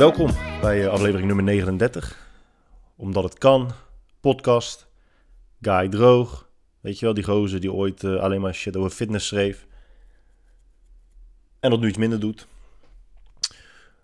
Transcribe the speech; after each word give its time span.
Welkom 0.00 0.30
bij 0.60 0.84
eh, 0.84 0.90
aflevering 0.90 1.26
nummer 1.26 1.44
39. 1.44 2.28
Omdat 2.96 3.24
het 3.24 3.38
kan, 3.38 3.70
podcast, 4.20 4.88
Guy 5.60 5.88
Droog. 5.88 6.48
Weet 6.80 6.98
je 6.98 7.04
wel, 7.04 7.14
die 7.14 7.24
gozer 7.24 7.60
die 7.60 7.72
ooit 7.72 8.04
eh, 8.04 8.16
alleen 8.16 8.40
maar 8.40 8.54
shit 8.54 8.76
over 8.76 8.90
fitness 8.90 9.26
schreef. 9.26 9.66
En 11.58 11.70
dat 11.70 11.80
nu 11.80 11.88
iets 11.88 11.98
minder 11.98 12.20
doet. 12.20 12.46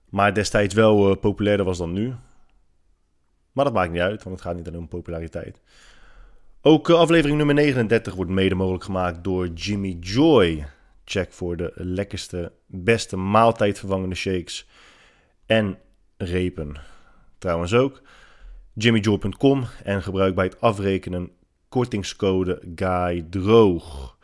Maar 0.09 0.35
destijds 0.35 0.75
wel 0.75 1.11
eh, 1.11 1.21
populairder 1.21 1.67
was 1.67 1.79
dan 1.79 1.93
nu. 1.93 2.15
Maar 3.53 3.65
dat 3.65 3.75
maakt 3.75 3.93
niet 3.93 4.01
uit, 4.01 4.23
want 4.23 4.37
het 4.37 4.45
gaat 4.45 4.57
niet 4.57 4.67
alleen 4.67 4.81
om 4.81 4.89
populariteit. 4.89 5.61
Ook 6.61 6.91
aflevering 6.91 7.37
nummer 7.37 7.55
39 7.55 8.15
wordt 8.15 8.31
mede 8.31 8.55
mogelijk 8.55 8.85
gemaakt 8.85 9.25
door 9.25 9.49
Jimmy 9.49 9.97
Joy. 10.01 10.67
Check 11.05 11.33
voor 11.33 11.57
de 11.57 11.73
lekkerste, 11.75 12.53
beste 12.67 13.17
maaltijdvervangende 13.17 14.15
shakes 14.15 14.67
en 15.47 15.79
repen. 16.17 16.77
Trouwens 17.39 17.75
ook 17.75 18.03
jimmyjoy.com 18.73 19.65
en 19.85 20.03
gebruik 20.03 20.35
bij 20.35 20.45
het 20.45 20.61
afrekenen 20.61 21.31
kortingscode 21.69 22.63
Guy 22.75 23.27
Droog. 23.31 24.17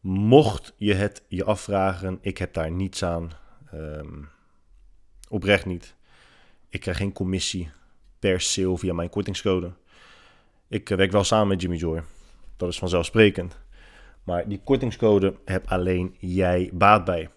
Mocht 0.00 0.74
je 0.76 0.94
het 0.94 1.22
je 1.28 1.44
afvragen, 1.44 2.18
ik 2.20 2.38
heb 2.38 2.54
daar 2.54 2.70
niets 2.70 3.04
aan. 3.04 3.32
Ehm, 3.70 4.22
oprecht 5.28 5.66
niet. 5.66 5.94
Ik 6.68 6.80
krijg 6.80 6.96
geen 6.96 7.12
commissie 7.12 7.70
per 8.18 8.40
sale 8.40 8.78
via 8.78 8.92
mijn 8.92 9.08
kortingscode. 9.08 9.72
Ik 10.68 10.90
eh, 10.90 10.96
werk 10.96 11.12
wel 11.12 11.24
samen 11.24 11.48
met 11.48 11.60
Jimmy 11.60 11.76
Joy. 11.76 12.02
Dat 12.56 12.68
is 12.68 12.78
vanzelfsprekend. 12.78 13.58
Maar 14.24 14.48
die 14.48 14.60
kortingscode 14.64 15.34
heb 15.44 15.66
alleen 15.66 16.16
jij 16.18 16.70
baat 16.72 17.04
bij. 17.04 17.28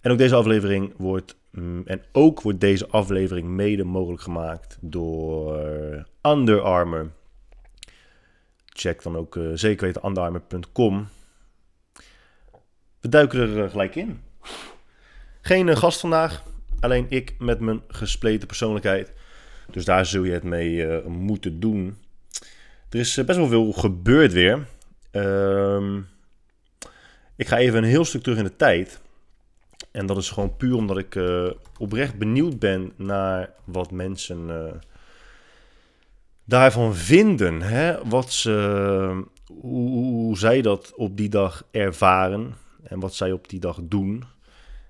En 0.00 0.10
ook 0.10 0.18
deze 0.18 0.34
aflevering 0.34 0.94
wordt. 0.96 1.36
Mm, 1.54 1.82
En 1.86 2.02
ook 2.12 2.40
wordt 2.40 2.60
deze 2.60 2.88
aflevering 2.88 3.48
mede 3.48 3.84
mogelijk 3.84 4.22
gemaakt 4.22 4.78
door 4.80 5.56
Under 6.22 6.60
Armour. 6.60 7.10
Check 8.66 9.02
dan 9.02 9.16
ook 9.16 9.36
eh, 9.36 9.50
zeker 9.54 9.86
weten. 9.86 10.02
We 13.00 13.08
duiken 13.08 13.40
er 13.40 13.64
eh, 13.64 13.70
gelijk 13.70 13.94
in. 13.94 14.20
Geen 15.46 15.68
eh, 15.68 15.76
gast 15.76 16.00
vandaag. 16.00 16.42
Alleen 16.80 17.06
ik 17.08 17.34
met 17.38 17.60
mijn 17.60 17.82
gespleten 17.88 18.46
persoonlijkheid. 18.46 19.12
Dus 19.70 19.84
daar 19.84 20.06
zul 20.06 20.24
je 20.24 20.32
het 20.32 20.42
mee 20.42 20.86
eh, 20.86 21.06
moeten 21.06 21.60
doen. 21.60 21.98
Er 22.90 22.98
is 22.98 23.16
eh, 23.16 23.24
best 23.24 23.38
wel 23.38 23.48
veel 23.48 23.72
gebeurd 23.72 24.32
weer. 24.32 24.66
Ehm, 25.10 25.98
ik 27.36 27.46
ga 27.46 27.56
even 27.56 27.78
een 27.78 27.88
heel 27.88 28.04
stuk 28.04 28.22
terug 28.22 28.38
in 28.38 28.44
de 28.44 28.56
tijd. 28.56 29.00
En 29.94 30.06
dat 30.06 30.16
is 30.16 30.30
gewoon 30.30 30.56
puur 30.56 30.74
omdat 30.74 30.98
ik 30.98 31.14
eh, 31.14 31.50
oprecht 31.78 32.18
benieuwd 32.18 32.58
ben 32.58 32.92
naar 32.96 33.52
wat 33.64 33.90
mensen 33.90 34.50
eh, 34.50 34.72
daarvan 36.44 36.94
vinden. 36.94 37.62
Hè? 37.62 38.08
Wat 38.08 38.32
ze, 38.32 39.24
hoe, 39.46 39.90
hoe 39.90 40.38
zij 40.38 40.62
dat 40.62 40.94
op 40.94 41.16
die 41.16 41.28
dag 41.28 41.66
ervaren 41.70 42.54
en 42.82 43.00
wat 43.00 43.14
zij 43.14 43.32
op 43.32 43.48
die 43.48 43.60
dag 43.60 43.78
doen. 43.82 44.24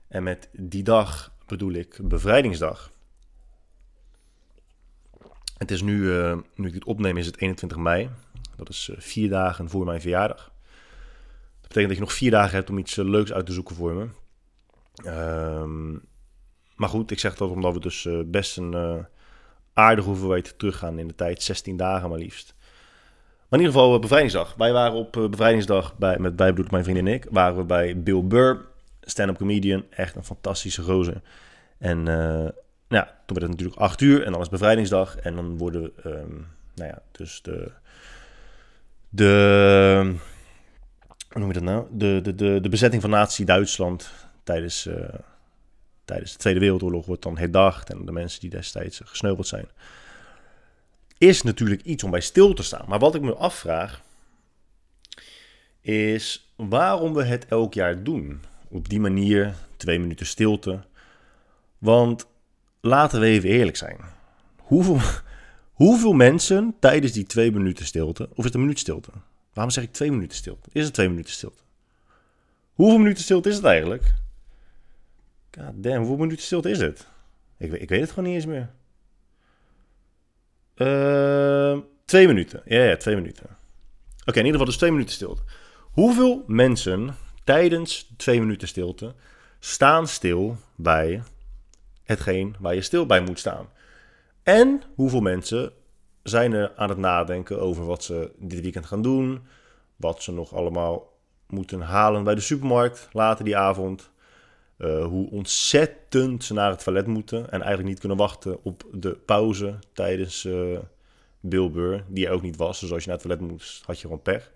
En 0.09 0.23
met 0.23 0.49
die 0.53 0.83
dag 0.83 1.33
bedoel 1.47 1.73
ik 1.73 1.99
bevrijdingsdag. 2.03 2.91
Het 5.59 5.71
is 5.71 5.83
nu, 5.83 6.17
eh, 6.17 6.39
nu 6.55 6.67
ik 6.67 6.73
dit 6.73 6.85
opneem, 6.85 7.17
is 7.17 7.27
het 7.27 7.41
21 7.41 7.79
mei. 7.79 8.11
Dat 8.57 8.69
is 8.69 8.91
vier 8.97 9.29
dagen 9.29 9.69
voor 9.69 9.85
mijn 9.85 10.01
verjaardag. 10.01 10.53
Dat 11.61 11.69
betekent 11.69 11.89
dat 11.89 11.97
je 11.97 12.05
nog 12.05 12.13
vier 12.13 12.31
dagen 12.31 12.57
hebt 12.57 12.71
om 12.71 12.79
iets 12.79 12.97
leuks 12.97 13.33
uit 13.33 13.47
te 13.47 13.53
zoeken 13.53 13.75
voor 13.75 13.95
me. 13.95 14.09
Ehm, 14.95 15.93
maar 16.77 16.89
goed, 16.89 17.11
ik 17.11 17.19
zeg 17.19 17.37
dat 17.37 17.51
omdat 17.51 17.73
we 17.73 17.81
dus 17.81 18.07
eh, 18.07 18.19
best 18.27 18.57
een 18.57 18.75
eh, 18.75 19.05
aardige 19.73 20.09
hoeveelheid 20.09 20.59
teruggaan 20.59 20.99
in 20.99 21.09
de 21.09 21.15
tijd. 21.15 21.43
16 21.43 21.77
dagen 21.77 22.09
maar 22.09 22.19
liefst. 22.19 22.55
Maar 23.49 23.61
in 23.61 23.67
ieder 23.67 23.73
geval 23.73 23.95
eh, 23.95 24.01
bevrijdingsdag. 24.01 24.55
Wij 24.55 24.73
waren 24.73 24.97
op 24.97 25.13
bevrijdingsdag, 25.13 25.97
bij, 25.97 26.19
met 26.19 26.37
bij 26.37 26.49
bedoel 26.49 26.65
ik 26.65 26.71
mijn 26.71 26.85
vriendin 26.85 27.07
en 27.07 27.13
ik, 27.13 27.27
waren 27.31 27.57
we 27.57 27.65
bij 27.65 28.03
Bill 28.03 28.23
Burr, 28.23 28.67
stand-up 29.01 29.37
comedian. 29.37 29.85
Echt 29.91 30.17
een 30.17 30.25
fantastische 30.25 30.83
gozer. 30.83 31.21
En 31.79 32.03
nou 32.89 33.05
ja, 33.05 33.05
toen 33.05 33.37
werd 33.37 33.43
het 33.43 33.51
natuurlijk 33.51 33.81
8 33.81 34.01
uur 34.01 34.23
en 34.23 34.33
dan 34.33 34.41
is 34.41 34.49
bevrijdingsdag. 34.49 35.17
En 35.17 35.35
dan 35.35 35.59
worden 35.59 35.83
we, 35.83 35.93
ehm, 36.03 36.35
nou 36.75 36.91
ja, 36.91 37.03
dus 37.13 37.43
de, 37.43 37.71
de, 39.09 40.15
hoe 41.29 41.41
noem 41.41 41.49
je 41.49 41.55
dat 41.55 41.63
nou? 41.63 41.87
De, 41.91 42.21
de, 42.23 42.35
de, 42.35 42.61
de 42.61 42.69
bezetting 42.69 43.03
van 43.03 43.11
Nazi-Duitsland 43.11 44.11
tijdens, 44.45 44.87
eh, 44.87 45.19
tijdens 46.05 46.33
de 46.33 46.39
Tweede 46.39 46.61
Wereldoorlog 46.61 47.07
wordt 47.07 47.23
dan 47.23 47.39
herdacht. 47.39 47.91
En 47.91 48.05
de 48.05 48.13
mensen 48.13 48.41
die 48.41 48.51
destijds 48.51 49.01
gesneuveld 49.05 49.47
zijn. 49.47 49.69
Is 51.19 51.43
natuurlijk 51.43 51.83
iets 51.83 52.05
om 52.05 52.11
bij 52.11 52.21
stil 52.21 52.55
te 52.55 52.63
staan. 52.63 52.85
Maar 52.89 52.99
wat 52.99 53.15
ik 53.15 53.23
me 53.23 53.35
afvraag, 53.35 54.03
is 55.81 56.53
waarom 56.57 57.15
we 57.15 57.25
het 57.25 57.47
elk 57.47 57.75
jaar 57.75 58.03
doen. 58.03 58.43
Op 58.69 58.89
die 58.89 59.01
manier, 59.01 59.55
twee 59.77 59.99
minuten 59.99 60.27
stilte. 60.27 60.81
Want 61.79 62.27
laten 62.81 63.21
we 63.21 63.27
even 63.27 63.49
eerlijk 63.49 63.77
zijn. 63.77 63.97
Hoeveel, 64.57 65.01
hoeveel 65.83 66.13
mensen 66.13 66.75
tijdens 66.81 67.13
die 67.13 67.25
twee 67.25 67.53
minuten 67.53 67.87
stilte, 67.87 68.29
of 68.31 68.39
is 68.39 68.45
het 68.45 68.55
een 68.55 68.61
minuut 68.61 68.79
stilte? 68.79 69.11
Waarom 69.53 69.73
zeg 69.73 69.85
ik 69.85 69.93
twee 69.93 70.11
minuten 70.11 70.37
stilte? 70.37 70.69
Is 70.73 70.85
het 70.85 70.95
twee 70.95 71.09
minuten 71.09 71.33
stilte? 71.33 71.63
Hoeveel 72.73 72.99
minuten 72.99 73.23
stilte 73.23 73.49
is 73.49 73.57
het 73.57 73.65
eigenlijk? 73.65 74.15
God 75.59 75.73
damn, 75.83 75.99
hoeveel 75.99 76.17
minuten 76.17 76.45
stilte 76.45 76.71
is 76.71 76.79
het? 76.79 77.09
Ik, 77.57 77.71
weet- 77.71 77.83
ik 77.83 77.89
weet 77.89 78.01
het 78.01 78.11
gewoon 78.11 78.25
niet 78.25 78.35
eens 78.35 78.47
meer. 78.47 78.71
Ehm, 80.75 81.81
twee 82.05 82.27
minuten. 82.27 82.63
Ja, 82.65 82.83
ja, 82.83 82.97
twee 82.97 83.15
minuten. 83.15 83.47
Oké, 84.21 84.39
in 84.39 84.45
ieder 84.45 84.51
geval 84.53 84.67
dus 84.67 84.77
twee 84.77 84.91
minuten 84.91 85.15
stilte. 85.15 85.43
Hoeveel 85.81 86.45
mensen 86.47 87.15
tijdens 87.45 88.13
twee 88.17 88.41
minuten 88.41 88.69
stilte 88.69 89.15
staan 89.59 90.09
stil 90.09 90.57
bij 90.77 91.23
hetgeen 92.03 92.57
waar 92.59 92.75
je 92.75 92.81
stil 92.81 93.07
bij 93.07 93.21
moet 93.21 93.39
staan? 93.39 93.69
En 94.43 94.83
hoeveel 94.95 95.21
mensen 95.21 95.73
zijn 96.23 96.53
er 96.53 96.73
aan 96.77 96.89
het 96.89 96.99
nadenken 96.99 97.61
over 97.61 97.87
wat 97.87 98.05
ze 98.05 98.33
dit 98.39 98.61
weekend 98.61 98.87
gaan 98.87 99.03
doen, 99.03 99.43
wat 99.97 100.23
ze 100.23 100.33
nog 100.33 100.55
allemaal 100.55 101.13
moeten 101.47 101.81
halen 101.81 102.25
bij 102.25 102.35
de 102.35 102.41
supermarkt 102.41 103.09
later 103.13 103.45
die 103.45 103.57
avond, 103.57 104.11
eh, 104.77 105.05
hoe 105.05 105.31
ontzettend 105.31 106.45
ze 106.45 106.53
naar 106.53 106.71
het 106.71 106.85
toilet 106.85 107.07
moeten 107.07 107.45
en 107.45 107.61
eigenlijk 107.61 107.89
niet 107.89 107.99
kunnen 107.99 108.19
wachten 108.19 108.65
op 108.65 108.85
de 108.93 109.11
pauze 109.11 109.79
tijdens 109.93 110.45
eh 110.45 110.79
Bill 111.47 111.71
Burr, 111.71 112.05
die 112.09 112.31
ook 112.31 112.43
niet 112.43 112.57
was. 112.57 112.81
Dus 112.81 112.93
als 112.93 113.05
je 113.05 113.09
naar 113.09 113.19
het 113.19 113.27
toilet 113.27 113.51
moest, 113.51 113.85
had 113.85 113.97
je 113.97 114.03
gewoon 114.03 114.23
pech. 114.23 114.53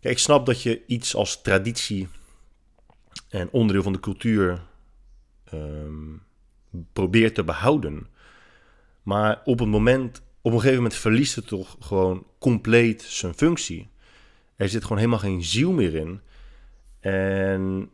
Kijk, 0.00 0.14
ik 0.14 0.20
snap 0.20 0.46
dat 0.46 0.62
je 0.62 0.82
iets 0.86 1.14
als 1.14 1.42
traditie 1.42 2.08
en 3.28 3.50
onderdeel 3.50 3.82
van 3.82 3.92
de 3.92 4.00
cultuur 4.00 4.62
ehm, 5.44 6.16
probeert 6.92 7.34
te 7.34 7.44
behouden. 7.44 8.06
Maar 9.02 9.40
op 9.44 9.60
een 9.60 9.68
moment, 9.68 10.22
op 10.40 10.52
een 10.52 10.58
gegeven 10.58 10.82
moment 10.82 10.94
verliest 10.94 11.34
het 11.34 11.46
toch 11.46 11.76
gewoon 11.80 12.26
compleet 12.38 13.02
zijn 13.02 13.34
functie. 13.34 13.90
Er 14.56 14.68
zit 14.68 14.82
gewoon 14.82 14.98
helemaal 14.98 15.18
geen 15.18 15.42
ziel 15.42 15.72
meer 15.72 15.94
in. 15.94 16.20
En 17.00 17.90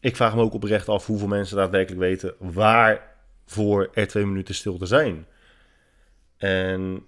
ik 0.00 0.16
vraag 0.16 0.34
me 0.34 0.42
ook 0.42 0.54
oprecht 0.54 0.88
af 0.88 1.06
hoeveel 1.06 1.28
mensen 1.28 1.56
daadwerkelijk 1.56 2.00
weten 2.00 2.34
waarvoor 2.38 3.90
er 3.92 4.08
twee 4.08 4.26
minuten 4.26 4.54
stil 4.54 4.78
te 4.78 4.86
zijn. 4.86 5.26
En 6.36 7.04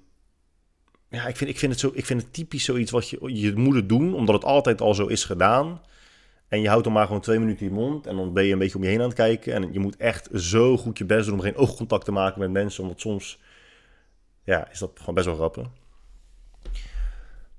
ja, 1.09 1.27
ik 1.27 1.37
vind, 1.37 1.51
ik 1.51 1.59
vind, 1.59 1.73
het, 1.73 1.81
zo, 1.81 1.91
ik 1.95 2.07
vind 2.07 2.23
het 2.23 2.33
typisch 2.33 2.65
zoiets 2.65 2.91
wat 2.91 3.09
je, 3.09 3.19
je 3.41 3.57
moet 3.57 3.89
doen, 3.89 4.15
omdat 4.15 4.35
het 4.35 4.45
altijd 4.45 4.81
al 4.81 4.95
zo 4.95 5.07
is 5.07 5.25
gedaan. 5.25 5.83
En 6.49 6.61
je 6.61 6.69
houdt 6.69 6.85
dan 6.85 6.93
maar 6.93 7.07
gewoon 7.07 7.21
twee 7.21 7.39
minuten 7.39 7.67
je 7.67 7.73
mond 7.73 8.07
en 8.07 8.17
dan 8.17 8.33
ben 8.33 8.45
je 8.45 8.53
een 8.53 8.59
beetje 8.59 8.77
om 8.77 8.83
je 8.83 8.89
heen 8.89 9.01
aan 9.01 9.07
het 9.07 9.15
kijken. 9.15 9.53
En 9.53 9.73
je 9.73 9.79
moet 9.79 9.97
echt 9.97 10.29
zo 10.35 10.77
goed 10.77 10.99
je 10.99 11.05
best 11.05 11.25
doen 11.25 11.35
om 11.35 11.41
geen 11.41 11.57
oogcontact 11.57 12.05
te 12.05 12.13
maken 12.13 12.41
met 12.41 12.51
mensen, 12.51 12.83
omdat 12.83 13.01
soms 13.01 13.39
ja, 14.45 14.71
is 14.71 14.79
dat 14.79 14.91
gewoon 14.95 15.15
best 15.15 15.27
wel 15.27 15.37
grappig. 15.37 15.67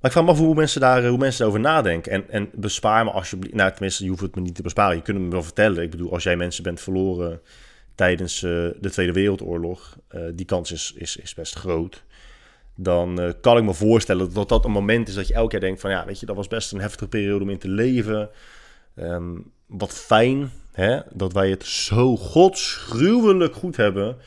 Maar 0.01 0.12
ik 0.12 0.18
vraag 0.18 0.25
me 0.25 0.31
af 0.31 0.38
hoe 0.38 0.56
mensen, 0.56 0.81
daar, 0.81 1.07
hoe 1.07 1.18
mensen 1.18 1.39
daarover 1.39 1.62
nadenken. 1.63 2.12
En, 2.12 2.30
en 2.30 2.50
bespaar 2.53 3.03
me 3.06 3.12
alsjeblieft. 3.12 3.56
Nou, 3.56 3.71
tenminste, 3.71 4.03
je 4.03 4.09
hoeft 4.09 4.21
het 4.21 4.36
me 4.36 4.42
niet 4.42 4.56
te 4.56 4.62
besparen. 4.62 4.95
Je 4.95 5.01
kunt 5.01 5.18
het 5.18 5.25
me 5.25 5.31
wel 5.31 5.44
vertellen. 5.44 5.83
Ik 5.83 5.92
bedoel, 5.92 6.12
als 6.12 6.24
jij 6.24 6.36
mensen 6.36 6.63
bent 6.63 6.81
verloren 6.81 7.42
tijdens 7.95 8.44
eh, 8.44 8.50
de 8.80 8.89
Tweede 8.92 9.12
Wereldoorlog, 9.12 9.98
eh, 10.07 10.21
die 10.33 10.45
kans 10.45 10.71
is, 10.71 10.94
is, 10.95 11.18
is 11.18 11.33
best 11.33 11.56
groot. 11.56 12.03
Dan 12.75 13.21
eh, 13.21 13.31
kan 13.42 13.57
ik 13.57 13.63
me 13.63 13.74
voorstellen 13.74 14.33
dat 14.33 14.50
dat 14.50 14.65
een 14.65 14.71
moment 14.71 15.07
is 15.07 15.13
dat 15.13 15.27
je 15.27 15.33
elke 15.33 15.50
keer 15.50 15.59
denkt 15.59 15.81
van 15.81 15.89
ja, 15.89 16.06
weet 16.06 16.19
je, 16.19 16.25
dat 16.25 16.36
was 16.36 16.48
best 16.48 16.71
een 16.71 16.80
heftige 16.80 17.07
periode 17.07 17.44
om 17.44 17.50
in 17.50 17.57
te 17.57 17.69
leven. 17.69 18.30
Ehm, 18.95 19.38
wat 19.65 19.94
fijn 19.94 20.51
hè, 20.71 21.00
dat 21.13 21.33
wij 21.33 21.50
het 21.50 21.65
zo 21.65 22.18
godsgruwelijk 22.18 23.56
goed 23.56 23.77
hebben. 23.77 24.18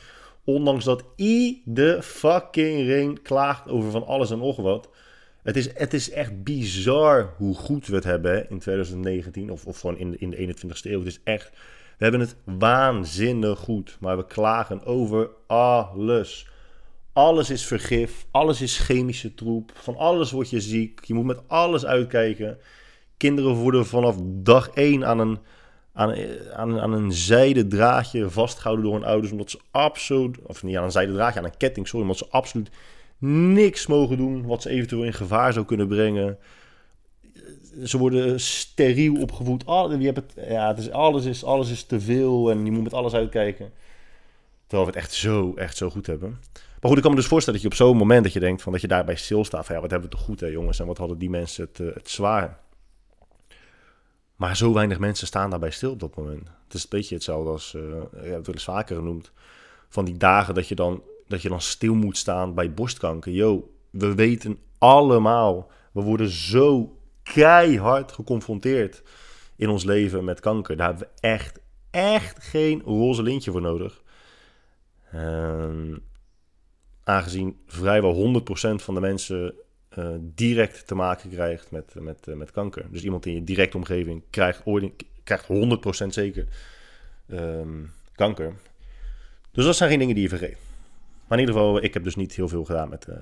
Ondanks 0.43 0.85
dat 0.85 1.03
ieder 1.15 2.01
fucking 2.01 2.87
ring 2.87 3.21
klaagt 3.21 3.69
over 3.69 3.91
van 3.91 4.05
alles 4.05 4.31
en 4.31 4.37
nog 4.37 4.57
wat. 4.57 4.89
Het 5.45 5.55
is, 5.55 5.69
het 5.73 5.93
is 5.93 6.09
echt 6.09 6.43
bizar 6.43 7.33
hoe 7.37 7.55
goed 7.55 7.87
we 7.87 7.95
het 7.95 8.03
hebben 8.03 8.49
in 8.49 8.59
2019. 8.59 9.51
Of, 9.51 9.65
of 9.65 9.79
gewoon 9.79 9.97
in 9.97 10.19
in 10.19 10.29
de 10.29 10.37
21ste 10.37 10.91
eeuw. 10.91 10.99
Het 10.99 11.07
is 11.07 11.19
echt 11.23 11.49
We 11.97 12.03
hebben 12.03 12.19
het 12.19 12.35
waanzinnig 12.43 13.59
goed, 13.59 13.97
maar 13.99 14.17
we 14.17 14.25
klagen 14.25 14.85
over 14.85 15.29
alles. 15.47 16.47
Alles 17.13 17.49
is 17.49 17.65
vergif, 17.65 18.25
alles 18.31 18.61
is 18.61 18.77
chemische 18.79 19.33
troep, 19.33 19.71
van 19.75 19.97
alles 19.97 20.31
word 20.31 20.49
je 20.49 20.61
ziek. 20.61 21.03
Je 21.03 21.13
moet 21.13 21.25
met 21.25 21.47
alles 21.47 21.85
uitkijken. 21.85 22.57
Kinderen 23.17 23.53
worden 23.53 23.85
vanaf 23.85 24.17
dag 24.21 24.69
1 24.69 25.05
aan 25.05 25.19
een, 25.19 25.37
aan, 25.93 26.15
aan, 26.53 26.79
aan 26.79 26.91
een 26.93 27.11
zijden 27.11 27.69
draadje 27.69 28.29
vastgehouden 28.29 28.85
door 28.85 28.93
hun 28.93 29.05
ouders, 29.07 29.31
omdat 29.31 29.49
ze 29.49 29.59
absoluut, 29.71 30.37
of 30.41 30.63
niet 30.63 30.77
aan 30.77 30.83
een 30.83 30.91
zijden 30.91 31.15
draadje, 31.15 31.39
aan 31.39 31.45
een 31.45 31.57
ketting, 31.57 31.87
sorry, 31.87 32.01
omdat 32.01 32.17
ze 32.17 32.27
absoluut 32.29 32.69
niks 33.17 33.87
mogen 33.87 34.17
doen 34.17 34.45
wat 34.45 34.61
ze 34.61 34.69
eventueel 34.69 35.03
in 35.03 35.13
gevaar 35.13 35.53
zou 35.53 35.65
kunnen 35.65 35.87
brengen. 35.87 36.37
Ze 37.83 37.97
worden 37.97 38.39
steriel 38.39 39.21
opgevoed. 39.21 39.63
Je 39.65 40.11
het, 40.13 40.33
ja, 40.49 40.67
het 40.67 40.77
is, 40.77 40.91
alles, 40.91 41.25
is, 41.25 41.43
alles 41.43 41.71
is 41.71 41.83
te 41.83 41.99
veel 41.99 42.51
en 42.51 42.65
je 42.65 42.71
moet 42.71 42.83
met 42.83 42.93
alles 42.93 43.13
uitkijken. 43.13 43.71
Terwijl 44.67 44.89
we 44.89 44.95
het 44.95 45.05
echt 45.05 45.13
zo, 45.13 45.53
echt 45.55 45.77
zo 45.77 45.89
goed 45.89 46.07
hebben. 46.07 46.29
Maar 46.53 46.89
goed, 46.89 46.97
ik 46.97 47.01
kan 47.01 47.11
me 47.11 47.17
dus 47.17 47.27
voorstellen 47.27 47.61
dat 47.61 47.71
je 47.71 47.77
op 47.77 47.87
zo'n 47.87 47.97
moment 47.97 48.23
dat 48.23 48.33
je 48.33 48.39
denkt 48.39 48.61
van 48.61 48.71
dat 48.71 48.81
je 48.81 48.87
daarbij 48.87 49.15
stilstaat. 49.15 49.65
Van 49.65 49.75
ja, 49.75 49.81
wat 49.81 49.91
hebben 49.91 50.09
we 50.09 50.15
toch 50.15 50.25
goed 50.25 50.39
hè 50.39 50.47
jongens 50.47 50.79
en 50.79 50.85
wat 50.85 50.97
hadden 50.97 51.17
die 51.17 51.29
mensen 51.29 51.65
het, 51.65 51.79
eh, 51.79 51.93
het 51.93 52.09
zwaar. 52.09 52.59
Maar 54.35 54.57
zo 54.57 54.73
weinig 54.73 54.99
mensen 54.99 55.27
staan 55.27 55.49
daarbij 55.49 55.71
stil 55.71 55.91
op 55.91 55.99
dat 55.99 56.15
moment. 56.15 56.47
Het 56.63 56.73
is 56.73 56.83
een 56.83 56.89
beetje 56.89 57.15
hetzelfde 57.15 57.49
als, 57.49 57.73
uh, 57.73 57.81
ik 57.97 58.11
heb 58.11 58.35
het 58.35 58.45
wel 58.45 58.55
eens 58.55 58.63
vaker 58.63 58.95
genoemd, 58.95 59.31
van 59.89 60.05
die 60.05 60.17
dagen 60.17 60.53
dat 60.53 60.67
je 60.67 60.75
dan, 60.75 61.01
dat 61.27 61.41
je 61.41 61.49
dan 61.49 61.61
stil 61.61 61.95
moet 61.95 62.17
staan 62.17 62.53
bij 62.53 62.73
borstkanker. 62.73 63.31
Yo, 63.31 63.73
we 63.89 64.15
weten 64.15 64.57
allemaal, 64.77 65.71
we 65.91 66.01
worden 66.01 66.29
zo 66.29 66.99
keihard 67.23 68.11
geconfronteerd 68.11 69.03
in 69.55 69.69
ons 69.69 69.83
leven 69.83 70.23
met 70.23 70.39
kanker. 70.39 70.77
Daar 70.77 70.87
hebben 70.87 71.07
we 71.07 71.27
echt, 71.27 71.59
echt 71.91 72.43
geen 72.43 72.81
roze 72.81 73.23
lintje 73.23 73.51
voor 73.51 73.61
nodig. 73.61 74.03
Uh, 75.13 75.95
aangezien 77.03 77.57
vrijwel 77.67 78.41
100% 78.41 78.75
van 78.75 78.93
de 78.93 78.99
mensen 78.99 79.53
uh, 79.97 80.07
direct 80.21 80.87
te 80.87 80.95
maken 80.95 81.29
krijgt 81.29 81.71
met, 81.71 81.93
met, 81.99 82.27
uh, 82.27 82.35
met 82.35 82.51
kanker. 82.51 82.85
Dus 82.91 83.03
iemand 83.03 83.25
in 83.25 83.33
je 83.33 83.43
directe 83.43 83.77
omgeving 83.77 84.23
krijgt, 84.29 84.63
krijgt 85.23 85.47
100% 86.03 86.07
zeker 86.07 86.47
um, 87.27 87.91
kanker. 88.15 88.53
Dus 89.51 89.65
dat 89.65 89.75
zijn 89.75 89.89
geen 89.89 89.99
dingen 89.99 90.13
die 90.15 90.23
je 90.23 90.29
vergeet. 90.29 90.64
Maar 91.27 91.37
in 91.39 91.45
ieder 91.45 91.61
geval, 91.61 91.83
ik 91.83 91.93
heb 91.93 92.03
dus 92.03 92.15
niet 92.15 92.35
heel 92.35 92.47
veel 92.47 92.63
gedaan 92.63 92.89
met... 92.89 93.07
Uh, 93.09 93.15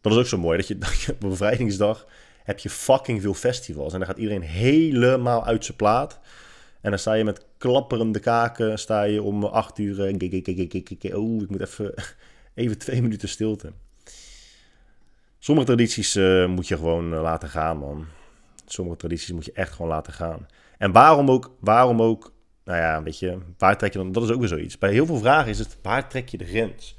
dat 0.00 0.12
is 0.12 0.18
ook 0.18 0.26
zo 0.26 0.38
mooi, 0.38 0.56
dat 0.56 0.68
je, 0.68 1.12
op 1.12 1.20
bevrijdingsdag 1.20 2.06
heb 2.42 2.58
je 2.58 2.70
fucking 2.70 3.22
veel 3.22 3.34
festivals. 3.34 3.92
En 3.92 3.98
dan 3.98 4.08
gaat 4.08 4.18
iedereen 4.18 4.42
helemaal 4.42 5.44
uit 5.44 5.64
zijn 5.64 5.76
plaat. 5.76 6.20
En 6.80 6.90
dan 6.90 6.98
sta 6.98 7.12
je 7.12 7.24
met 7.24 7.44
klapperende 7.58 8.18
kaken, 8.18 8.78
sta 8.78 9.02
je 9.02 9.22
om 9.22 9.44
acht 9.44 9.78
uur... 9.78 10.00
Oh, 10.00 11.42
ik 11.42 11.50
moet 11.50 11.60
even, 11.60 11.94
even 12.54 12.78
twee 12.78 13.02
minuten 13.02 13.28
stilte. 13.28 13.72
Sommige 15.38 15.66
tradities 15.66 16.16
uh, 16.16 16.46
moet 16.46 16.68
je 16.68 16.76
gewoon 16.76 17.08
laten 17.08 17.48
gaan, 17.48 17.78
man. 17.78 18.06
Sommige 18.66 18.96
tradities 18.96 19.32
moet 19.32 19.44
je 19.44 19.52
echt 19.52 19.72
gewoon 19.72 19.90
laten 19.90 20.12
gaan. 20.12 20.46
En 20.78 20.92
waarom 20.92 21.30
ook, 21.30 21.54
waarom 21.60 22.02
ook, 22.02 22.32
nou 22.64 22.78
ja, 22.78 23.02
weet 23.02 23.18
je, 23.18 23.38
waar 23.58 23.78
trek 23.78 23.92
je 23.92 23.98
dan, 23.98 24.12
dat 24.12 24.22
is 24.22 24.30
ook 24.30 24.38
weer 24.38 24.48
zoiets. 24.48 24.78
Bij 24.78 24.92
heel 24.92 25.06
veel 25.06 25.18
vragen 25.18 25.50
is 25.50 25.58
het, 25.58 25.78
waar 25.82 26.08
trek 26.08 26.28
je 26.28 26.38
de 26.38 26.44
grens? 26.44 26.96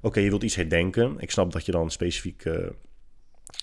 Oké, 0.00 0.20
je 0.20 0.28
wilt 0.28 0.42
iets 0.42 0.54
herdenken. 0.54 1.14
Ik 1.18 1.30
snap 1.30 1.52
dat 1.52 1.66
je 1.66 1.72
dan 1.72 1.90
specifiek, 1.90 2.44
uh, 2.44 2.54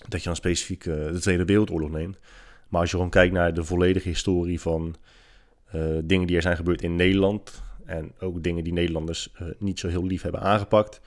dat 0.08 0.20
je 0.20 0.26
dan 0.26 0.36
specifiek 0.36 0.84
de 0.84 1.18
Tweede 1.20 1.44
Wereldoorlog 1.44 1.90
neemt. 1.90 2.18
Maar 2.68 2.80
als 2.80 2.90
je 2.90 2.96
gewoon 2.96 3.10
kijkt 3.10 3.32
naar 3.32 3.54
de 3.54 3.64
volledige 3.64 4.08
historie 4.08 4.60
van 4.60 4.96
dingen 6.04 6.26
die 6.26 6.36
er 6.36 6.42
zijn 6.42 6.56
gebeurd 6.56 6.82
in 6.82 6.96
Nederland... 6.96 7.62
en 7.84 8.12
ook 8.20 8.42
dingen 8.42 8.64
die 8.64 8.72
Nederlanders 8.72 9.32
niet 9.58 9.78
zo 9.78 9.88
heel 9.88 10.06
lief 10.06 10.22
hebben 10.22 10.40
aangepakt 10.40 11.00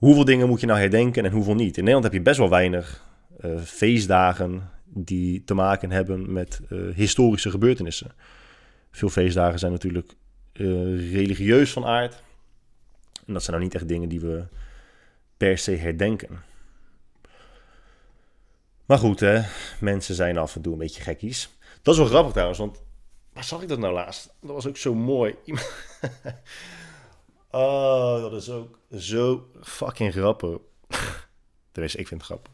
hoeveel 0.00 0.24
dingen 0.24 0.48
moet 0.48 0.60
je 0.60 0.66
nou 0.66 0.78
herdenken 0.78 1.24
en 1.24 1.32
hoeveel 1.32 1.54
niet? 1.54 1.76
In 1.76 1.84
Nederland 1.84 2.04
heb 2.04 2.12
je 2.12 2.22
best 2.22 2.38
wel 2.38 2.48
weinig 2.48 3.04
feestdagen 3.64 4.70
die 4.84 5.44
te 5.44 5.54
maken 5.54 5.90
hebben 5.90 6.32
met 6.32 6.60
historische 6.94 7.50
gebeurtenissen. 7.50 8.10
Veel 8.90 9.08
feestdagen 9.08 9.58
zijn 9.58 9.72
natuurlijk 9.72 10.14
uh, 10.52 11.12
religieus 11.12 11.72
van 11.72 11.84
aard. 11.84 12.22
En 13.26 13.32
dat 13.32 13.42
zijn 13.42 13.56
nou 13.56 13.68
niet 13.68 13.74
echt 13.74 13.88
dingen 13.88 14.08
die 14.08 14.20
we 14.20 14.44
per 15.36 15.58
se 15.58 15.70
herdenken. 15.70 16.42
Maar 18.86 18.98
goed, 18.98 19.20
hè, 19.20 19.42
mensen 19.80 20.14
zijn 20.14 20.38
af 20.38 20.56
en 20.56 20.62
toe 20.62 20.72
een 20.72 20.78
beetje 20.78 21.02
gekkies. 21.02 21.50
Dat 21.82 21.94
is 21.94 22.00
wel 22.00 22.08
grappig 22.08 22.32
trouwens, 22.32 22.58
want 22.58 22.82
waar 23.32 23.44
zag 23.44 23.62
ik 23.62 23.68
dat 23.68 23.78
nou 23.78 23.94
laatst? 23.94 24.34
Dat 24.40 24.50
was 24.50 24.66
ook 24.66 24.76
zo 24.76 24.94
mooi. 24.94 25.34
Oh, 27.50 28.20
dat 28.20 28.32
is 28.32 28.50
ook 28.50 28.78
zo 28.98 29.46
fucking 29.62 30.12
grappig. 30.12 30.58
Tenminste, 31.72 31.98
ik 31.98 32.08
vind 32.08 32.20
het 32.20 32.30
grappig. 32.30 32.52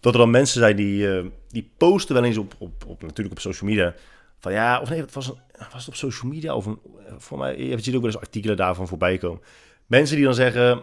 Dat 0.00 0.12
er 0.12 0.18
dan 0.18 0.30
mensen 0.30 0.60
zijn 0.60 0.76
die, 0.76 1.06
uh, 1.06 1.26
die 1.48 1.70
posten 1.76 2.14
wel 2.14 2.24
eens 2.24 2.36
op, 2.36 2.54
op, 2.58 2.84
op, 2.86 3.02
natuurlijk 3.02 3.36
op 3.36 3.40
social 3.40 3.70
media. 3.70 3.94
Van 4.42 4.52
ja, 4.52 4.80
of 4.80 4.88
nee, 4.88 5.00
het 5.00 5.14
was, 5.14 5.28
een, 5.28 5.38
was 5.72 5.86
het 5.86 5.88
op 5.88 5.94
social 5.94 6.32
media 6.32 6.54
of 6.54 6.66
een, 6.66 6.78
voor 7.18 7.38
mij, 7.38 7.56
je 7.56 7.82
ziet 7.82 7.94
ook 7.94 8.02
wel 8.02 8.10
eens 8.10 8.20
artikelen 8.20 8.56
daarvan 8.56 8.88
voorbij 8.88 9.18
komen. 9.18 9.42
Mensen 9.86 10.16
die 10.16 10.24
dan 10.24 10.34
zeggen, 10.34 10.82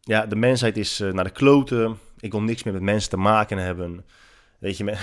ja, 0.00 0.26
de 0.26 0.36
mensheid 0.36 0.76
is 0.76 1.00
uh, 1.00 1.12
naar 1.12 1.24
de 1.24 1.30
kloten. 1.30 1.98
Ik 2.18 2.32
wil 2.32 2.42
niks 2.42 2.62
meer 2.62 2.74
met 2.74 2.82
mensen 2.82 3.10
te 3.10 3.16
maken 3.16 3.58
hebben. 3.58 4.04
Weet 4.58 4.76
je, 4.76 4.84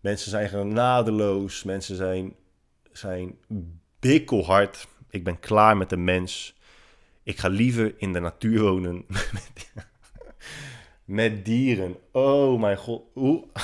mensen 0.00 0.30
zijn 0.30 0.48
genadeloos. 0.48 1.62
Mensen 1.62 1.96
zijn, 1.96 2.34
zijn 2.92 3.38
bikkelhard 4.00 4.88
ik 5.10 5.24
ben 5.24 5.40
klaar 5.40 5.76
met 5.76 5.90
de 5.90 5.96
mens. 5.96 6.56
Ik 7.22 7.38
ga 7.38 7.48
liever 7.48 7.94
in 7.98 8.12
de 8.12 8.20
natuur 8.20 8.60
wonen 8.60 9.06
met 11.04 11.44
dieren. 11.44 11.96
Oh 12.12 12.60
mijn 12.60 12.76
god. 12.76 13.02
Hoe? 13.12 13.46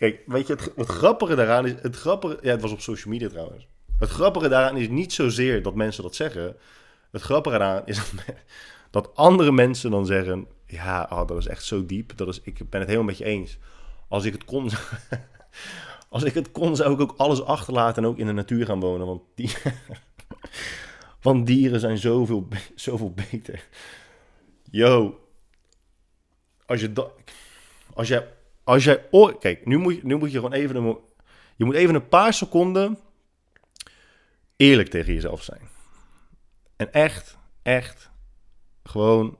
Kijk, 0.00 0.22
weet 0.26 0.46
je, 0.46 0.52
het, 0.52 0.72
het, 0.76 0.88
grappige 0.88 1.34
daaraan 1.34 1.66
is... 1.66 1.74
Het 1.82 1.96
grappige, 1.96 2.38
ja, 2.42 2.50
het 2.50 2.60
was 2.60 2.72
op 2.72 2.80
social 2.80 3.12
media 3.12 3.28
trouwens. 3.28 3.66
Het 3.98 4.08
grappige 4.08 4.48
daaraan 4.48 4.76
is 4.76 4.88
niet 4.88 5.12
zozeer 5.12 5.62
dat 5.62 5.74
mensen 5.74 6.02
dat 6.02 6.14
zeggen. 6.14 6.56
Het 7.10 7.22
grappige 7.22 7.58
daaraan 7.58 7.86
is 7.86 8.12
dat, 8.90 9.16
andere 9.16 9.52
mensen 9.52 9.90
dan 9.90 10.06
zeggen... 10.06 10.46
Ja, 10.66 11.08
oh, 11.12 11.26
dat 11.26 11.36
is 11.38 11.46
echt 11.46 11.64
zo 11.64 11.86
diep. 11.86 12.16
Dat 12.16 12.28
is, 12.28 12.40
ik 12.42 12.70
ben 12.70 12.80
het 12.80 12.88
helemaal 12.88 13.08
met 13.08 13.18
je 13.18 13.24
eens. 13.24 13.58
Als 14.08 14.24
ik 14.24 14.32
het 14.32 14.44
kon... 14.44 14.70
Als 16.08 16.22
ik 16.22 16.34
het 16.34 16.52
kon, 16.52 16.76
zou 16.76 16.92
ik 16.92 17.00
ook 17.00 17.14
alles 17.16 17.42
achterlaten 17.42 18.02
en 18.02 18.08
ook 18.08 18.18
in 18.18 18.26
de 18.26 18.32
natuur 18.32 18.66
gaan 18.66 18.80
wonen. 18.80 19.06
Want, 19.06 19.22
die, 19.34 19.52
want 21.22 21.46
dieren 21.46 21.80
zijn 21.80 21.98
zoveel, 21.98 22.48
zoveel 22.74 23.12
beter. 23.12 23.68
Yo, 24.70 25.20
als 26.66 26.80
je 26.80 26.92
dat. 26.92 27.12
Als 27.94 28.08
jij. 28.08 28.28
Als 28.70 28.84
jij 28.84 29.06
oh, 29.10 29.38
kijk, 29.38 29.66
nu 29.66 29.76
moet, 29.76 30.02
nu 30.02 30.16
moet 30.16 30.32
je 30.32 30.36
gewoon 30.36 30.52
even. 30.52 30.76
Een, 30.76 30.98
je 31.56 31.64
moet 31.64 31.74
even 31.74 31.94
een 31.94 32.08
paar 32.08 32.34
seconden. 32.34 32.98
eerlijk 34.56 34.88
tegen 34.88 35.14
jezelf 35.14 35.42
zijn. 35.42 35.60
En 36.76 36.92
echt, 36.92 37.38
echt. 37.62 38.10
Gewoon. 38.82 39.38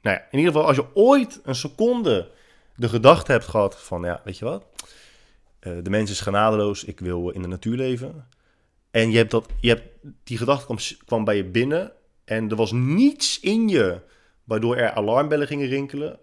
Nou 0.00 0.16
ja, 0.16 0.26
in 0.30 0.38
ieder 0.38 0.52
geval, 0.52 0.66
als 0.66 0.76
je 0.76 0.94
ooit 0.94 1.40
een 1.44 1.54
seconde 1.54 2.30
de 2.76 2.88
gedachte 2.88 3.32
hebt 3.32 3.46
gehad 3.46 3.82
van, 3.82 4.02
ja, 4.02 4.20
weet 4.24 4.38
je 4.38 4.44
wat? 4.44 4.66
Uh, 5.60 5.78
de 5.82 5.90
mens 5.90 6.10
is 6.10 6.20
genadeloos, 6.20 6.84
ik 6.84 7.00
wil 7.00 7.28
in 7.28 7.42
de 7.42 7.48
natuur 7.48 7.76
leven. 7.76 8.28
En 8.90 9.10
je 9.10 9.16
hebt 9.16 9.30
dat, 9.30 9.46
je 9.60 9.68
hebt, 9.68 9.88
die 10.24 10.38
gedachte 10.38 10.64
kwam, 10.64 10.78
kwam 11.04 11.24
bij 11.24 11.36
je 11.36 11.44
binnen 11.44 11.92
en 12.24 12.50
er 12.50 12.56
was 12.56 12.72
niets 12.72 13.40
in 13.40 13.68
je 13.68 14.00
waardoor 14.44 14.76
er 14.76 14.92
alarmbellen 14.92 15.46
gingen 15.46 15.68
rinkelen. 15.68 16.18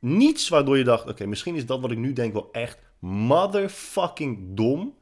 Niets 0.00 0.48
waardoor 0.48 0.78
je 0.78 0.84
dacht, 0.84 1.08
oké, 1.08 1.26
misschien 1.26 1.54
is 1.54 1.66
dat 1.66 1.80
wat 1.80 1.90
ik 1.90 1.98
nu 1.98 2.12
denk 2.12 2.32
wel 2.32 2.48
echt 2.52 2.78
motherfucking 2.98 4.38
dom. 4.56 4.94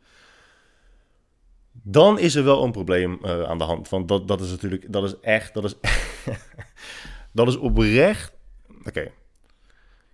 Dan 1.72 2.18
is 2.18 2.34
er 2.34 2.44
wel 2.44 2.64
een 2.64 2.72
probleem 2.72 3.18
uh, 3.22 3.42
aan 3.42 3.58
de 3.58 3.64
hand. 3.64 3.88
Want 3.88 4.08
dat, 4.08 4.28
dat 4.28 4.40
is 4.40 4.50
natuurlijk, 4.50 4.92
dat 4.92 5.04
is 5.04 5.14
echt, 5.20 5.54
dat 5.54 5.64
is, 5.64 5.74
dat 7.32 7.48
is 7.48 7.56
oprecht. 7.56 8.32
Oké, 8.84 9.10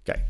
kijk. 0.03 0.21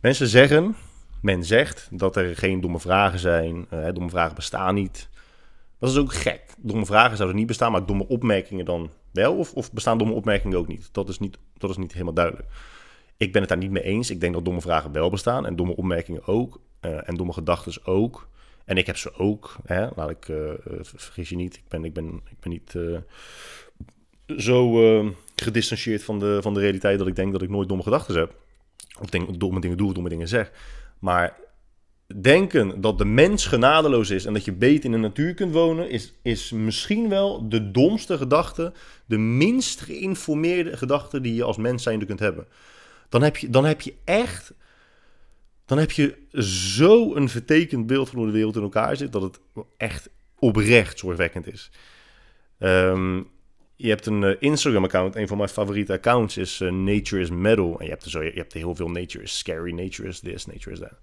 Mensen 0.00 0.28
zeggen, 0.28 0.76
men 1.22 1.44
zegt 1.44 1.88
dat 1.90 2.16
er 2.16 2.36
geen 2.36 2.60
domme 2.60 2.80
vragen 2.80 3.18
zijn. 3.18 3.66
Uh, 3.72 3.88
domme 3.92 4.10
vragen 4.10 4.34
bestaan 4.34 4.74
niet. 4.74 5.08
Dat 5.78 5.90
is 5.90 5.96
ook 5.96 6.14
gek. 6.14 6.42
Domme 6.58 6.86
vragen 6.86 7.16
zouden 7.16 7.38
niet 7.38 7.46
bestaan, 7.46 7.72
maar 7.72 7.86
domme 7.86 8.08
opmerkingen 8.08 8.64
dan 8.64 8.90
wel? 9.12 9.36
Of, 9.36 9.52
of 9.54 9.72
bestaan 9.72 9.98
domme 9.98 10.14
opmerkingen 10.14 10.58
ook 10.58 10.68
niet? 10.68 10.88
Dat 10.92 11.08
is 11.08 11.18
niet, 11.18 11.38
dat 11.56 11.70
is 11.70 11.76
niet 11.76 11.92
helemaal 11.92 12.14
duidelijk. 12.14 12.48
Ik 13.18 13.32
ben 13.32 13.40
het 13.40 13.50
daar 13.50 13.58
niet 13.58 13.70
mee 13.70 13.82
eens. 13.82 14.10
Ik 14.10 14.20
denk 14.20 14.34
dat 14.34 14.44
domme 14.44 14.60
vragen 14.60 14.92
wel 14.92 15.10
bestaan 15.10 15.46
en 15.46 15.56
domme 15.56 15.76
opmerkingen 15.76 16.26
ook. 16.26 16.60
Uh, 16.80 17.08
en 17.08 17.14
domme 17.16 17.32
gedachten 17.32 17.86
ook. 17.86 18.28
En 18.64 18.76
ik 18.76 18.86
heb 18.86 18.96
ze 18.96 19.14
ook. 19.14 19.56
Hè? 19.64 19.88
Laat 19.96 20.10
ik, 20.10 20.28
uh, 20.28 20.50
vergis 20.82 21.28
je 21.28 21.36
niet, 21.36 21.54
ik 21.54 21.68
ben, 21.68 21.84
ik 21.84 21.92
ben, 21.92 22.06
ik 22.30 22.40
ben 22.40 22.50
niet 22.50 22.76
zo 24.36 24.72
gedistanceerd 25.34 26.02
van 26.02 26.18
de, 26.18 26.38
van 26.42 26.54
de 26.54 26.60
realiteit 26.60 26.98
dat 26.98 27.06
ik 27.06 27.16
denk 27.16 27.32
dat 27.32 27.42
ik 27.42 27.48
nooit 27.48 27.68
domme 27.68 27.82
gedachten 27.82 28.16
heb. 28.16 28.34
Of 29.00 29.10
denk, 29.10 29.40
domme 29.40 29.60
dingen 29.60 29.76
doe 29.76 29.86
of 29.86 29.92
domme 29.92 30.08
dingen 30.08 30.28
zeg. 30.28 30.52
Maar 30.98 31.36
denken 32.20 32.80
dat 32.80 32.98
de 32.98 33.04
mens 33.04 33.46
genadeloos 33.46 34.10
is 34.10 34.24
en 34.24 34.32
dat 34.32 34.44
je 34.44 34.52
beter 34.52 34.84
in 34.84 34.90
de 34.90 34.98
natuur 34.98 35.34
kunt 35.34 35.52
wonen, 35.52 35.90
is, 35.90 36.14
is 36.22 36.50
misschien 36.50 37.08
wel 37.08 37.48
de 37.48 37.70
domste 37.70 38.16
gedachte, 38.16 38.72
de 39.06 39.18
minst 39.18 39.80
geïnformeerde 39.80 40.76
gedachte 40.76 41.20
die 41.20 41.34
je 41.34 41.44
als 41.44 41.56
mens 41.56 41.82
zijnde 41.82 42.06
kunt 42.06 42.18
hebben. 42.18 42.46
Dan 43.08 43.22
heb 43.22 43.36
je, 43.36 43.50
dan 43.50 43.64
heb 43.64 43.80
je 43.80 43.94
echt, 44.04 44.52
dan 45.64 45.78
heb 45.78 45.90
je 45.90 46.18
zo 46.42 47.14
een 47.14 47.28
vertekend 47.28 47.86
beeld 47.86 48.08
van 48.08 48.18
hoe 48.18 48.26
de 48.26 48.32
wereld 48.32 48.56
in 48.56 48.62
elkaar 48.62 48.96
zit, 48.96 49.12
dat 49.12 49.22
het 49.22 49.40
echt 49.76 50.10
oprecht 50.38 50.98
zorgwekkend 50.98 51.46
is. 51.52 51.70
Ehm, 52.58 53.22
je 53.76 53.88
hebt 53.88 54.06
een 54.06 54.24
eh, 54.24 54.36
Instagram-account. 54.38 55.16
Een 55.16 55.28
van 55.28 55.36
mijn 55.36 55.48
favoriete 55.48 55.92
accounts 55.92 56.36
is 56.36 56.60
uh, 56.60 56.72
Nature 56.72 57.22
is 57.22 57.30
Metal. 57.30 57.78
En 57.78 57.84
je 57.84 57.90
hebt, 57.90 58.04
er 58.04 58.10
zo, 58.10 58.22
je 58.22 58.30
hebt 58.34 58.52
heel 58.52 58.74
veel 58.74 58.88
Nature 58.88 59.24
is 59.24 59.38
Scary, 59.38 59.72
Nature 59.72 60.08
is 60.08 60.20
this, 60.20 60.46
Nature 60.46 60.70
is 60.70 60.78
that. 60.78 60.98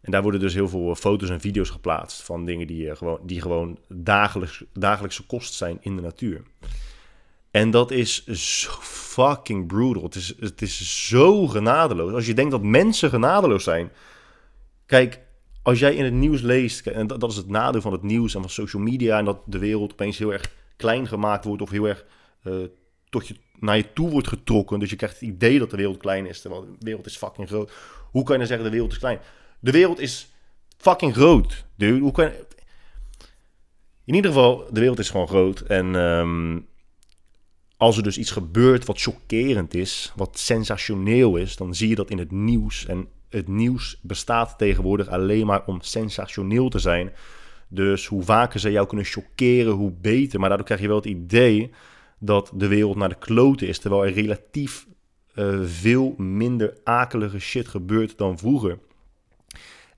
En 0.00 0.10
daar 0.10 0.22
worden 0.22 0.40
dus 0.40 0.54
heel 0.54 0.68
veel 0.68 0.90
eh, 0.90 0.96
foto's 0.96 1.30
en 1.30 1.40
video's 1.40 1.70
geplaatst 1.70 2.22
van 2.22 2.44
dingen 2.44 2.66
die, 2.66 2.96
gewoon, 2.96 3.20
die 3.22 3.40
gewoon 3.40 3.78
dagelijks, 3.88 4.64
dagelijkse 4.72 5.26
kost 5.26 5.54
zijn 5.54 5.78
in 5.80 5.96
de 5.96 6.02
natuur. 6.02 6.42
En 7.52 7.70
dat 7.70 7.90
is 7.90 8.26
zo 8.26 8.70
fucking 8.80 9.66
brutal. 9.66 10.02
Het 10.02 10.14
is, 10.14 10.34
het 10.40 10.62
is 10.62 11.08
zo 11.08 11.46
genadeloos. 11.46 12.12
Als 12.12 12.26
je 12.26 12.34
denkt 12.34 12.50
dat 12.50 12.62
mensen 12.62 13.10
genadeloos 13.10 13.64
zijn. 13.64 13.92
Kijk, 14.86 15.20
als 15.62 15.78
jij 15.78 15.94
in 15.94 16.04
het 16.04 16.12
nieuws 16.12 16.40
leest, 16.40 16.86
en 16.86 17.06
dat, 17.06 17.30
is 17.30 17.36
het 17.36 17.48
nadeel 17.48 17.80
van 17.80 17.92
het 17.92 18.02
nieuws 18.02 18.34
en 18.34 18.40
van 18.40 18.50
social 18.50 18.82
media, 18.82 19.18
en 19.18 19.24
dat 19.24 19.38
de 19.44 19.58
wereld 19.58 19.92
opeens 19.92 20.18
heel 20.18 20.32
erg 20.32 20.52
klein 20.76 21.06
gemaakt 21.06 21.44
wordt 21.44 21.62
of 21.62 21.70
heel 21.70 21.88
erg 21.88 22.04
uh, 22.44 22.54
tot 23.08 23.28
je, 23.28 23.36
naar 23.58 23.76
je 23.76 23.92
toe 23.92 24.10
wordt 24.10 24.28
getrokken. 24.28 24.78
Dus 24.78 24.90
je 24.90 24.96
krijgt 24.96 25.20
het 25.20 25.28
idee 25.28 25.58
dat 25.58 25.70
de 25.70 25.76
wereld 25.76 25.96
klein 25.96 26.26
is, 26.26 26.40
terwijl 26.40 26.62
de 26.62 26.76
wereld 26.78 27.06
is 27.06 27.16
fucking 27.16 27.48
groot. 27.48 27.72
Hoe 28.10 28.22
kan 28.22 28.32
je 28.32 28.38
dan 28.38 28.48
zeggen 28.48 28.66
de 28.66 28.72
wereld 28.72 28.92
is 28.92 28.98
klein? 28.98 29.20
De 29.60 29.70
wereld 29.70 29.98
is 29.98 30.32
fucking 30.76 31.14
groot, 31.14 31.64
dude. 31.76 32.00
Hoe 32.00 32.12
kan 32.12 32.30
In 34.04 34.14
ieder 34.14 34.30
geval, 34.32 34.66
de 34.70 34.80
wereld 34.80 34.98
is 34.98 35.10
gewoon 35.10 35.28
groot. 35.28 35.60
En 35.60 35.94
um, 35.94 36.66
als 37.82 37.96
er 37.96 38.02
dus 38.02 38.18
iets 38.18 38.30
gebeurt 38.30 38.84
wat 38.84 39.00
chockerend 39.00 39.74
is, 39.74 40.12
wat 40.16 40.38
sensationeel 40.38 41.36
is, 41.36 41.56
dan 41.56 41.74
zie 41.74 41.88
je 41.88 41.94
dat 41.94 42.10
in 42.10 42.18
het 42.18 42.30
nieuws. 42.30 42.86
En 42.86 43.08
het 43.28 43.48
nieuws 43.48 43.98
bestaat 44.02 44.58
tegenwoordig 44.58 45.08
alleen 45.08 45.46
maar 45.46 45.62
om 45.66 45.80
sensationeel 45.80 46.68
te 46.68 46.78
zijn. 46.78 47.12
Dus 47.68 48.06
hoe 48.06 48.22
vaker 48.22 48.60
ze 48.60 48.70
jou 48.70 48.86
kunnen 48.86 49.06
chockeren, 49.06 49.72
hoe 49.72 49.92
beter. 50.00 50.38
Maar 50.38 50.48
daardoor 50.48 50.66
krijg 50.66 50.80
je 50.80 50.86
wel 50.86 50.96
het 50.96 51.06
idee 51.06 51.70
dat 52.18 52.52
de 52.54 52.66
wereld 52.66 52.96
naar 52.96 53.08
de 53.08 53.18
kloten 53.18 53.66
is. 53.66 53.78
Terwijl 53.78 54.06
er 54.06 54.12
relatief 54.12 54.86
uh, 55.34 55.60
veel 55.64 56.14
minder 56.16 56.76
akelige 56.84 57.38
shit 57.38 57.68
gebeurt 57.68 58.18
dan 58.18 58.38
vroeger. 58.38 58.78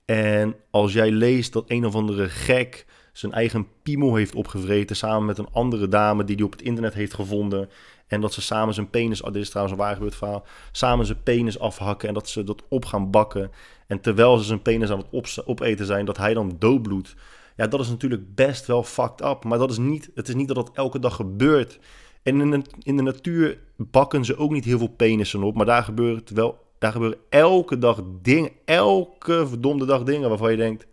En 0.05 0.55
als 0.69 0.93
jij 0.93 1.11
leest 1.11 1.53
dat 1.53 1.69
een 1.69 1.85
of 1.85 1.95
andere 1.95 2.29
gek 2.29 2.85
zijn 3.17 3.31
eigen 3.31 3.67
piemel 3.83 4.15
heeft 4.15 4.35
opgevreten 4.35 4.95
samen 4.95 5.25
met 5.25 5.37
een 5.37 5.51
andere 5.51 5.87
dame 5.87 6.23
die 6.23 6.35
hij 6.35 6.45
op 6.45 6.51
het 6.51 6.61
internet 6.61 6.93
heeft 6.93 7.13
gevonden. 7.13 7.69
En 8.07 8.21
dat 8.21 8.33
ze 8.33 8.41
samen 8.41 8.73
zijn 8.73 8.89
penis, 8.89 9.21
oh, 9.21 9.31
dit 9.31 9.41
is 9.41 9.49
trouwens 9.49 9.77
een 9.77 9.83
waar 9.83 9.93
gebeurd 9.93 10.15
verhaal, 10.15 10.45
samen 10.71 11.05
zijn 11.05 11.23
penis 11.23 11.59
afhakken 11.59 12.07
en 12.07 12.13
dat 12.13 12.29
ze 12.29 12.43
dat 12.43 12.63
op 12.69 12.85
gaan 12.85 13.11
bakken. 13.11 13.51
En 13.87 14.01
terwijl 14.01 14.37
ze 14.37 14.43
zijn 14.43 14.61
penis 14.61 14.89
aan 14.89 15.03
het 15.11 15.45
opeten 15.45 15.85
zijn, 15.85 16.05
dat 16.05 16.17
hij 16.17 16.33
dan 16.33 16.55
doodbloedt. 16.59 17.15
Ja, 17.55 17.67
dat 17.67 17.79
is 17.79 17.89
natuurlijk 17.89 18.35
best 18.35 18.65
wel 18.65 18.83
fucked 18.83 19.25
up. 19.25 19.43
Maar 19.43 19.57
dat 19.57 19.71
is 19.71 19.77
niet, 19.77 20.11
het 20.15 20.27
is 20.27 20.35
niet 20.35 20.47
dat 20.47 20.55
dat 20.55 20.71
elke 20.73 20.99
dag 20.99 21.15
gebeurt. 21.15 21.79
En 22.23 22.41
in 22.41 22.51
de, 22.51 22.61
in 22.83 22.97
de 22.97 23.03
natuur 23.03 23.59
bakken 23.77 24.25
ze 24.25 24.37
ook 24.37 24.51
niet 24.51 24.65
heel 24.65 24.77
veel 24.77 24.93
penissen 24.95 25.43
op. 25.43 25.55
Maar 25.55 25.65
daar 25.65 25.83
gebeurt 25.83 26.29
wel, 26.29 26.57
daar 26.77 26.91
gebeuren 26.91 27.19
elke 27.29 27.77
dag 27.77 28.01
dingen, 28.21 28.51
elke 28.65 29.47
verdomde 29.47 29.85
dag 29.85 30.03
dingen 30.03 30.29
waarvan 30.29 30.51
je 30.51 30.57
denkt, 30.57 30.87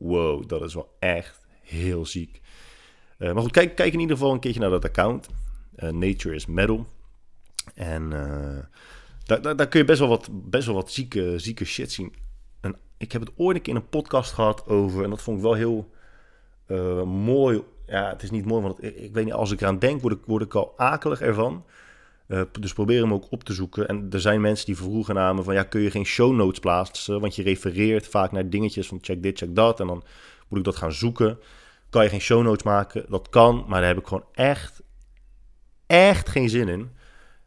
wow, 0.00 0.48
dat 0.48 0.62
is 0.62 0.74
wel 0.74 0.96
echt 0.98 1.46
heel 1.62 2.06
ziek. 2.06 2.40
Uh, 3.18 3.32
maar 3.32 3.42
goed, 3.42 3.52
kijk, 3.52 3.74
kijk 3.74 3.92
in 3.92 4.00
ieder 4.00 4.16
geval 4.16 4.32
een 4.32 4.40
keertje 4.40 4.60
naar 4.60 4.70
dat 4.70 4.84
account. 4.84 5.28
Uh, 5.76 5.90
Nature 5.90 6.34
is 6.34 6.46
Metal. 6.46 6.86
En 7.74 8.02
uh, 8.12 8.58
daar, 9.24 9.56
daar, 9.56 9.68
kun 9.68 9.80
je 9.80 9.86
best 9.86 9.98
wel 9.98 10.08
wat, 10.08 10.28
best 10.32 10.66
wel 10.66 10.74
wat 10.74 10.90
zieke, 10.90 11.38
zieke 11.38 11.64
shit 11.64 11.92
zien 11.92 12.14
ik 13.00 13.12
heb 13.12 13.20
het 13.20 13.30
ooit 13.36 13.56
een 13.56 13.62
keer 13.62 13.74
in 13.74 13.80
een 13.80 13.88
podcast 13.88 14.32
gehad 14.32 14.66
over, 14.66 15.04
en 15.04 15.10
dat 15.10 15.22
vond 15.22 15.36
ik 15.36 15.42
wel 15.42 15.54
heel 15.54 15.90
mooi. 17.06 17.62
Ja, 17.86 18.08
het 18.08 18.22
is 18.22 18.30
niet 18.30 18.44
mooi, 18.44 18.62
want 18.62 18.82
ik, 18.82 18.96
ik, 18.96 19.14
weet 19.14 19.24
niet, 19.24 19.34
als 19.34 19.50
ik 19.50 19.60
eraan 19.60 19.78
denk, 19.78 20.00
word 20.00 20.14
ik, 20.14 20.20
word 20.26 20.42
ik 20.42 20.54
al 20.54 20.72
akelig 20.76 21.20
ervan. 21.20 21.64
Uh, 22.30 22.42
dus 22.60 22.72
probeer 22.72 23.00
hem 23.00 23.12
ook 23.12 23.26
op 23.30 23.44
te 23.44 23.52
zoeken. 23.52 23.88
En 23.88 24.06
er 24.10 24.20
zijn 24.20 24.40
mensen 24.40 24.66
die 24.66 24.76
vroegen 24.76 25.14
namen 25.14 25.44
van, 25.44 25.54
ja, 25.54 25.62
kun 25.62 25.80
je 25.80 25.90
geen 25.90 26.04
show 26.04 26.34
notes 26.34 26.58
plaatsen? 26.58 27.20
Want 27.20 27.36
je 27.36 27.42
refereert 27.42 28.06
vaak 28.06 28.32
naar 28.32 28.48
dingetjes 28.48 28.86
van 28.86 28.98
check 29.00 29.22
dit, 29.22 29.38
check 29.38 29.54
dat. 29.54 29.80
En 29.80 29.86
dan 29.86 30.02
moet 30.48 30.58
ik 30.58 30.64
dat 30.64 30.76
gaan 30.76 30.92
zoeken. 30.92 31.38
Kan 31.90 32.02
je 32.02 32.08
geen 32.08 32.20
show 32.20 32.42
notes 32.42 32.62
maken? 32.62 33.04
Dat 33.08 33.28
kan, 33.28 33.64
maar 33.68 33.80
daar 33.80 33.88
heb 33.88 33.98
ik 33.98 34.06
gewoon 34.06 34.24
echt, 34.32 34.82
echt 35.86 36.28
geen 36.28 36.48
zin 36.48 36.68
in. 36.68 36.90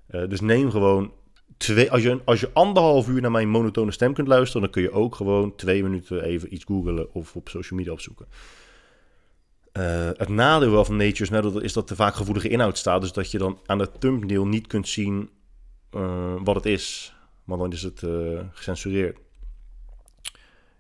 Uh, 0.09 0.29
dus 0.29 0.41
neem 0.41 0.71
gewoon 0.71 1.11
twee, 1.57 1.91
als, 1.91 2.01
je, 2.01 2.21
als 2.25 2.39
je 2.39 2.49
anderhalf 2.53 3.07
uur 3.07 3.21
naar 3.21 3.31
mijn 3.31 3.49
monotone 3.49 3.91
stem 3.91 4.13
kunt 4.13 4.27
luisteren, 4.27 4.61
dan 4.61 4.71
kun 4.71 4.81
je 4.81 4.91
ook 4.91 5.15
gewoon 5.15 5.55
twee 5.55 5.83
minuten 5.83 6.23
even 6.23 6.53
iets 6.53 6.63
googlen 6.63 7.13
of 7.13 7.35
op 7.35 7.49
social 7.49 7.79
media 7.79 7.93
opzoeken. 7.93 8.25
Uh, 9.77 10.09
het 10.17 10.29
nadeel 10.29 10.71
wel 10.71 10.85
van 10.85 10.95
Nature's 10.95 11.29
Metal 11.29 11.59
is 11.59 11.73
dat 11.73 11.89
er 11.89 11.95
vaak 11.95 12.15
gevoelige 12.15 12.49
inhoud 12.49 12.77
staat. 12.77 13.01
Dus 13.01 13.11
dat 13.11 13.31
je 13.31 13.37
dan 13.37 13.59
aan 13.65 13.77
de 13.77 13.91
thumbnail 13.99 14.45
niet 14.45 14.67
kunt 14.67 14.87
zien 14.87 15.29
uh, 15.91 16.33
wat 16.43 16.55
het 16.55 16.65
is. 16.65 17.15
Want 17.43 17.61
dan 17.61 17.71
is 17.71 17.83
het 17.83 18.01
uh, 18.01 18.39
gecensureerd. 18.51 19.17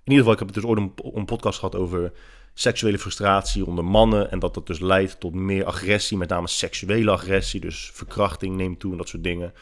In 0.03 0.11
ieder 0.11 0.17
geval, 0.17 0.31
ik 0.31 0.39
heb 0.39 0.47
het 0.47 0.55
dus 0.55 0.65
ooit 0.65 0.79
een, 0.79 0.93
een, 1.13 1.25
podcast 1.25 1.59
gehad 1.59 1.75
over 1.75 2.11
seksuele 2.53 2.99
frustratie 2.99 3.65
onder 3.65 3.85
mannen. 3.85 4.31
En 4.31 4.39
dat 4.39 4.53
dat 4.53 4.67
dus 4.67 4.79
leidt 4.79 5.19
tot 5.19 5.33
meer 5.33 5.65
agressie, 5.65 6.17
met 6.17 6.29
name 6.29 6.47
seksuele 6.47 7.11
agressie. 7.11 7.59
Dus 7.59 7.91
verkrachting 7.93 8.55
neemt 8.55 8.79
toe 8.79 8.91
en 8.91 8.97
dat 8.97 9.09
soort 9.09 9.23
dingen. 9.23 9.53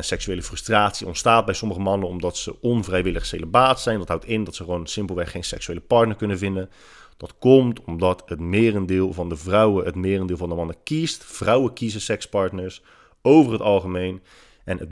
Seksuele 0.00 0.42
frustratie 0.42 1.06
ontstaat 1.06 1.44
bij 1.44 1.54
sommige 1.54 1.80
mannen 1.80 2.08
omdat 2.08 2.36
ze 2.36 2.60
onvrijwillig 2.60 3.26
celibaat 3.26 3.80
zijn. 3.80 3.98
Dat 3.98 4.08
houdt 4.08 4.24
in 4.24 4.44
dat 4.44 4.54
ze 4.54 4.64
gewoon 4.64 4.86
simpelweg 4.86 5.30
geen 5.30 5.44
seksuele 5.44 5.80
partner 5.80 6.16
kunnen 6.16 6.38
vinden. 6.38 6.70
Dat 7.18 7.34
komt 7.38 7.84
omdat 7.84 8.22
het 8.26 8.40
merendeel 8.40 9.12
van 9.12 9.28
de 9.28 9.36
vrouwen 9.36 9.84
het 9.84 9.94
merendeel 9.94 10.36
van 10.36 10.48
de 10.48 10.54
mannen 10.54 10.76
kiest. 10.82 11.24
Vrouwen 11.24 11.72
kiezen 11.72 12.00
sekspartners 12.00 12.82
over 13.22 13.52
het 13.52 13.60
algemeen. 13.60 14.22
En 14.64 14.78
het, 14.78 14.90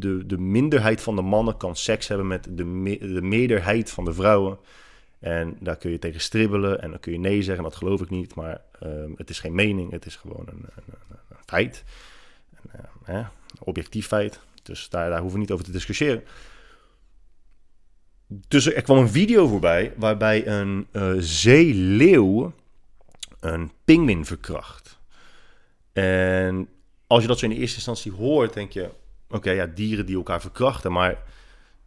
de, 0.00 0.26
de 0.26 0.38
minderheid 0.38 1.00
van 1.00 1.16
de 1.16 1.22
mannen 1.22 1.56
kan 1.56 1.76
seks 1.76 2.08
hebben 2.08 2.26
met 2.26 2.44
de, 2.50 2.64
de 3.14 3.22
meerderheid 3.22 3.90
van 3.90 4.04
de 4.04 4.12
vrouwen. 4.12 4.58
En 5.18 5.56
daar 5.60 5.76
kun 5.76 5.90
je 5.90 5.98
tegen 5.98 6.20
stribbelen 6.20 6.82
en 6.82 6.90
dan 6.90 7.00
kun 7.00 7.12
je 7.12 7.18
nee 7.18 7.42
zeggen, 7.42 7.64
dat 7.64 7.76
geloof 7.76 8.00
ik 8.00 8.10
niet. 8.10 8.34
Maar 8.34 8.60
uh, 8.82 8.88
het 9.16 9.30
is 9.30 9.40
geen 9.40 9.54
mening, 9.54 9.90
het 9.90 10.06
is 10.06 10.16
gewoon 10.16 10.46
een, 10.46 10.64
een, 10.74 10.94
een 11.08 11.36
feit. 11.46 11.84
En, 12.70 13.14
uh, 13.14 13.26
objectief 13.58 14.06
feit. 14.06 14.40
Dus 14.62 14.88
daar, 14.88 15.10
daar 15.10 15.20
hoeven 15.20 15.36
we 15.36 15.44
niet 15.44 15.52
over 15.52 15.64
te 15.64 15.72
discussiëren. 15.72 16.22
Dus 18.48 18.72
er 18.72 18.82
kwam 18.82 18.98
een 18.98 19.08
video 19.08 19.46
voorbij 19.46 19.92
waarbij 19.96 20.46
een 20.46 20.86
uh, 20.92 21.12
zeeleeuw 21.18 22.52
een 23.40 23.72
pinguïn 23.84 24.24
verkracht. 24.24 24.98
En 25.92 26.68
als 27.06 27.22
je 27.22 27.28
dat 27.28 27.38
zo 27.38 27.44
in 27.44 27.50
de 27.50 27.58
eerste 27.58 27.76
instantie 27.76 28.12
hoort, 28.12 28.54
denk 28.54 28.72
je: 28.72 28.90
oké, 29.28 29.50
ja, 29.50 29.66
dieren 29.66 30.06
die 30.06 30.16
elkaar 30.16 30.40
verkrachten. 30.40 30.92
Maar 30.92 31.22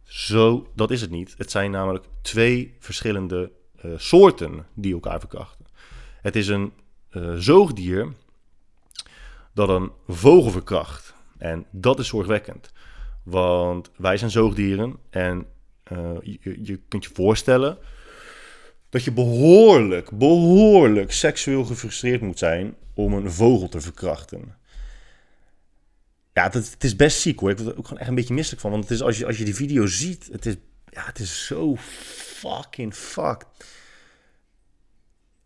zo, 0.02 0.70
dat 0.74 0.90
is 0.90 1.00
het 1.00 1.10
niet. 1.10 1.34
Het 1.38 1.50
zijn 1.50 1.70
namelijk 1.70 2.04
twee 2.22 2.74
verschillende 2.78 3.50
uh, 3.84 3.92
soorten 3.96 4.66
die 4.74 4.92
elkaar 4.92 5.20
verkrachten. 5.20 5.66
Het 6.20 6.36
is 6.36 6.48
een 6.48 6.72
uh, 7.10 7.34
zoogdier 7.34 8.12
dat 9.54 9.68
een 9.68 9.90
vogel 10.08 10.50
verkracht. 10.50 11.14
En 11.38 11.66
dat 11.70 11.98
is 11.98 12.08
zorgwekkend. 12.08 12.72
Want 13.22 13.90
wij 13.96 14.16
zijn 14.16 14.30
zoogdieren 14.30 14.96
en 15.10 15.46
je, 16.22 16.58
je 16.62 16.80
kunt 16.88 17.04
je 17.04 17.10
voorstellen 17.12 17.78
dat 18.88 19.04
je 19.04 19.12
behoorlijk, 19.12 20.10
behoorlijk 20.10 21.12
seksueel 21.12 21.64
gefrustreerd 21.64 22.20
moet 22.20 22.38
zijn 22.38 22.74
om 22.94 23.12
een 23.12 23.32
vogel 23.32 23.68
te 23.68 23.80
verkrachten. 23.80 24.54
Ja, 26.32 26.42
het, 26.42 26.54
het 26.54 26.84
is 26.84 26.96
best 26.96 27.20
ziek 27.20 27.40
hoor. 27.40 27.50
Ik 27.50 27.58
word 27.58 27.70
er 27.70 27.78
ook 27.78 27.84
gewoon 27.84 28.00
echt 28.00 28.08
een 28.08 28.14
beetje 28.14 28.34
misselijk 28.34 28.62
van. 28.62 28.70
Want 28.70 28.82
het 28.82 28.92
is, 28.92 29.02
als, 29.02 29.18
je, 29.18 29.26
als 29.26 29.38
je 29.38 29.44
die 29.44 29.54
video 29.54 29.86
ziet, 29.86 30.28
het 30.32 30.46
is, 30.46 30.54
ja, 30.90 31.04
het 31.04 31.18
is 31.18 31.46
zo 31.46 31.76
fucking 31.76 32.94
fucked. 32.94 33.46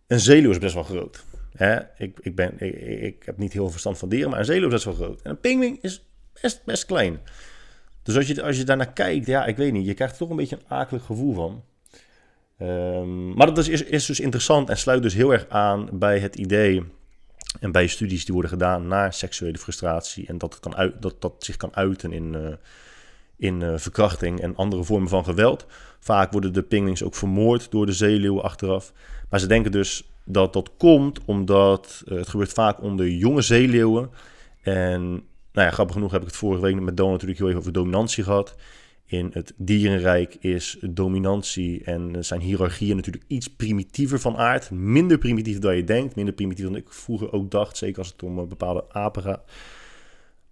Een 0.07 0.21
zeeleeuw 0.21 0.51
is 0.51 0.59
best 0.59 0.75
wel 0.75 0.83
groot. 0.83 1.25
Hè? 1.53 1.79
Ik, 1.99 2.19
ik, 2.21 2.35
ben, 2.35 2.61
ik, 2.61 3.03
ik, 3.03 3.23
heb 3.25 3.39
niet 3.39 3.53
heel 3.53 3.63
veel 3.63 3.71
verstand 3.71 3.99
van 3.99 4.09
dieren, 4.09 4.31
maar 4.31 4.39
een 4.39 4.45
zeeleeuw 4.45 4.67
is 4.67 4.73
best 4.73 4.85
wel 4.85 4.95
groot. 4.95 5.23
En 5.23 5.31
een 5.31 5.41
pinguïn 5.41 5.79
is 5.81 6.05
best, 6.41 6.65
best 6.65 6.85
klein. 6.85 7.21
Dus 8.03 8.17
als 8.17 8.27
je, 8.27 8.43
als 8.43 8.57
je 8.57 8.65
daarnaar 8.65 8.93
kijkt, 8.93 9.27
ja, 9.27 9.47
ik 9.47 9.57
weet 9.57 9.73
niet, 9.73 9.87
je 9.87 9.95
krijgt 9.95 10.13
er 10.13 10.19
toch 10.19 10.31
een 10.31 10.37
beetje 10.37 10.57
een 10.57 10.77
akelig 10.77 11.05
gevoel 11.05 11.35
van. 11.35 11.63
Um, 12.63 13.35
maar 13.35 13.47
dat 13.47 13.59
is, 13.59 13.83
is 13.83 14.07
dus 14.07 14.21
interessant 14.21 14.69
en 14.69 14.79
sluit 14.79 15.03
dus 15.03 15.15
heel 15.15 15.33
erg 15.33 15.49
aan 15.49 15.89
bij 15.93 16.19
het 16.19 16.37
idee 16.37 16.85
en 17.61 17.73
bij 17.73 17.87
studies 17.87 18.25
die 18.25 18.33
worden 18.33 18.51
gedaan 18.51 18.87
naar 18.87 19.13
seksuele 19.13 19.59
frustratie 19.59 20.27
en 20.27 20.39
dat, 20.39 20.53
het 20.53 20.63
kan 20.63 20.77
uit, 20.77 21.03
dat 21.03 21.21
dat 21.21 21.35
zich 21.39 21.57
kan 21.57 21.77
uiten 21.77 22.13
in, 22.13 22.35
uh, 22.35 22.49
in 23.37 23.61
uh, 23.61 23.73
verkrachting 23.77 24.41
en 24.41 24.57
andere 24.57 24.85
vormen 24.85 25.09
van 25.09 25.25
geweld. 25.25 25.67
Vaak 26.01 26.33
worden 26.33 26.53
de 26.53 26.63
pinglings 26.63 27.03
ook 27.03 27.15
vermoord 27.15 27.71
door 27.71 27.87
de 27.87 27.93
zeeleeuwen 27.93 28.43
achteraf. 28.43 28.93
Maar 29.29 29.41
ze 29.41 29.47
denken 29.47 29.73
dus 29.73 30.11
dat 30.25 30.53
dat 30.53 30.71
komt 30.77 31.21
omdat 31.25 32.03
uh, 32.09 32.19
het 32.19 32.29
gebeurt 32.29 32.53
vaak 32.53 32.83
onder 32.83 33.09
jonge 33.09 33.43
zeeleeuwen. 33.43 34.11
En 34.63 35.23
nou 35.61 35.73
ja, 35.73 35.79
grappig 35.79 35.97
genoeg 35.97 36.13
heb 36.13 36.21
ik 36.21 36.27
het 36.27 36.37
vorige 36.37 36.63
week 36.63 36.81
met 36.81 36.97
Don 36.97 37.11
natuurlijk 37.11 37.39
heel 37.39 37.49
even 37.49 37.61
over 37.61 37.73
dominantie 37.73 38.25
gehad. 38.25 38.57
In 39.07 39.31
het 39.33 39.53
dierenrijk 39.57 40.35
is 40.35 40.79
dominantie 40.91 41.85
en 41.85 42.25
zijn 42.25 42.41
hiërarchieën 42.41 42.97
natuurlijk 42.97 43.25
iets 43.27 43.49
primitiever 43.49 44.21
van 44.21 44.37
aard. 44.37 44.71
Minder 44.71 45.19
primitief 45.19 45.59
dan 45.59 45.77
je 45.77 45.85
denkt. 45.85 46.15
Minder 46.15 46.35
primitief 46.35 46.65
dan 46.65 46.77
ik 46.77 46.93
vroeger 46.93 47.33
ook 47.33 47.51
dacht. 47.51 47.77
Zeker 47.77 47.99
als 47.99 48.09
het 48.09 48.23
om 48.23 48.39
eh, 48.39 48.45
bepaalde 48.45 48.85
apen 48.89 49.23
gaat. 49.23 49.43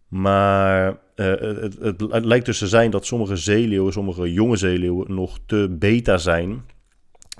Maar 0.09 0.89
uh, 0.89 1.27
het, 1.27 1.79
het, 1.79 2.01
het, 2.01 2.25
lijkt 2.25 2.47
dus 2.47 2.59
te 2.59 2.69
zijn 2.69 2.91
dat 2.91 3.07
sommige 3.07 3.37
zeeleeuwen, 3.37 3.93
sommige 3.93 4.33
jonge 4.33 4.57
zeeleeuwen, 4.57 5.15
nog 5.15 5.39
te 5.47 5.77
beta 5.79 6.17
zijn. 6.17 6.65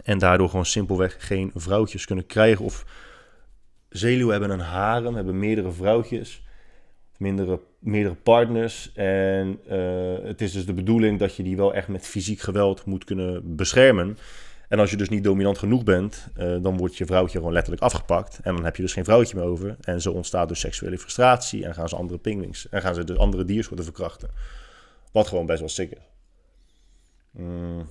En 0.03 0.19
daardoor 0.19 0.49
gewoon 0.49 0.67
simpelweg 0.67 1.17
geen 1.19 1.51
vrouwtjes 1.55 2.05
kunnen 2.05 2.27
krijgen. 2.27 2.65
Of 2.65 2.85
zeeleeuwen 3.89 4.39
hebben 4.39 4.51
een 4.59 4.65
harem, 4.65 5.15
hebben 5.15 5.39
meerdere 5.39 5.73
vrouwtjes 5.73 6.43
meerdere, 7.19 7.61
meerdere 7.79 8.15
partners. 8.15 8.93
En 8.95 9.61
uh, 9.71 10.17
het 10.23 10.41
is 10.41 10.53
dus 10.53 10.67
de 10.67 10.73
bedoeling 10.73 11.19
dat 11.19 11.35
je 11.35 11.43
die 11.43 11.57
wel 11.57 11.75
echt 11.75 11.89
met 11.89 12.07
fysiek 12.07 12.41
geweld 12.41 12.85
moet 12.85 13.05
kunnen 13.05 13.57
beschermen. 13.57 14.19
En 14.69 14.79
als 14.79 14.91
je 14.91 14.97
dus 14.97 15.09
niet 15.09 15.25
dominant 15.25 15.59
genoeg 15.59 15.85
bent, 15.85 16.29
uh, 16.39 16.63
dan 16.63 16.77
wordt 16.77 16.97
je 16.97 17.07
vrouwtje 17.07 17.39
gewoon 17.39 17.53
letterlijk 17.53 17.83
afgepakt. 17.83 18.41
En 18.43 18.55
dan 18.55 18.65
heb 18.65 18.77
je 18.77 18.83
dus 18.83 18.93
geen 18.93 19.05
vrouwtje 19.05 19.37
meer 19.37 19.45
over. 19.45 19.77
En 19.81 20.01
zo 20.01 20.13
ontstaat 20.13 20.49
dus 20.49 20.61
seksuele 20.61 20.99
frustratie. 20.99 21.65
En 21.65 21.75
gaan 21.75 21.89
ze 21.89 21.97
andere 21.97 22.19
pingwings. 22.19 22.69
En 22.69 22.81
gaan 22.81 22.95
ze 22.95 23.05
dus 23.05 23.17
andere 23.17 23.45
diersoorten 23.45 23.85
verkrachten. 23.85 24.31
Wat 25.13 25.27
gewoon 25.29 25.47
best 25.47 25.61
wel 25.61 25.69
sick 25.69 25.91
is. 25.91 25.99
Mm. 27.31 27.89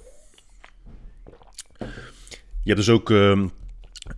Je 2.63 2.73
hebt 2.73 2.85
dus 2.85 2.89
ook 2.89 3.09
uh, 3.09 3.45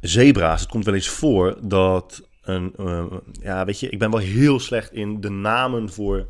zebra's. 0.01 0.61
Het 0.61 0.69
komt 0.69 0.85
wel 0.85 0.93
eens 0.93 1.09
voor 1.09 1.57
dat 1.61 2.28
uh, 2.79 3.05
ja, 3.41 3.65
weet 3.65 3.79
je, 3.79 3.89
ik 3.89 3.99
ben 3.99 4.11
wel 4.11 4.19
heel 4.19 4.59
slecht 4.59 4.93
in 4.93 5.21
de 5.21 5.29
namen 5.29 5.89
voor 5.89 6.27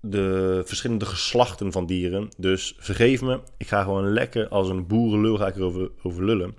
de 0.00 0.62
verschillende 0.64 1.06
geslachten 1.06 1.72
van 1.72 1.86
dieren. 1.86 2.28
Dus 2.36 2.74
vergeef 2.78 3.22
me, 3.22 3.40
ik 3.56 3.68
ga 3.68 3.82
gewoon 3.82 4.12
lekker 4.12 4.48
als 4.48 4.68
een 4.68 4.86
boerenlul 4.86 5.36
ga 5.36 5.46
ik 5.46 5.56
erover 5.56 5.90
over 6.02 6.24
lullen. 6.24 6.54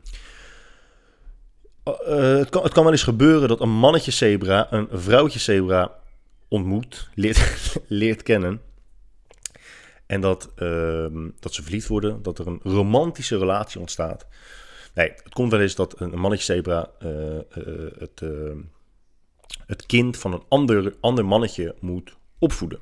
Uh, 1.87 2.37
het, 2.37 2.49
kan, 2.49 2.63
het 2.63 2.73
kan 2.73 2.83
wel 2.83 2.91
eens 2.91 3.03
gebeuren 3.03 3.47
dat 3.47 3.61
een 3.61 3.79
mannetje 3.79 4.11
zebra 4.11 4.67
een 4.69 4.87
vrouwtje 4.91 5.39
zebra 5.39 5.91
ontmoet, 6.47 7.09
leert, 7.15 7.75
leert 7.87 8.23
kennen. 8.23 8.61
En 10.05 10.21
dat, 10.21 10.51
uh, 10.57 11.05
dat 11.39 11.53
ze 11.53 11.63
verliefd 11.63 11.87
worden, 11.87 12.21
dat 12.21 12.39
er 12.39 12.47
een 12.47 12.59
romantische 12.63 13.37
relatie 13.37 13.79
ontstaat. 13.79 14.27
Nee, 14.97 15.11
het 15.23 15.33
komt 15.33 15.51
wel 15.51 15.61
eens 15.61 15.75
dat 15.75 15.99
een 15.99 16.19
mannetje 16.19 16.53
zebra 16.53 16.89
uh, 17.03 17.11
uh, 17.33 17.41
het, 17.99 18.21
uh, 18.23 18.29
het 19.65 19.85
kind 19.85 20.17
van 20.17 20.33
een 20.33 20.43
ander, 20.47 20.93
ander 20.99 21.25
mannetje 21.25 21.75
moet 21.79 22.15
opvoeden. 22.39 22.79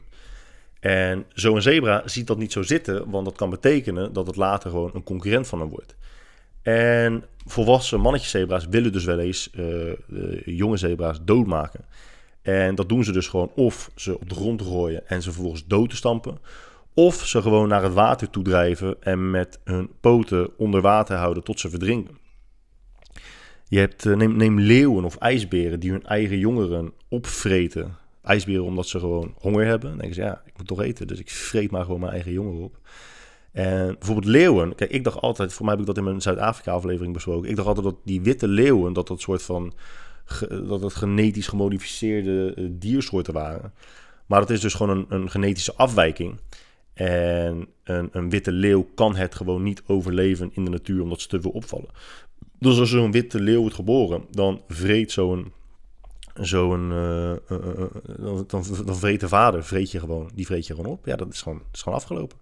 En 0.79 1.25
zo'n 1.34 1.62
zebra 1.62 2.01
ziet 2.05 2.27
dat 2.27 2.38
niet 2.38 2.51
zo 2.51 2.62
zitten, 2.62 3.10
want 3.10 3.25
dat 3.25 3.36
kan 3.36 3.50
betekenen 3.50 4.13
dat 4.13 4.27
het 4.27 4.36
later 4.36 4.69
gewoon 4.69 4.91
een 4.93 5.03
concurrent 5.03 5.48
van 5.48 5.60
hem 5.60 5.69
wordt. 5.69 5.95
En 6.62 7.24
volwassen 7.45 8.00
mannetjeszebra's 8.00 8.67
willen 8.67 8.91
dus 8.91 9.05
wel 9.05 9.19
eens 9.19 9.50
jonge 10.45 10.77
zebra's 10.77 11.17
doodmaken. 11.22 11.86
En 12.41 12.75
dat 12.75 12.89
doen 12.89 13.03
ze 13.03 13.12
dus 13.12 13.27
gewoon 13.27 13.51
of 13.55 13.91
ze 13.95 14.19
op 14.19 14.29
de 14.29 14.36
grond 14.36 14.62
gooien 14.62 15.08
en 15.08 15.21
ze 15.21 15.32
vervolgens 15.32 15.67
dood 15.67 15.89
te 15.89 15.95
stampen. 15.95 16.38
Of 16.95 17.25
ze 17.25 17.41
gewoon 17.41 17.67
naar 17.67 17.84
het 17.84 17.93
water 17.93 18.29
toe 18.29 18.43
drijven 18.43 19.01
en 19.01 19.31
met 19.31 19.60
hun 19.63 19.89
poten 19.99 20.58
onder 20.58 20.81
water 20.81 21.17
houden 21.17 21.43
tot 21.43 21.60
ze 21.60 21.69
verdrinken. 21.69 22.17
Je 23.67 23.79
hebt, 23.79 24.05
eh, 24.05 24.15
neem, 24.15 24.36
neem 24.36 24.60
leeuwen 24.60 25.03
of 25.03 25.15
ijsberen 25.15 25.79
die 25.79 25.91
hun 25.91 26.03
eigen 26.05 26.38
jongeren 26.38 26.93
opvreten. 27.10 27.95
IJsberen 28.23 28.63
omdat 28.63 28.88
ze 28.88 28.99
gewoon 28.99 29.34
honger 29.38 29.65
hebben. 29.65 29.89
Dan 29.89 29.97
denken 29.97 30.15
ze, 30.15 30.21
ja, 30.21 30.41
ik 30.45 30.58
moet 30.58 30.67
toch 30.67 30.81
eten, 30.81 31.08
dus 31.08 31.19
ik 31.19 31.29
vreet 31.29 31.71
maar 31.71 31.84
gewoon 31.84 31.99
mijn 31.99 32.12
eigen 32.12 32.31
jongeren 32.31 32.63
op. 32.63 32.79
En 33.51 33.95
bijvoorbeeld 33.99 34.27
leeuwen. 34.27 34.75
Kijk, 34.75 34.91
ik 34.91 35.03
dacht 35.03 35.21
altijd, 35.21 35.53
voor 35.53 35.65
mij 35.65 35.73
heb 35.73 35.81
ik 35.81 35.88
dat 35.88 35.97
in 35.97 36.03
mijn 36.03 36.21
Zuid-Afrika-aflevering 36.21 37.13
besproken. 37.13 37.49
Ik 37.49 37.55
dacht 37.55 37.67
altijd 37.67 37.86
dat 37.86 37.97
die 38.03 38.21
witte 38.21 38.47
leeuwen, 38.47 38.93
dat 38.93 39.08
dat 39.08 39.21
soort 39.21 39.43
van, 39.43 39.73
dat 40.49 40.81
het 40.81 40.95
genetisch 40.95 41.47
gemodificeerde 41.47 42.53
eh, 42.55 42.65
diersoorten 42.69 43.34
waren. 43.34 43.73
Maar 44.25 44.39
dat 44.39 44.49
is 44.49 44.62
dus 44.62 44.73
gewoon 44.73 44.97
een, 44.97 45.05
een 45.10 45.29
genetische 45.29 45.75
afwijking. 45.75 46.39
En 46.95 47.67
een, 47.84 48.10
een, 48.12 48.29
witte 48.29 48.51
leeuw 48.51 48.88
kan 48.95 49.15
het 49.15 49.36
gewoon 49.36 49.63
niet 49.63 49.84
overleven 49.86 50.51
in 50.53 50.63
de 50.63 50.69
natuur 50.69 51.01
omdat 51.01 51.21
ze 51.21 51.27
te 51.27 51.41
veel 51.41 51.51
opvallen. 51.51 51.89
Dus 52.60 52.79
als 52.79 52.89
zo'n 52.89 53.12
witte 53.12 53.39
leeuw 53.39 53.60
wordt 53.60 53.75
geboren, 53.75 54.25
dan 54.31 54.62
vreet 54.67 55.12
zo'n. 55.12 55.53
zo'n 56.34 56.91
uh, 56.91 57.31
uh, 57.31 57.38
uh, 57.49 58.39
dan, 58.47 58.65
dan, 58.86 58.95
vreet 58.95 59.19
de 59.19 59.27
vader, 59.27 59.63
vreet 59.63 59.91
je 59.91 59.99
gewoon, 59.99 60.29
die 60.34 60.45
vreet 60.45 60.67
je 60.67 60.75
gewoon 60.75 60.91
op. 60.91 61.05
Ja, 61.05 61.15
dat 61.15 61.34
is 61.34 61.41
gewoon, 61.41 61.62
is 61.73 61.81
gewoon 61.81 61.97
afgelopen. 61.97 62.38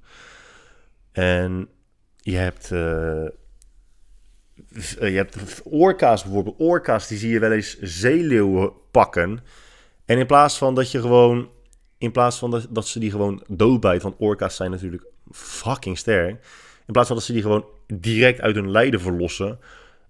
En 1.11 1.69
je 2.17 2.35
hebt. 2.35 2.67
je 2.67 3.31
hebt 4.99 5.61
orka's 5.63 6.23
bijvoorbeeld. 6.23 6.59
Orka's 6.59 7.07
die 7.07 7.17
zie 7.17 7.29
je 7.29 7.39
wel 7.39 7.51
eens 7.51 7.79
zeeleeuwen 7.79 8.71
pakken. 8.91 9.39
En 10.05 10.17
in 10.17 10.25
plaats 10.25 10.57
van 10.57 10.75
dat 10.75 10.91
je 10.91 11.01
gewoon 11.01 11.49
in 12.03 12.11
plaats 12.11 12.37
van 12.37 12.51
dat, 12.51 12.67
dat 12.69 12.87
ze 12.87 12.99
die 12.99 13.11
gewoon 13.11 13.43
doodbijt, 13.47 14.01
want 14.01 14.15
orka's 14.17 14.55
zijn 14.55 14.71
natuurlijk 14.71 15.03
fucking 15.31 15.97
sterk. 15.97 16.29
In 16.85 16.93
plaats 16.93 17.07
van 17.07 17.17
dat 17.17 17.25
ze 17.25 17.33
die 17.33 17.41
gewoon 17.41 17.65
direct 17.87 18.41
uit 18.41 18.55
hun 18.55 18.71
lijden 18.71 19.01
verlossen. 19.01 19.59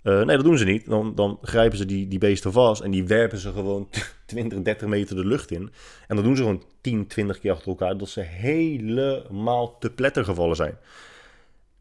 Uh, 0.04 0.24
nee, 0.24 0.36
dat 0.36 0.46
doen 0.46 0.58
ze 0.58 0.66
niet. 0.66 0.86
Dan, 0.86 1.16
dan 1.16 1.38
grijpen 1.42 1.78
ze 1.78 1.86
die, 1.86 2.08
die 2.08 2.20
beesten 2.20 2.52
vast 2.52 2.82
en 2.82 2.92
die 2.92 3.04
werpen 3.04 3.38
ze 3.38 3.52
gewoon 3.52 3.90
20, 4.26 4.62
30 4.62 4.88
meter 4.88 5.16
de 5.16 5.26
lucht 5.26 5.52
in. 5.52 5.72
En 6.08 6.16
dan 6.16 6.26
doen 6.26 6.36
ze 6.36 6.42
gewoon 6.42 6.64
10, 6.82 7.08
20 7.08 7.40
keer 7.40 7.52
achter 7.52 7.68
elkaar 7.68 7.98
dat 7.98 8.10
ze 8.10 8.20
helemaal 8.22 9.78
te 9.78 9.90
pletter 9.90 10.26
gevallen 10.26 10.56
zijn. 10.56 10.78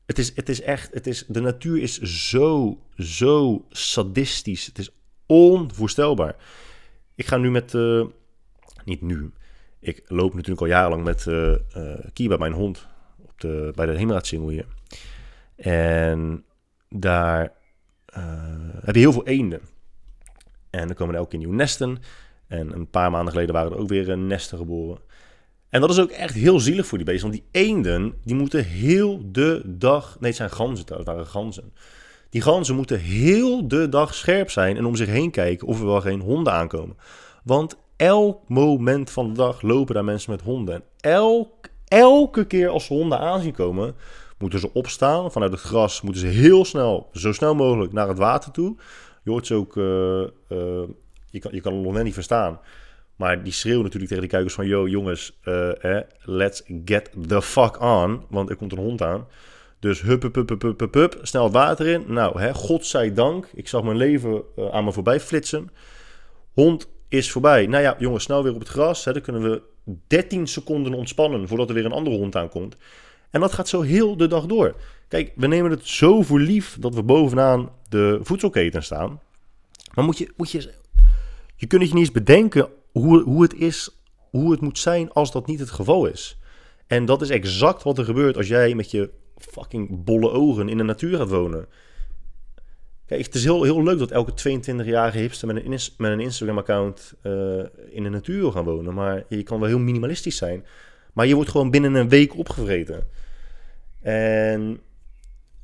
Het 0.06 0.18
is, 0.18 0.32
het 0.34 0.48
is 0.48 0.60
echt, 0.60 0.94
het 0.94 1.06
is, 1.06 1.24
de 1.28 1.40
natuur 1.40 1.82
is 1.82 2.00
zo, 2.00 2.78
zo 2.96 3.64
sadistisch. 3.70 4.66
Het 4.66 4.78
is 4.78 4.90
onvoorstelbaar. 5.26 6.36
Ik 7.14 7.26
ga 7.26 7.36
nu 7.36 7.50
met, 7.50 7.74
uh, 7.74 8.04
niet 8.84 9.02
nu, 9.02 9.32
ik 9.82 10.02
loop 10.06 10.34
natuurlijk 10.34 10.60
al 10.60 10.66
jarenlang 10.66 11.04
met 11.04 11.26
uh, 11.26 11.54
uh, 11.76 11.94
Kiba, 12.12 12.36
mijn 12.36 12.52
hond, 12.52 12.86
op 13.22 13.40
de, 13.40 13.72
bij 13.74 13.86
de 13.86 13.96
Heemraadsingel 13.96 14.48
hier. 14.48 14.66
En 15.56 16.44
daar 16.88 17.52
uh, 18.16 18.24
heb 18.84 18.94
je 18.94 19.00
heel 19.00 19.12
veel 19.12 19.26
eenden. 19.26 19.60
En 20.70 20.88
er 20.88 20.94
komen 20.94 21.14
elke 21.14 21.28
keer 21.28 21.38
nieuwe 21.38 21.54
nesten. 21.54 21.98
En 22.46 22.72
een 22.72 22.90
paar 22.90 23.10
maanden 23.10 23.32
geleden 23.32 23.54
waren 23.54 23.72
er 23.72 23.78
ook 23.78 23.88
weer 23.88 24.18
nesten 24.18 24.58
geboren. 24.58 24.98
En 25.68 25.80
dat 25.80 25.90
is 25.90 26.00
ook 26.00 26.10
echt 26.10 26.34
heel 26.34 26.60
zielig 26.60 26.86
voor 26.86 26.98
die 26.98 27.06
beesten. 27.06 27.30
Want 27.30 27.42
die 27.42 27.62
eenden, 27.62 28.14
die 28.24 28.34
moeten 28.34 28.64
heel 28.64 29.32
de 29.32 29.62
dag... 29.64 30.16
Nee, 30.20 30.28
het 30.28 30.38
zijn 30.38 30.50
ganzen, 30.50 30.86
dat 30.86 31.04
waren 31.04 31.26
ganzen. 31.26 31.72
Die 32.30 32.42
ganzen 32.42 32.76
moeten 32.76 33.00
heel 33.00 33.68
de 33.68 33.88
dag 33.88 34.14
scherp 34.14 34.50
zijn 34.50 34.76
en 34.76 34.84
om 34.84 34.96
zich 34.96 35.08
heen 35.08 35.30
kijken 35.30 35.66
of 35.66 35.80
er 35.80 35.86
wel 35.86 36.00
geen 36.00 36.20
honden 36.20 36.52
aankomen. 36.52 36.96
Want 37.44 37.76
elk 38.02 38.48
moment 38.48 39.10
van 39.10 39.28
de 39.28 39.34
dag 39.34 39.62
lopen 39.62 39.94
daar 39.94 40.04
mensen 40.04 40.30
met 40.30 40.42
honden. 40.42 40.74
En 40.74 40.82
elk, 41.00 41.68
elke 41.88 42.46
keer 42.46 42.68
als 42.68 42.84
ze 42.84 42.92
honden 42.92 43.18
aanzien 43.18 43.52
komen, 43.52 43.94
moeten 44.38 44.58
ze 44.58 44.72
opstaan. 44.72 45.32
Vanuit 45.32 45.52
het 45.52 45.60
gras 45.60 46.00
moeten 46.00 46.20
ze 46.20 46.26
heel 46.26 46.64
snel, 46.64 47.08
zo 47.12 47.32
snel 47.32 47.54
mogelijk, 47.54 47.92
naar 47.92 48.08
het 48.08 48.18
water 48.18 48.52
toe. 48.52 48.76
Je 49.24 49.30
hoort 49.30 49.46
ze 49.46 49.54
ook, 49.54 49.76
uh, 49.76 49.84
uh, 49.84 50.28
je, 51.30 51.38
kan, 51.38 51.54
je 51.54 51.60
kan 51.60 51.74
het 51.74 51.82
nog 51.82 51.92
net 51.92 52.04
niet 52.04 52.14
verstaan. 52.14 52.60
Maar 53.16 53.42
die 53.42 53.52
schreeuwen 53.52 53.82
natuurlijk 53.82 54.10
tegen 54.10 54.28
die 54.28 54.32
kijkers 54.32 54.54
van... 54.54 54.66
Yo, 54.66 54.88
jongens, 54.88 55.38
eh, 55.42 55.98
let's 56.22 56.62
get 56.84 57.10
the 57.28 57.42
fuck 57.42 57.80
on. 57.80 58.22
Want 58.28 58.50
er 58.50 58.56
komt 58.56 58.72
een 58.72 58.78
hond 58.78 59.02
aan. 59.02 59.26
Dus 59.78 60.00
hup, 60.00 60.22
hup, 60.22 60.34
hup, 60.34 60.48
hup, 60.48 60.62
hup, 60.80 60.94
hup, 60.94 61.18
snel 61.22 61.44
het 61.44 61.52
water 61.52 61.86
in. 61.86 62.04
Nou, 62.06 62.40
hè, 62.40 62.54
godzijdank. 62.54 63.48
Ik 63.54 63.68
zag 63.68 63.82
mijn 63.82 63.96
leven 63.96 64.42
aan 64.70 64.84
me 64.84 64.92
voorbij 64.92 65.20
flitsen. 65.20 65.70
Hond 66.52 66.88
is 67.12 67.30
voorbij. 67.30 67.66
Nou 67.66 67.82
ja, 67.82 67.96
jongens, 67.98 68.24
snel 68.24 68.42
weer 68.42 68.54
op 68.54 68.58
het 68.58 68.68
gras. 68.68 69.04
Hè, 69.04 69.12
dan 69.12 69.22
kunnen 69.22 69.42
we 69.42 69.62
13 70.06 70.46
seconden 70.46 70.94
ontspannen 70.94 71.48
voordat 71.48 71.68
er 71.68 71.74
weer 71.74 71.84
een 71.84 71.92
andere 71.92 72.16
hond 72.16 72.36
aankomt. 72.36 72.76
En 73.30 73.40
dat 73.40 73.52
gaat 73.52 73.68
zo 73.68 73.80
heel 73.80 74.16
de 74.16 74.26
dag 74.26 74.46
door. 74.46 74.76
Kijk, 75.08 75.32
we 75.36 75.46
nemen 75.46 75.70
het 75.70 75.86
zo 75.86 76.22
voor 76.22 76.40
lief 76.40 76.76
dat 76.80 76.94
we 76.94 77.02
bovenaan 77.02 77.70
de 77.88 78.18
voedselketen 78.22 78.82
staan. 78.82 79.20
Maar 79.94 80.04
moet 80.04 80.18
je, 80.18 80.32
moet 80.36 80.50
je, 80.50 80.72
je 81.56 81.66
kunt 81.66 81.82
je 81.82 81.88
niet 81.88 81.98
eens 81.98 82.12
bedenken 82.12 82.68
hoe, 82.92 83.22
hoe 83.22 83.42
het 83.42 83.54
is, 83.54 84.02
hoe 84.30 84.50
het 84.50 84.60
moet 84.60 84.78
zijn 84.78 85.12
als 85.12 85.32
dat 85.32 85.46
niet 85.46 85.60
het 85.60 85.70
geval 85.70 86.06
is. 86.06 86.38
En 86.86 87.04
dat 87.04 87.22
is 87.22 87.30
exact 87.30 87.82
wat 87.82 87.98
er 87.98 88.04
gebeurt 88.04 88.36
als 88.36 88.48
jij 88.48 88.74
met 88.74 88.90
je 88.90 89.10
fucking 89.36 90.04
bolle 90.04 90.30
ogen 90.30 90.68
in 90.68 90.76
de 90.76 90.84
natuur 90.84 91.16
gaat 91.16 91.28
wonen. 91.28 91.66
Het 93.16 93.34
is 93.34 93.44
heel, 93.44 93.62
heel 93.62 93.82
leuk 93.82 93.98
dat 93.98 94.10
elke 94.10 94.30
22-jarige 94.30 95.18
hipster 95.18 95.46
met 95.46 95.64
een, 95.64 95.70
met 95.70 96.12
een 96.12 96.20
Instagram-account 96.20 97.14
uh, 97.22 97.64
in 97.90 98.02
de 98.02 98.08
natuur 98.08 98.38
wil 98.38 98.52
gaan 98.52 98.64
wonen. 98.64 98.94
Maar 98.94 99.24
je 99.28 99.42
kan 99.42 99.60
wel 99.60 99.68
heel 99.68 99.78
minimalistisch 99.78 100.36
zijn. 100.36 100.66
Maar 101.12 101.26
je 101.26 101.34
wordt 101.34 101.50
gewoon 101.50 101.70
binnen 101.70 101.94
een 101.94 102.08
week 102.08 102.36
opgevreten. 102.36 103.06
En 104.00 104.80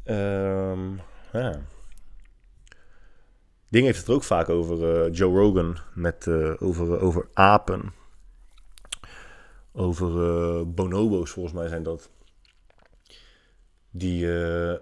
ehm 0.04 0.96
ja. 1.32 1.60
Ding 3.68 3.84
heeft 3.84 3.98
het 3.98 4.08
er 4.08 4.14
ook 4.14 4.22
vaak 4.22 4.48
over, 4.48 5.04
eh, 5.04 5.12
Joe 5.14 5.38
Rogan, 5.38 5.76
met, 5.94 6.26
eh, 6.26 6.54
over, 6.58 7.00
over 7.00 7.28
apen. 7.32 7.92
Over 9.72 10.08
eh, 10.08 10.62
bonobo's, 10.66 11.30
volgens 11.30 11.54
mij 11.54 11.68
zijn 11.68 11.82
dat. 11.82 12.10
Die, 13.90 14.42
eh, 14.42 14.76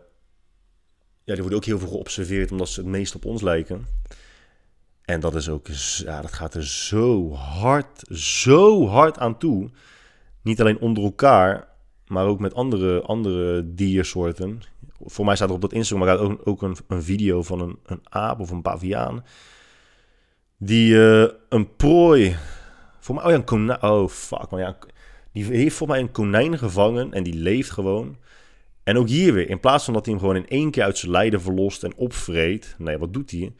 ja, 1.26 1.32
die 1.32 1.40
worden 1.40 1.58
ook 1.58 1.64
heel 1.64 1.78
veel 1.78 1.88
geobserveerd 1.88 2.50
omdat 2.50 2.68
ze 2.68 2.80
het 2.80 2.88
meest 2.88 3.14
op 3.14 3.24
ons 3.24 3.42
lijken. 3.42 3.86
En 5.02 5.20
dat 5.20 5.34
is 5.34 5.48
ook, 5.48 5.66
ja, 6.04 6.20
dat 6.20 6.32
gaat 6.32 6.54
er 6.54 6.66
zo 6.66 7.32
hard, 7.32 8.04
zo 8.18 8.86
hard 8.86 9.18
aan 9.18 9.38
toe. 9.38 9.70
Niet 10.42 10.60
alleen 10.60 10.78
onder 10.78 11.04
elkaar, 11.04 11.68
maar 12.06 12.26
ook 12.26 12.40
met 12.40 12.54
andere, 12.54 13.02
andere 13.02 13.74
diersoorten. 13.74 14.62
Voor 15.04 15.24
mij 15.24 15.36
staat 15.36 15.48
er 15.48 15.54
op 15.54 15.60
dat 15.60 15.72
Instagram 15.72 16.08
ook, 16.08 16.40
ook 16.44 16.62
een, 16.62 16.76
een 16.88 17.02
video 17.02 17.42
van 17.42 17.60
een, 17.60 17.78
een 17.86 18.00
aap 18.08 18.40
of 18.40 18.50
een 18.50 18.62
paviaan. 18.62 19.24
Die 20.56 21.08
eh, 21.08 21.32
een 21.48 21.76
prooi. 21.76 22.36
Voor 22.98 23.14
mij, 23.14 23.24
oh 23.24 23.30
ja, 23.30 23.36
een 23.36 23.44
konijn. 23.44 23.82
Oh 23.82 24.08
fuck, 24.08 24.50
maar 24.50 24.60
ja. 24.60 24.78
Die 25.32 25.44
heeft 25.44 25.76
voor 25.76 25.88
mij 25.88 26.00
een 26.00 26.10
konijn 26.10 26.58
gevangen 26.58 27.12
en 27.12 27.22
die 27.22 27.34
leeft 27.34 27.70
gewoon. 27.70 28.16
En 28.86 28.98
ook 28.98 29.08
hier 29.08 29.32
weer, 29.32 29.48
in 29.48 29.60
plaats 29.60 29.84
van 29.84 29.94
dat 29.94 30.04
hij 30.04 30.14
hem 30.14 30.22
gewoon 30.22 30.36
in 30.36 30.48
één 30.48 30.70
keer 30.70 30.82
uit 30.82 30.98
zijn 30.98 31.12
lijden 31.12 31.40
verlost 31.40 31.84
en 31.84 31.96
opvreet. 31.96 32.74
Nee, 32.78 32.98
wat 32.98 33.12
doet 33.12 33.30
hij? 33.30 33.52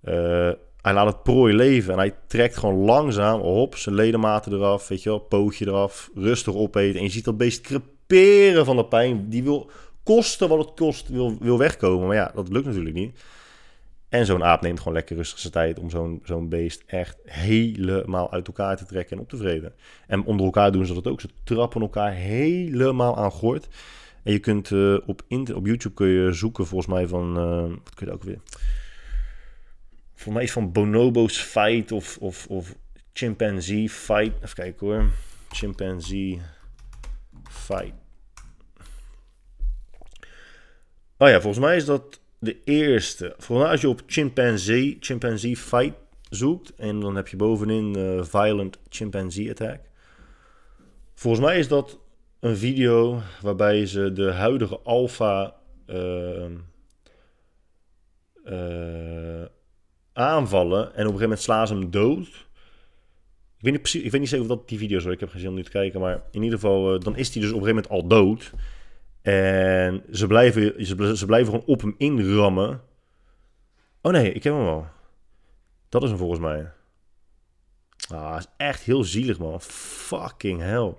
Eh, 0.00 0.52
hij 0.80 0.92
laat 0.92 1.06
het 1.06 1.22
prooi 1.22 1.54
leven 1.54 1.92
en 1.92 1.98
hij 1.98 2.14
trekt 2.26 2.56
gewoon 2.56 2.84
langzaam 2.84 3.40
op 3.40 3.76
zijn 3.76 3.94
ledematen 3.94 4.52
eraf, 4.52 4.88
weet 4.88 5.02
je 5.02 5.08
wel, 5.08 5.18
pootje 5.18 5.66
eraf, 5.66 6.10
rustig 6.14 6.54
opeten. 6.54 6.98
En 6.98 7.04
je 7.04 7.10
ziet 7.10 7.24
dat 7.24 7.36
beest 7.36 7.60
creperen 7.60 8.64
van 8.64 8.76
de 8.76 8.84
pijn. 8.84 9.28
Die 9.28 9.42
wil 9.42 9.70
kosten 10.02 10.48
wat 10.48 10.58
het 10.58 10.74
kost, 10.74 11.08
wil, 11.08 11.36
wil 11.40 11.58
wegkomen. 11.58 12.06
Maar 12.06 12.16
ja, 12.16 12.30
dat 12.34 12.48
lukt 12.48 12.66
natuurlijk 12.66 12.94
niet. 12.94 13.18
En 14.08 14.26
zo'n 14.26 14.44
aap 14.44 14.62
neemt 14.62 14.78
gewoon 14.78 14.94
lekker 14.94 15.16
rustig 15.16 15.38
zijn 15.38 15.52
tijd 15.52 15.78
om 15.78 15.90
zo'n 15.90 16.20
zo'n 16.24 16.48
beest 16.48 16.82
echt 16.86 17.18
helemaal 17.24 18.32
uit 18.32 18.46
elkaar 18.46 18.76
te 18.76 18.86
trekken 18.86 19.16
en 19.16 19.22
op 19.22 19.28
te 19.28 19.36
vreten. 19.36 19.72
En 20.06 20.24
onder 20.24 20.46
elkaar 20.46 20.72
doen 20.72 20.86
ze 20.86 20.94
dat 20.94 21.06
ook. 21.06 21.20
Ze 21.20 21.28
trappen 21.44 21.80
elkaar 21.80 22.12
helemaal 22.12 23.16
aan 23.16 23.30
gort. 23.30 23.68
En 24.28 24.34
je 24.34 24.40
kunt 24.40 24.70
eh, 24.70 24.94
op, 25.06 25.22
op 25.54 25.66
YouTube 25.66 25.94
kun 25.94 26.08
je 26.08 26.32
zoeken 26.32 26.66
volgens 26.66 26.94
mij 26.94 27.06
van... 27.06 27.36
eh, 27.36 27.60
wat 27.84 27.94
kun 27.94 28.06
je 28.06 28.12
ook 28.12 28.22
weer... 28.22 28.40
Volgens 30.14 30.34
mij 30.34 30.42
is 30.42 30.52
van 30.52 30.72
Bonobo's 30.72 31.38
Fight 31.38 31.92
of, 31.92 32.18
of, 32.20 32.46
of 32.46 32.74
Chimpanzee 33.12 33.90
Fight. 33.90 34.34
Even 34.42 34.54
kijken 34.54 34.86
hoor. 34.86 35.10
Chimpanzee 35.50 36.40
Fight. 37.50 37.92
Oh 41.16 41.28
ja, 41.28 41.40
volgens 41.40 41.64
mij 41.64 41.76
is 41.76 41.84
dat 41.84 42.20
de 42.38 42.56
eerste. 42.64 43.34
Volgens 43.38 43.58
mij 43.58 43.70
als 43.70 43.80
je 43.80 43.88
op 43.88 44.02
Chimpanzee, 44.06 44.96
Chimpanzee 45.00 45.56
Fight 45.56 45.94
zoekt... 46.30 46.74
en 46.74 47.00
dan 47.00 47.16
heb 47.16 47.28
je 47.28 47.36
bovenin 47.36 47.96
eh, 47.96 48.24
Violent 48.24 48.78
Chimpanzee 48.88 49.50
Attack. 49.50 49.80
Volgens 51.14 51.44
mij 51.44 51.58
is 51.58 51.68
dat 51.68 51.98
een 52.40 52.56
video 52.56 53.20
waarbij 53.42 53.86
ze 53.86 54.12
de 54.12 54.32
huidige 54.32 54.78
alfa 54.80 55.54
ehm, 55.86 56.56
eh, 58.44 59.44
aanvallen 60.12 60.82
en 60.82 60.88
op 60.88 60.94
een 60.94 61.04
gegeven 61.04 61.20
moment 61.20 61.40
slaan 61.40 61.66
ze 61.66 61.74
hem 61.74 61.90
dood. 61.90 62.26
Ik 63.56 63.64
weet 63.64 63.72
niet, 63.72 63.82
precies, 63.82 64.02
ik 64.02 64.10
weet 64.10 64.20
niet 64.20 64.28
zeker 64.28 64.44
of 64.44 64.56
dat 64.56 64.68
die 64.68 64.78
video 64.78 64.98
is, 64.98 65.04
ik 65.04 65.20
heb 65.20 65.30
geen 65.30 65.40
zin 65.40 65.48
om 65.48 65.54
nu 65.54 65.62
te 65.62 65.70
kijken, 65.70 66.00
maar 66.00 66.22
in 66.30 66.42
ieder 66.42 66.58
geval, 66.58 66.94
eh, 66.94 67.00
dan 67.00 67.16
is 67.16 67.32
hij 67.34 67.42
dus 67.42 67.52
op 67.52 67.60
een 67.60 67.64
gegeven 67.66 67.90
moment 67.90 68.10
al 68.10 68.18
dood. 68.18 68.52
En 69.22 70.02
ze 70.12 70.26
blijven, 70.26 70.86
ze, 70.86 70.94
bl- 70.94 71.14
ze 71.14 71.26
blijven 71.26 71.52
gewoon 71.52 71.66
op 71.66 71.80
hem 71.80 71.94
inrammen. 71.98 72.80
Oh 74.00 74.12
nee, 74.12 74.32
ik 74.32 74.44
heb 74.44 74.52
hem 74.52 74.66
al. 74.66 74.86
Dat 75.88 76.02
is 76.02 76.08
hem 76.08 76.18
volgens 76.18 76.40
mij. 76.40 76.72
Ah, 78.08 78.36
is 78.38 78.46
echt 78.56 78.82
heel 78.82 79.04
zielig, 79.04 79.38
man. 79.38 79.60
Fucking 79.60 80.60
hell. 80.60 80.94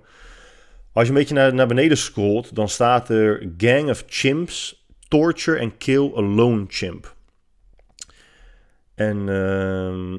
Als 0.92 1.04
je 1.04 1.12
een 1.12 1.18
beetje 1.18 1.34
naar, 1.34 1.54
naar 1.54 1.66
beneden 1.66 1.96
scrolt, 1.96 2.54
dan 2.54 2.68
staat 2.68 3.08
er 3.08 3.52
Gang 3.56 3.90
of 3.90 4.04
Chimps, 4.06 4.86
Torture 5.08 5.60
and 5.60 5.76
Kill 5.76 6.12
a 6.16 6.22
Lone 6.22 6.64
Chimp. 6.68 7.14
En 8.94 9.16
ehm, 9.16 10.10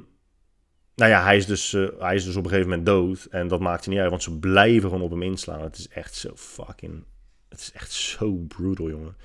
nou 0.95 1.11
ja, 1.11 1.23
hij 1.23 1.37
is, 1.37 1.45
dus, 1.45 1.73
eh, 1.73 1.87
hij 1.99 2.15
is 2.15 2.23
dus 2.23 2.35
op 2.35 2.43
een 2.43 2.49
gegeven 2.49 2.69
moment 2.69 2.87
dood. 2.87 3.25
En 3.25 3.47
dat 3.47 3.59
maakt 3.59 3.85
hij 3.85 3.93
niet 3.93 4.01
uit, 4.01 4.11
want 4.11 4.23
ze 4.23 4.39
blijven 4.39 4.89
gewoon 4.89 5.03
op 5.03 5.11
hem 5.11 5.21
inslaan. 5.21 5.61
Het 5.61 5.77
is 5.77 5.87
echt 5.87 6.15
zo 6.15 6.31
fucking... 6.35 7.03
Het 7.49 7.59
is 7.59 7.71
echt 7.71 7.91
zo 7.91 8.31
brutal, 8.31 8.89
jongen. 8.89 9.15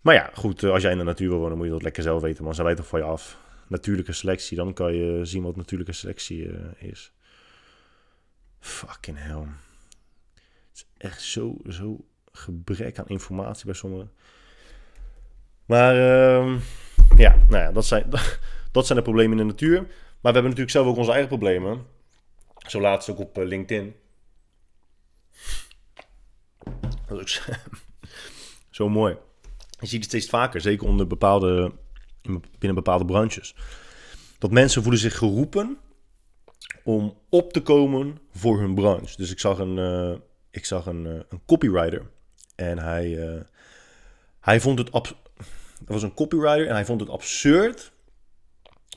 Maar 0.00 0.14
ja, 0.14 0.30
goed, 0.34 0.62
eh, 0.62 0.70
als 0.70 0.82
jij 0.82 0.92
in 0.92 0.98
de 0.98 1.04
natuur 1.04 1.28
wil 1.28 1.38
wonen, 1.38 1.56
moet 1.56 1.66
je 1.66 1.72
dat 1.72 1.82
lekker 1.82 2.02
zelf 2.02 2.22
weten. 2.22 2.44
Man, 2.44 2.54
zij 2.54 2.64
weten 2.64 2.78
toch 2.78 2.88
van 2.88 2.98
je 2.98 3.04
af. 3.04 3.38
Natuurlijke 3.68 4.12
selectie, 4.12 4.56
dan 4.56 4.72
kan 4.72 4.94
je 4.94 5.24
zien 5.24 5.42
wat 5.42 5.56
natuurlijke 5.56 5.92
selectie 5.92 6.48
eh, 6.48 6.88
is. 6.90 7.12
Fucking 8.66 9.16
hell. 9.20 9.46
Het 10.34 10.74
is 10.74 10.86
echt 10.98 11.22
zo, 11.22 11.56
zo 11.68 12.04
gebrek 12.32 12.98
aan 12.98 13.06
informatie 13.08 13.64
bij 13.64 13.74
sommigen. 13.74 14.12
Maar 15.66 15.94
ehm, 15.94 16.58
ja, 17.16 17.36
nou 17.48 17.62
ja, 17.62 17.72
dat 17.72 17.86
zijn, 17.86 18.10
dat 18.72 18.86
zijn 18.86 18.98
de 18.98 19.04
problemen 19.04 19.38
in 19.38 19.46
de 19.46 19.52
natuur. 19.52 19.78
Maar 19.80 20.32
we 20.32 20.38
hebben 20.40 20.42
natuurlijk 20.42 20.70
zelf 20.70 20.86
ook 20.86 20.96
onze 20.96 21.10
eigen 21.10 21.28
problemen. 21.28 21.86
Zo 22.66 22.80
laatst 22.80 23.10
ook 23.10 23.18
op 23.18 23.38
eh, 23.38 23.44
LinkedIn. 23.46 23.94
Zo, 28.70 28.88
mooi. 28.88 29.16
Je 29.80 29.86
ziet 29.86 30.00
het 30.00 30.08
steeds 30.08 30.28
vaker, 30.28 30.60
zeker 30.60 30.86
onder 30.86 31.06
bepaalde, 31.06 31.72
in- 32.22 32.44
binnen 32.58 32.74
bepaalde 32.74 33.04
branches. 33.04 33.54
Dat 34.38 34.50
mensen 34.50 34.82
voelen 34.82 35.00
zich 35.00 35.18
geroepen 35.18 35.78
om 36.84 37.18
op 37.28 37.52
te 37.52 37.60
komen 37.62 38.18
voor 38.34 38.58
hun 38.60 38.74
branche. 38.74 39.16
Dus 39.16 39.30
ik 39.30 39.38
zag 39.40 39.58
een, 39.58 39.78
eh, 39.78 40.18
ik 40.50 40.64
zag 40.64 40.86
een, 40.86 41.06
eh, 41.06 41.12
een 41.28 41.40
copywriter. 41.46 42.06
En 42.54 42.78
hij, 42.78 43.28
eh, 43.28 43.40
hij 44.40 44.60
vond 44.60 44.78
het... 44.78 44.92
Ab- 44.92 45.16
dat 45.78 45.88
was 45.94 46.02
een 46.02 46.14
copywriter 46.14 46.66
en 46.68 46.74
hij 46.74 46.84
vond 46.84 47.00
het 47.00 47.10
absurd 47.10 47.92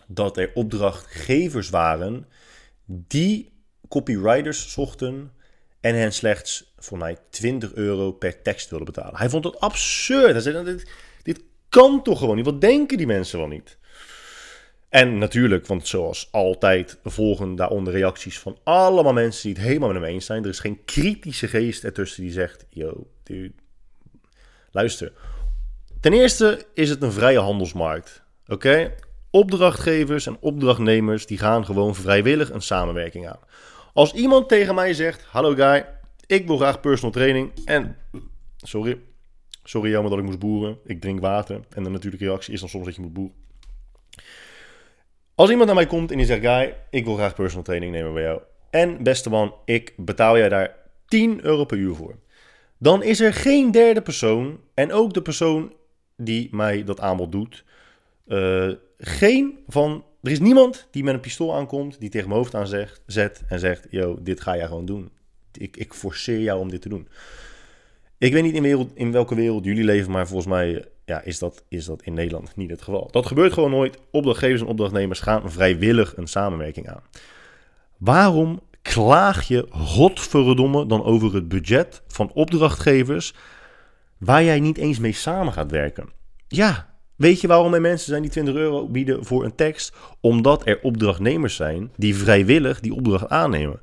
dat 0.08 0.38
er 0.38 0.52
opdrachtgevers 0.54 1.70
waren 1.70 2.28
die 2.86 3.54
copywriters 3.88 4.72
zochten 4.72 5.32
en 5.80 5.96
hen 5.96 6.14
slechts 6.14 6.74
voor 6.78 6.98
mij 6.98 7.18
20 7.30 7.74
euro 7.74 8.12
per 8.12 8.42
tekst 8.42 8.70
wilden 8.70 8.94
betalen. 8.94 9.18
Hij 9.18 9.30
vond 9.30 9.44
het 9.44 9.60
absurd. 9.60 10.32
Hij 10.32 10.42
zei, 10.42 10.64
dit, 10.64 10.92
dit 11.24 11.42
kan 11.70 12.04
toch 12.04 12.20
gewoon 12.20 12.36
niet? 12.36 12.46
Wat 12.46 12.62
denken 12.62 12.98
die 12.98 13.08
mensen 13.08 13.40
wel 13.40 13.48
niet? 13.48 13.78
En 14.90 15.18
natuurlijk, 15.18 15.68
want 15.68 15.88
zoals 15.88 16.28
altijd 16.32 17.00
volgen 17.04 17.56
daaronder 17.56 17.94
reacties 17.94 18.40
van 18.40 18.58
allemaal 18.64 19.14
mensen 19.14 19.44
die 19.44 19.54
het 19.54 19.68
helemaal 19.68 19.88
met 19.88 20.02
hem 20.02 20.12
eens 20.12 20.26
zijn. 20.26 20.44
Er 20.44 20.50
is 20.50 20.60
geen 20.60 20.86
kritische 20.86 21.48
geest 21.48 21.84
ertussen 21.84 22.24
die 22.24 22.32
zegt, 22.32 22.66
yo, 22.70 23.08
dude, 23.24 23.54
luister. 24.72 25.12
Ten 26.00 26.14
eerste 26.14 26.66
is 26.74 26.90
het 26.90 27.02
een 27.02 27.12
vrije 27.12 27.40
handelsmarkt, 27.40 28.24
oké? 28.48 28.96
Opdrachtgevers 29.30 30.28
en 30.28 30.38
opdrachtnemers 30.40 31.26
die 31.26 31.38
gaan 31.38 31.66
gewoon 31.66 31.96
vrijwillig 31.96 32.52
een 32.52 32.62
samenwerking 32.62 33.28
aan. 33.28 33.40
Als 33.94 34.14
iemand 34.14 34.50
tegen 34.50 34.76
mij 34.76 34.94
zegt, 34.94 35.24
hallo 35.24 35.54
guy, 35.54 35.86
ik 36.26 36.48
wil 36.48 36.58
graag 36.58 36.80
personal 36.80 37.12
training 37.12 37.52
en, 37.66 37.98
sorry, 38.58 39.00
sorry 39.64 39.90
jammer 39.90 40.10
dat 40.10 40.20
ik 40.20 40.26
moest 40.26 40.40
boeren, 40.40 40.78
ik 40.86 41.02
drink 41.02 41.20
water. 41.20 41.60
En 41.70 41.84
de 41.84 41.90
natuurlijke 41.90 42.26
reactie 42.26 42.54
is 42.54 42.60
dan 42.60 42.70
soms 42.70 42.86
dat 42.86 42.96
je 42.96 43.02
moet 43.02 43.14
boeren. 43.14 43.48
Als 45.40 45.50
iemand 45.50 45.68
naar 45.68 45.76
mij 45.76 45.88
komt 45.88 46.12
en 46.12 46.18
die 46.18 46.26
zegt, 46.26 46.42
guy, 46.42 46.76
ik 46.90 47.06
wil 47.06 47.16
graag 47.16 47.36
personal 47.36 47.64
training 47.64 47.92
nemen 47.92 48.14
bij 48.14 48.24
jou. 48.24 48.42
En 48.70 49.04
beste 49.04 49.30
man, 49.30 49.54
ik 49.66 49.94
betaal 49.98 50.38
jij 50.38 50.50
daar 50.50 50.76
10 51.08 51.46
euro 51.46 51.66
per 51.66 51.78
uur 51.78 51.96
voor. 51.96 52.16
Dan 52.78 53.04
is 53.04 53.20
er 53.20 53.34
geen 53.34 53.72
derde 53.72 54.02
persoon, 54.02 54.60
en 54.74 54.92
ook 54.92 55.14
de 55.14 55.22
persoon 55.22 55.74
die 56.18 56.48
mij 56.52 56.84
dat 56.84 57.00
aanbod 57.00 57.32
doet, 57.32 57.64
eh, 58.28 58.70
geen 58.98 59.60
van, 59.68 60.06
er 60.22 60.32
is 60.32 60.40
niemand 60.40 60.88
die 60.92 61.04
met 61.04 61.14
een 61.14 61.20
pistool 61.20 61.56
aankomt, 61.56 62.00
die 62.00 62.10
tegen 62.10 62.28
mijn 62.28 62.40
hoofd 62.40 62.56
aan 62.56 62.68
zegt, 62.68 63.02
zet 63.06 63.42
en 63.48 63.60
zegt, 63.60 63.88
yo, 63.90 64.18
dit 64.22 64.42
ga 64.42 64.56
jij 64.56 64.68
gewoon 64.68 64.86
doen. 64.86 65.12
Ik, 65.52 65.78
ik 65.78 65.94
forceer 65.94 66.40
jou 66.40 66.60
om 66.60 66.70
dit 66.70 66.82
te 66.82 66.90
doen. 66.90 67.08
Ik 68.18 68.34
weet 68.34 68.44
niet 68.44 68.56
in, 68.56 68.90
in 68.94 69.12
welke 69.12 69.36
wereld 69.36 69.66
jullie 69.66 69.84
leven, 69.84 70.12
maar 70.12 70.28
volgens 70.28 70.48
mij 70.48 70.86
ja, 71.10 71.22
is, 71.22 71.40
dat, 71.40 71.64
is 71.68 71.86
dat 71.86 72.02
in 72.02 72.14
Nederland 72.14 72.56
niet 72.56 72.70
het 72.70 72.82
geval. 72.82 73.08
Dat 73.12 73.26
gebeurt 73.26 73.54
gewoon 73.54 73.72
nooit. 73.72 73.98
Opdrachtgevers 74.12 74.62
en 74.62 74.68
opdrachtnemers 74.68 75.20
gaan 75.20 75.52
vrijwillig 75.52 76.18
een 76.18 76.28
samenwerking 76.28 76.90
aan. 76.90 77.02
Waarom 77.98 78.60
klaag 78.82 79.48
je 79.48 79.66
godverdomme 79.70 80.86
dan 80.86 81.04
over 81.04 81.34
het 81.34 81.48
budget 81.48 82.02
van 82.08 82.32
opdrachtgevers 82.34 83.34
waar 84.18 84.44
jij 84.44 84.60
niet 84.60 84.78
eens 84.78 85.00
mee 85.00 85.12
samen 85.12 85.54
gaat 85.54 85.72
werken? 85.72 86.10
Ja, 86.48 86.96
weet 87.16 87.42
je 87.42 87.48
waarom 87.48 87.74
er 87.74 87.82
mensen 87.82 88.10
zijn 88.10 88.22
die 88.22 88.32
20 88.32 88.56
euro 88.56 88.88
bieden 88.88 89.26
voor 89.26 89.44
een 89.44 89.56
tekst? 89.56 89.96
Omdat 90.20 90.68
er 90.68 90.80
opdrachtnemers 90.82 91.56
zijn 91.56 91.92
die 91.96 92.16
vrijwillig 92.16 92.80
die 92.80 92.94
opdracht 92.94 93.30
aannemen. 93.30 93.82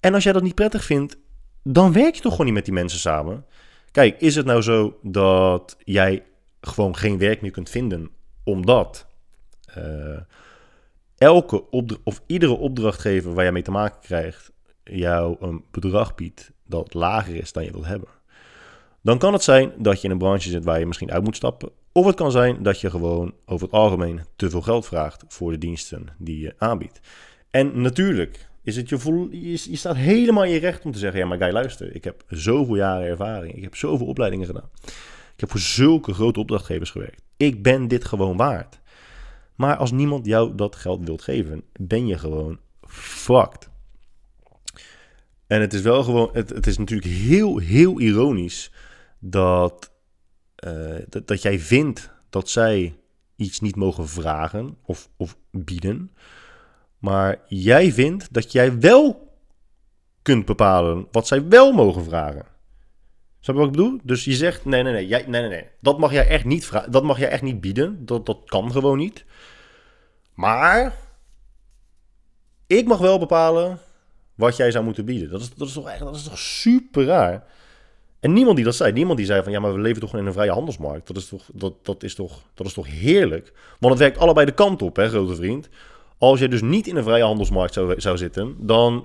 En 0.00 0.14
als 0.14 0.24
jij 0.24 0.32
dat 0.32 0.42
niet 0.42 0.54
prettig 0.54 0.84
vindt, 0.84 1.16
dan 1.62 1.92
werk 1.92 2.14
je 2.14 2.20
toch 2.20 2.30
gewoon 2.30 2.46
niet 2.46 2.54
met 2.54 2.64
die 2.64 2.74
mensen 2.74 2.98
samen. 2.98 3.44
Kijk, 3.90 4.20
is 4.20 4.34
het 4.34 4.46
nou 4.46 4.62
zo 4.62 4.98
dat 5.02 5.76
jij 5.84 6.22
gewoon 6.60 6.96
geen 6.96 7.18
werk 7.18 7.40
meer 7.40 7.50
kunt 7.50 7.70
vinden 7.70 8.10
omdat 8.44 9.06
uh, 9.78 10.20
elke 11.18 11.70
of 12.04 12.22
iedere 12.26 12.52
opdrachtgever 12.52 13.34
waar 13.34 13.44
jij 13.44 13.52
mee 13.52 13.62
te 13.62 13.70
maken 13.70 14.00
krijgt 14.00 14.52
jou 14.84 15.36
een 15.40 15.64
bedrag 15.70 16.14
biedt 16.14 16.52
dat 16.66 16.94
lager 16.94 17.34
is 17.34 17.52
dan 17.52 17.64
je 17.64 17.72
wilt 17.72 17.86
hebben? 17.86 18.08
Dan 19.02 19.18
kan 19.18 19.32
het 19.32 19.42
zijn 19.42 19.72
dat 19.78 20.00
je 20.00 20.06
in 20.06 20.10
een 20.10 20.18
branche 20.18 20.48
zit 20.48 20.64
waar 20.64 20.78
je 20.78 20.86
misschien 20.86 21.12
uit 21.12 21.24
moet 21.24 21.36
stappen. 21.36 21.70
Of 21.92 22.06
het 22.06 22.14
kan 22.14 22.30
zijn 22.30 22.62
dat 22.62 22.80
je 22.80 22.90
gewoon 22.90 23.34
over 23.46 23.66
het 23.66 23.74
algemeen 23.74 24.20
te 24.36 24.50
veel 24.50 24.60
geld 24.60 24.86
vraagt 24.86 25.24
voor 25.28 25.50
de 25.50 25.58
diensten 25.58 26.06
die 26.18 26.40
je 26.40 26.54
aanbiedt. 26.58 27.00
En 27.50 27.80
natuurlijk 27.80 28.48
is 28.62 28.76
het 28.76 28.88
je, 28.88 29.28
je, 29.30 29.70
je 29.70 29.76
staat 29.76 29.96
helemaal 29.96 30.44
in 30.44 30.50
je 30.50 30.58
recht 30.58 30.84
om 30.84 30.92
te 30.92 30.98
zeggen: 30.98 31.20
ja, 31.20 31.26
maar 31.26 31.38
guy, 31.38 31.50
luister, 31.52 31.94
ik 31.94 32.04
heb 32.04 32.24
zoveel 32.28 32.76
jaren 32.76 33.06
ervaring, 33.06 33.54
ik 33.54 33.62
heb 33.62 33.76
zoveel 33.76 34.06
opleidingen 34.06 34.46
gedaan. 34.46 34.70
Ik 35.40 35.48
heb 35.48 35.58
voor 35.58 35.66
zulke 35.66 36.14
grote 36.14 36.40
opdrachtgevers 36.40 36.90
gewerkt. 36.90 37.22
Ik 37.36 37.62
ben 37.62 37.88
dit 37.88 38.04
gewoon 38.04 38.36
waard. 38.36 38.80
Maar 39.54 39.76
als 39.76 39.90
niemand 39.90 40.26
jou 40.26 40.54
dat 40.54 40.76
geld 40.76 41.04
wilt 41.04 41.22
geven, 41.22 41.62
ben 41.72 42.06
je 42.06 42.18
gewoon 42.18 42.58
fucked. 42.88 43.68
En 45.46 45.60
het 45.60 45.74
is 45.74 45.80
wel 45.80 46.02
gewoon, 46.02 46.30
het, 46.32 46.50
het 46.50 46.66
is 46.66 46.78
natuurlijk 46.78 47.10
heel, 47.10 47.58
heel 47.58 48.00
ironisch 48.00 48.72
dat, 49.18 49.92
uh, 50.64 50.96
dat, 51.08 51.26
dat 51.26 51.42
jij 51.42 51.58
vindt 51.58 52.10
dat 52.30 52.48
zij 52.48 52.94
iets 53.36 53.60
niet 53.60 53.76
mogen 53.76 54.08
vragen 54.08 54.76
of, 54.82 55.08
of 55.16 55.36
bieden. 55.50 56.10
Maar 56.98 57.40
jij 57.46 57.92
vindt 57.92 58.32
dat 58.32 58.52
jij 58.52 58.78
wel 58.78 59.34
kunt 60.22 60.44
bepalen 60.44 61.06
wat 61.10 61.26
zij 61.26 61.48
wel 61.48 61.72
mogen 61.72 62.04
vragen. 62.04 62.49
Snap 63.40 63.56
je 63.56 63.62
wat 63.62 63.70
ik 63.70 63.76
bedoel? 63.76 64.00
Dus 64.02 64.24
je 64.24 64.32
zegt, 64.32 64.64
nee, 64.64 64.82
nee, 64.82 64.92
nee, 64.92 65.06
jij, 65.06 65.24
nee, 65.26 65.40
nee, 65.40 65.50
nee. 65.50 65.66
Dat 65.80 65.98
mag 65.98 66.12
jij 66.12 66.26
echt 66.26 66.44
niet. 66.44 66.70
Dat 66.88 67.02
mag 67.02 67.18
jij 67.18 67.28
echt 67.28 67.42
niet 67.42 67.60
bieden. 67.60 68.06
Dat, 68.06 68.26
dat 68.26 68.38
kan 68.44 68.72
gewoon 68.72 68.98
niet. 68.98 69.24
Maar 70.34 70.94
ik 72.66 72.86
mag 72.86 72.98
wel 72.98 73.18
bepalen 73.18 73.78
wat 74.34 74.56
jij 74.56 74.70
zou 74.70 74.84
moeten 74.84 75.04
bieden. 75.04 75.30
Dat 75.30 75.40
is, 75.40 75.54
dat 75.54 75.68
is, 75.68 75.72
toch, 75.72 75.98
dat 75.98 76.16
is 76.16 76.22
toch 76.22 76.38
super 76.38 77.04
raar? 77.04 77.44
En 78.20 78.32
niemand 78.32 78.56
die 78.56 78.64
dat 78.64 78.74
zei. 78.74 78.92
Niemand 78.92 79.16
die 79.16 79.26
zei 79.26 79.42
van 79.42 79.52
ja, 79.52 79.60
maar 79.60 79.72
we 79.74 79.80
leven 79.80 80.00
toch 80.00 80.16
in 80.16 80.26
een 80.26 80.32
vrije 80.32 80.50
handelsmarkt. 80.50 81.06
Dat 81.06 81.16
is 81.16 81.28
toch, 81.28 81.44
dat, 81.52 81.74
dat 81.82 82.02
is 82.02 82.14
toch, 82.14 82.42
dat 82.54 82.66
is 82.66 82.72
toch 82.72 82.86
heerlijk? 82.86 83.52
Want 83.78 83.92
het 83.92 84.02
werkt 84.02 84.18
allebei 84.18 84.46
de 84.46 84.52
kant 84.52 84.82
op, 84.82 84.96
hè, 84.96 85.08
grote 85.08 85.34
vriend. 85.34 85.68
Als 86.18 86.40
je 86.40 86.48
dus 86.48 86.62
niet 86.62 86.86
in 86.86 86.96
een 86.96 87.04
vrije 87.04 87.22
handelsmarkt 87.22 87.74
zou, 87.74 88.00
zou 88.00 88.16
zitten, 88.16 88.56
dan 88.58 89.04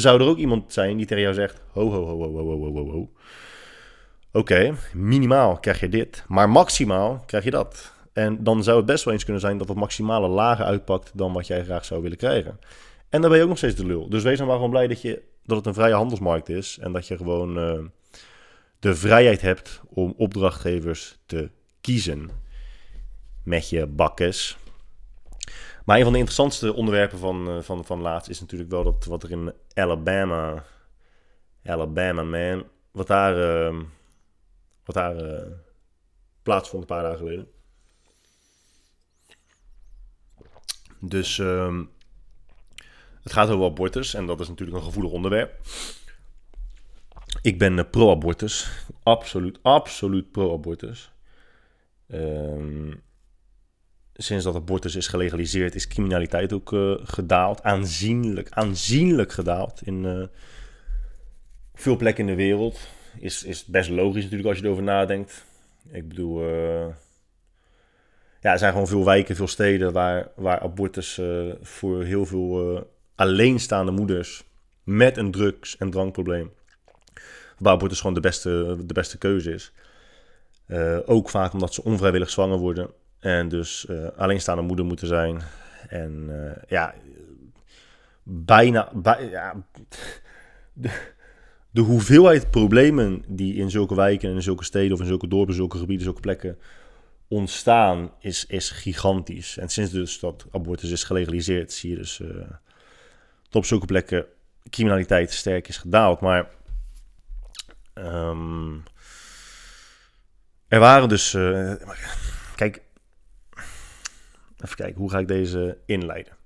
zou 0.00 0.20
er 0.20 0.26
ook 0.26 0.36
iemand 0.36 0.72
zijn 0.72 0.96
die 0.96 1.06
tegen 1.06 1.22
jou 1.22 1.34
zegt: 1.34 1.62
ho, 1.70 1.90
ho, 1.90 2.04
ho, 2.04 2.18
ho, 2.18 2.32
ho, 2.32 2.58
ho, 2.60 2.72
ho, 2.72 2.90
ho. 2.90 3.10
Oké, 4.32 4.74
minimaal 4.92 5.58
krijg 5.58 5.80
je 5.80 5.88
dit, 5.88 6.24
maar 6.28 6.50
maximaal 6.50 7.22
krijg 7.26 7.44
je 7.44 7.50
dat. 7.50 7.94
En 8.12 8.44
dan 8.44 8.62
zou 8.62 8.76
het 8.76 8.86
best 8.86 9.04
wel 9.04 9.12
eens 9.12 9.24
kunnen 9.24 9.42
zijn 9.42 9.58
dat 9.58 9.68
het 9.68 9.76
maximale 9.76 10.28
lager 10.28 10.64
uitpakt 10.64 11.10
dan 11.14 11.32
wat 11.32 11.46
jij 11.46 11.64
graag 11.64 11.84
zou 11.84 12.02
willen 12.02 12.16
krijgen. 12.16 12.58
En 13.08 13.20
dan 13.20 13.30
ben 13.30 13.38
je 13.38 13.42
ook 13.42 13.48
nog 13.48 13.58
steeds 13.58 13.74
de 13.74 13.86
lul. 13.86 14.08
Dus 14.08 14.22
wees 14.22 14.38
dan 14.38 14.46
maar 14.46 14.56
gewoon 14.56 14.70
blij 14.70 14.86
dat, 14.86 15.02
je, 15.02 15.22
dat 15.44 15.56
het 15.56 15.66
een 15.66 15.74
vrije 15.74 15.94
handelsmarkt 15.94 16.48
is 16.48 16.78
en 16.80 16.92
dat 16.92 17.06
je 17.06 17.16
gewoon 17.16 17.58
uh, 17.58 17.84
de 18.78 18.94
vrijheid 18.94 19.40
hebt 19.40 19.80
om 19.88 20.14
opdrachtgevers 20.16 21.18
te 21.26 21.50
kiezen 21.80 22.30
met 23.42 23.68
je 23.68 23.86
bakkes. 23.86 24.56
Maar 25.86 25.96
een 25.96 26.02
van 26.02 26.12
de 26.12 26.18
interessantste 26.18 26.74
onderwerpen 26.74 27.18
van, 27.18 27.56
uh, 27.56 27.62
van, 27.62 27.84
van 27.84 28.00
laatst 28.00 28.30
is 28.30 28.40
natuurlijk 28.40 28.70
wel 28.70 28.84
dat 28.84 29.04
wat 29.04 29.22
er 29.22 29.30
in 29.30 29.52
Alabama, 29.74 30.64
Alabama 31.64 32.22
man, 32.22 32.64
wat 32.90 33.06
daar, 33.06 33.38
uh, 33.72 33.80
wat 34.84 34.94
daar 34.94 35.24
uh, 35.24 35.52
plaatsvond 36.42 36.82
een 36.82 36.88
paar 36.88 37.02
dagen 37.02 37.18
geleden. 37.18 37.48
Dus 40.98 41.38
um, 41.38 41.90
het 43.22 43.32
gaat 43.32 43.48
over 43.48 43.66
abortus 43.66 44.14
en 44.14 44.26
dat 44.26 44.40
is 44.40 44.48
natuurlijk 44.48 44.78
een 44.78 44.84
gevoelig 44.84 45.12
onderwerp. 45.12 45.60
Ik 47.42 47.58
ben 47.58 47.90
pro-abortus. 47.90 48.70
Absoluut, 49.02 49.58
absoluut 49.62 50.30
pro-abortus. 50.30 51.12
Um, 52.08 53.04
sinds 54.16 54.44
dat 54.44 54.54
abortus 54.54 54.96
is 54.96 55.08
gelegaliseerd, 55.08 55.74
is 55.74 55.88
criminaliteit 55.88 56.52
ook 56.52 56.72
uh, 56.72 56.94
gedaald. 57.02 57.62
Aanzienlijk, 57.62 58.48
aanzienlijk 58.50 59.32
gedaald 59.32 59.80
in 59.84 60.04
uh, 60.04 60.26
veel 61.74 61.96
plekken 61.96 62.28
in 62.28 62.36
de 62.36 62.42
wereld. 62.42 62.88
Is, 63.18 63.44
is 63.44 63.64
best 63.64 63.90
logisch 63.90 64.22
natuurlijk 64.22 64.48
als 64.48 64.58
je 64.58 64.64
erover 64.64 64.82
nadenkt. 64.82 65.44
Ik 65.92 66.08
bedoel, 66.08 66.42
uh, 66.42 66.86
ja, 68.40 68.52
er 68.52 68.58
zijn 68.58 68.72
gewoon 68.72 68.86
veel 68.86 69.04
wijken, 69.04 69.36
veel 69.36 69.48
steden 69.48 69.92
waar, 69.92 70.28
waar 70.36 70.60
abortus 70.60 71.20
voor 71.60 72.04
heel 72.04 72.26
veel 72.26 72.86
alleenstaande 73.14 73.92
moeders 73.92 74.44
met 74.82 75.16
een 75.16 75.30
drugs- 75.30 75.76
en 75.76 75.90
drankprobleem, 75.90 76.50
waar 77.58 77.72
abortus 77.72 77.98
gewoon 78.00 78.14
de 78.14 78.20
beste, 78.20 78.76
de 78.86 78.94
beste 78.94 79.18
keuze 79.18 79.52
is. 79.52 79.72
ook 81.06 81.30
vaak 81.30 81.52
omdat 81.52 81.74
ze 81.74 81.84
onvrijwillig 81.84 82.30
zwanger 82.30 82.58
worden 82.58 82.90
en 83.20 83.48
dus 83.48 83.86
uh, 83.90 84.08
alleenstaande 84.16 84.62
moeder 84.62 84.84
moeten 84.84 85.06
zijn. 85.06 85.42
En 85.88 86.26
uh, 86.28 86.62
ja, 86.68 86.94
bijna. 88.22 88.90
Bij, 88.94 89.28
ja, 89.30 89.66
de, 91.70 91.80
hoeveelheid 91.80 92.50
problemen 92.50 93.24
die 93.28 93.54
in 93.54 93.70
zulke 93.70 93.94
wijken 93.94 94.28
en 94.28 94.34
in 94.34 94.42
zulke 94.42 94.64
steden 94.64 94.92
of 94.92 95.00
in 95.00 95.06
zulke 95.06 95.28
dorpen, 95.28 95.54
zulke 95.54 95.78
gebieden, 95.78 96.04
zulke 96.04 96.20
plekken 96.20 96.58
ontstaan, 97.28 98.10
is, 98.18 98.46
is 98.46 98.70
gigantisch. 98.70 99.58
En 99.58 99.68
sinds 99.68 99.90
dus 99.90 100.20
dat 100.20 100.46
abortus 100.50 100.90
is 100.90 101.04
gelegaliseerd, 101.04 101.72
zie 101.72 101.90
je 101.90 101.96
dus 101.96 102.18
uh, 102.18 102.28
dat 103.42 103.54
op 103.56 103.64
zulke 103.64 103.86
plekken 103.86 104.26
criminaliteit 104.70 105.32
sterk 105.32 105.68
is 105.68 105.76
gedaald. 105.76 106.20
Maar 106.20 106.48
um, 107.94 108.82
er 110.68 110.78
waren 110.78 111.08
dus. 111.08 111.30
kijk, 112.56 112.85
Even 114.64 114.76
kijken, 114.76 115.00
hoe 115.00 115.10
ga 115.10 115.18
ik 115.18 115.28
deze 115.28 115.78
inleiden? 115.86 116.36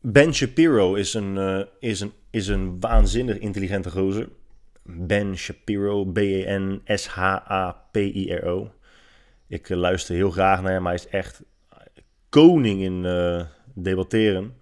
Ben 0.00 0.34
Shapiro 0.34 0.94
is 0.94 1.14
een, 1.14 1.36
uh, 1.36 1.62
is 1.78 2.00
een, 2.00 2.12
is 2.30 2.48
een 2.48 2.80
waanzinnig 2.80 3.38
intelligente 3.38 3.90
gozer. 3.90 4.28
Ben 4.82 5.36
Shapiro, 5.36 6.04
B-E-N-S-H-A-P-I-R-O. 6.04 7.50
Ik 9.46 9.68
uh, 9.68 9.76
luister 9.76 10.14
heel 10.14 10.30
graag 10.30 10.62
naar 10.62 10.72
hem. 10.72 10.86
Hij 10.86 10.94
is 10.94 11.08
echt 11.08 11.42
koning 12.28 12.80
in 12.80 13.04
uh, 13.04 13.44
debatteren. 13.74 14.54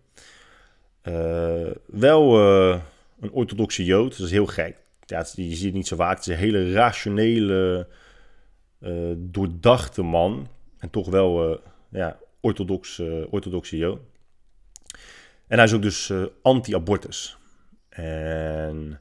wel 1.86 2.38
een 3.20 3.30
orthodoxe 3.30 3.84
jood, 3.84 4.16
dat 4.16 4.26
is 4.26 4.32
heel 4.32 4.46
gek. 4.46 4.76
Ja, 5.06 5.26
je 5.34 5.54
ziet 5.54 5.64
het 5.64 5.74
niet 5.74 5.86
zo 5.86 5.96
vaak. 5.96 6.16
Het 6.16 6.26
is 6.26 6.32
een 6.32 6.40
hele 6.40 6.72
rationele 6.72 7.88
uh, 8.80 9.12
doordachte 9.16 10.02
man. 10.02 10.48
En 10.78 10.90
toch 10.90 11.08
wel 11.08 11.50
uh, 11.50 11.58
ja, 11.88 12.18
orthodox, 12.40 12.98
uh, 12.98 13.32
orthodoxe 13.32 13.76
jood. 13.76 14.00
En 15.46 15.56
hij 15.56 15.64
is 15.64 15.72
ook 15.72 15.82
dus 15.82 16.12
anti-abortus. 16.42 17.36
En 17.88 19.00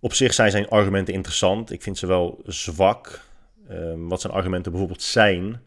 op 0.00 0.12
zich 0.12 0.34
zijn 0.34 0.50
zijn 0.50 0.68
argumenten 0.68 1.14
interessant. 1.14 1.70
Ik 1.70 1.82
vind 1.82 1.98
ze 1.98 2.06
wel 2.06 2.40
zwak. 2.46 3.26
Ehm, 3.68 4.06
wat 4.06 4.20
zijn 4.20 4.32
argumenten 4.32 4.70
bijvoorbeeld 4.70 5.02
zijn, 5.02 5.62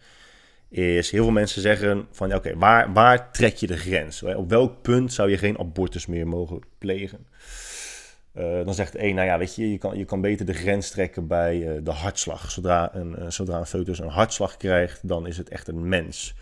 is 0.70 1.12
heel 1.12 1.24
veel 1.24 1.32
mensen 1.32 1.62
zeggen 1.62 2.08
van 2.12 2.30
ja, 2.30 2.36
oké, 2.36 2.58
waar, 2.58 2.94
waar 2.94 3.32
trek 3.32 3.56
je 3.56 3.68
de 3.68 3.78
grens? 3.78 4.24
Op 4.24 4.50
welk 4.50 4.82
punt 4.82 5.14
zou 5.14 5.30
je 5.30 5.38
geen 5.38 5.60
abortus 5.60 6.06
meer 6.06 6.28
mogen 6.28 6.60
plegen? 6.78 7.28
Uh, 8.34 8.66
dan 8.66 8.74
zegt 8.74 8.96
één, 8.96 9.16
nou 9.16 9.28
ja, 9.28 9.38
weet 9.38 9.56
je, 9.56 9.72
je 9.72 9.78
kan, 9.78 9.98
je 9.98 10.06
kan 10.06 10.22
beter 10.22 10.46
de 10.46 10.54
grens 10.54 10.90
trekken 10.90 11.28
bij 11.28 11.58
uh, 11.58 11.80
de 11.84 11.92
hartslag. 11.92 12.52
Zodra 12.52 12.96
een, 12.96 13.16
uh, 13.20 13.30
zodra 13.30 13.58
een 13.58 13.66
foetus 13.66 14.00
een 14.00 14.08
hartslag 14.08 14.58
krijgt, 14.58 15.08
dan 15.08 15.28
is 15.28 15.38
het 15.38 15.50
echt 15.50 15.68
een 15.68 15.88
mens. 15.88 16.36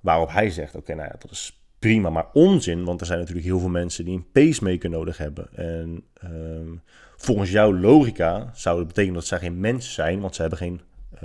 Waarop 0.00 0.30
hij 0.30 0.50
zegt, 0.50 0.74
oké, 0.74 0.94
nou 0.94 1.08
ja, 1.08 1.16
dat 1.18 1.30
is 1.30 1.60
prima, 1.78 2.10
maar 2.10 2.26
onzin. 2.32 2.84
Want 2.84 3.00
er 3.00 3.06
zijn 3.06 3.18
natuurlijk 3.18 3.46
heel 3.46 3.58
veel 3.58 3.68
mensen 3.68 4.04
die 4.04 4.16
een 4.16 4.30
pacemaker 4.32 4.90
nodig 4.90 5.18
hebben. 5.18 5.48
En 5.54 6.04
ehm, 6.14 6.74
volgens 7.16 7.50
jouw 7.50 7.74
logica 7.74 8.50
zou 8.54 8.78
het 8.78 8.86
betekenen 8.86 9.14
dat 9.14 9.26
zij 9.26 9.38
geen 9.38 9.60
mensen 9.60 9.92
zijn, 9.92 10.20
want 10.20 10.34
ze 10.34 10.40
hebben 10.40 10.58
geen 10.58 10.80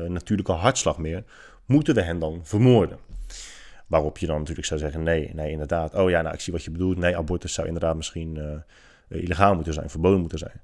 natuurlijke 0.07 0.51
hartslag 0.51 0.97
meer. 0.97 1.23
Moeten 1.65 1.95
we 1.95 2.01
hen 2.01 2.19
dan 2.19 2.39
vermoorden? 2.43 2.97
Waarop 3.87 4.17
je 4.17 4.27
dan 4.27 4.39
natuurlijk 4.39 4.67
zou 4.67 4.79
zeggen, 4.79 5.03
nee, 5.03 5.31
nee, 5.33 5.51
inderdaad. 5.51 5.93
Oh 5.93 6.09
ja, 6.09 6.21
nou, 6.21 6.33
ik 6.33 6.41
zie 6.41 6.53
wat 6.53 6.63
je 6.63 6.71
bedoelt. 6.71 6.97
Nee, 6.97 7.17
abortus 7.17 7.53
zou 7.53 7.67
inderdaad 7.67 7.95
misschien 7.95 8.63
illegaal 9.09 9.55
moeten 9.55 9.73
zijn, 9.73 9.89
verboden 9.89 10.19
moeten 10.19 10.39
zijn. 10.39 10.61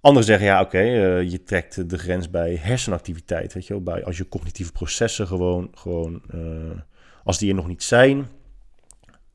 Anderen 0.00 0.26
zeggen, 0.26 0.46
ja, 0.46 0.60
oké, 0.60 0.82
uh, 0.82 1.30
je 1.30 1.42
trekt 1.42 1.90
de 1.90 1.98
grens 1.98 2.30
bij 2.30 2.56
hersenactiviteit, 2.60 3.52
weet 3.52 3.66
je 3.66 3.80
bij 3.80 4.04
als 4.04 4.16
je 4.16 4.28
cognitieve 4.28 4.72
processen 4.72 5.26
gewoon, 5.26 5.70
gewoon 5.74 6.22
uh, 6.34 6.80
als 7.24 7.38
die 7.38 7.48
er 7.48 7.54
nog 7.54 7.66
niet 7.66 7.82
zijn, 7.82 8.28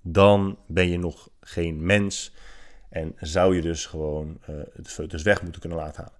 dan 0.02 0.58
ben 0.68 0.89
je 0.89 0.98
nog 0.98 1.30
geen 1.42 1.86
mens. 1.86 2.34
En 2.89 3.15
zou 3.20 3.56
je 3.56 3.62
dus 3.62 3.86
gewoon 3.86 4.38
uh, 4.50 4.56
het 4.74 4.88
foetus 4.88 5.24
weg 5.24 5.42
moeten 5.42 5.62
kunnen 5.62 5.80
laten 5.80 6.04
halen. 6.04 6.20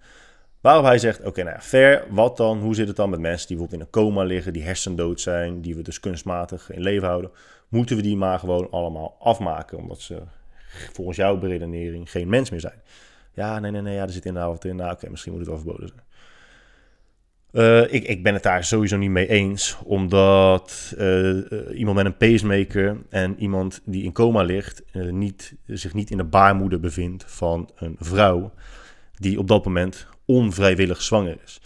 Waarop 0.62 0.84
hij 0.84 0.98
zegt, 0.98 1.24
oké, 1.24 1.44
nou 1.44 1.56
ja, 1.56 1.62
fair, 1.62 2.06
wat 2.10 2.38
dan? 2.38 2.60
Hoe 2.60 2.76
zit 2.76 2.88
het 2.88 2.96
dan 2.96 3.10
met 3.10 3.20
mensen 3.20 3.48
die 3.48 3.58
bijvoorbeeld 3.58 3.90
in 3.92 4.02
een 4.02 4.04
coma 4.04 4.24
liggen, 4.24 4.54
die 4.54 4.64
hersendood 4.64 5.22
zijn, 5.22 5.62
die 5.62 5.76
we 5.76 5.82
dus 5.82 6.00
kunstmatig 6.00 6.72
in 6.72 6.82
leven 6.82 7.08
houden? 7.08 7.32
Moeten 7.68 7.96
we 7.96 8.02
die 8.02 8.18
maar 8.18 8.40
gewoon 8.40 8.72
allemaal 8.72 9.16
afmaken, 9.20 9.78
omdat 9.78 10.02
ze 10.02 10.22
volgens 10.94 11.18
jouw 11.18 11.38
beredenering 11.38 12.12
geen 12.12 12.30
mens 12.30 12.50
meer 12.50 12.60
zijn? 12.60 12.82
Ja, 13.34 13.60
nee, 13.60 13.72
nee, 13.72 13.82
nee, 13.82 13.96
ja, 13.96 14.02
er 14.02 14.12
zit 14.12 14.26
inderdaad 14.26 14.52
wat 14.52 14.66
in. 14.66 14.76
Nou, 14.76 14.92
oké, 14.92 15.10
misschien 15.10 15.32
moet 15.32 15.42
het 15.42 15.50
wel 15.50 15.60
verboden 15.60 15.88
zijn. 15.88 16.08
Uh, 17.52 17.94
ik, 17.94 18.04
ik 18.04 18.24
ben 18.24 18.34
het 18.34 18.44
daar 18.44 18.64
sowieso 18.64 18.98
niet 18.98 19.10
mee 19.10 19.28
eens, 19.28 19.78
omdat 19.84 20.94
uh, 20.98 21.40
iemand 21.74 21.98
met 21.98 22.06
een 22.06 22.18
pacemaker 22.18 22.98
en 23.10 23.40
iemand 23.40 23.82
die 23.86 24.04
in 24.04 24.12
coma 24.12 24.42
ligt, 24.42 24.84
niet, 24.94 25.56
zich 25.66 25.94
niet 25.94 26.12
in 26.12 26.18
de 26.18 26.24
baarmoeder 26.24 26.80
bevindt 26.80 27.24
van 27.28 27.70
een 27.76 27.96
vrouw 28.00 28.52
die 29.14 29.40
op 29.40 29.48
dat 29.48 29.66
moment 29.66 30.08
onvrijwillig 30.26 31.02
zwanger 31.02 31.38
is. 31.44 31.62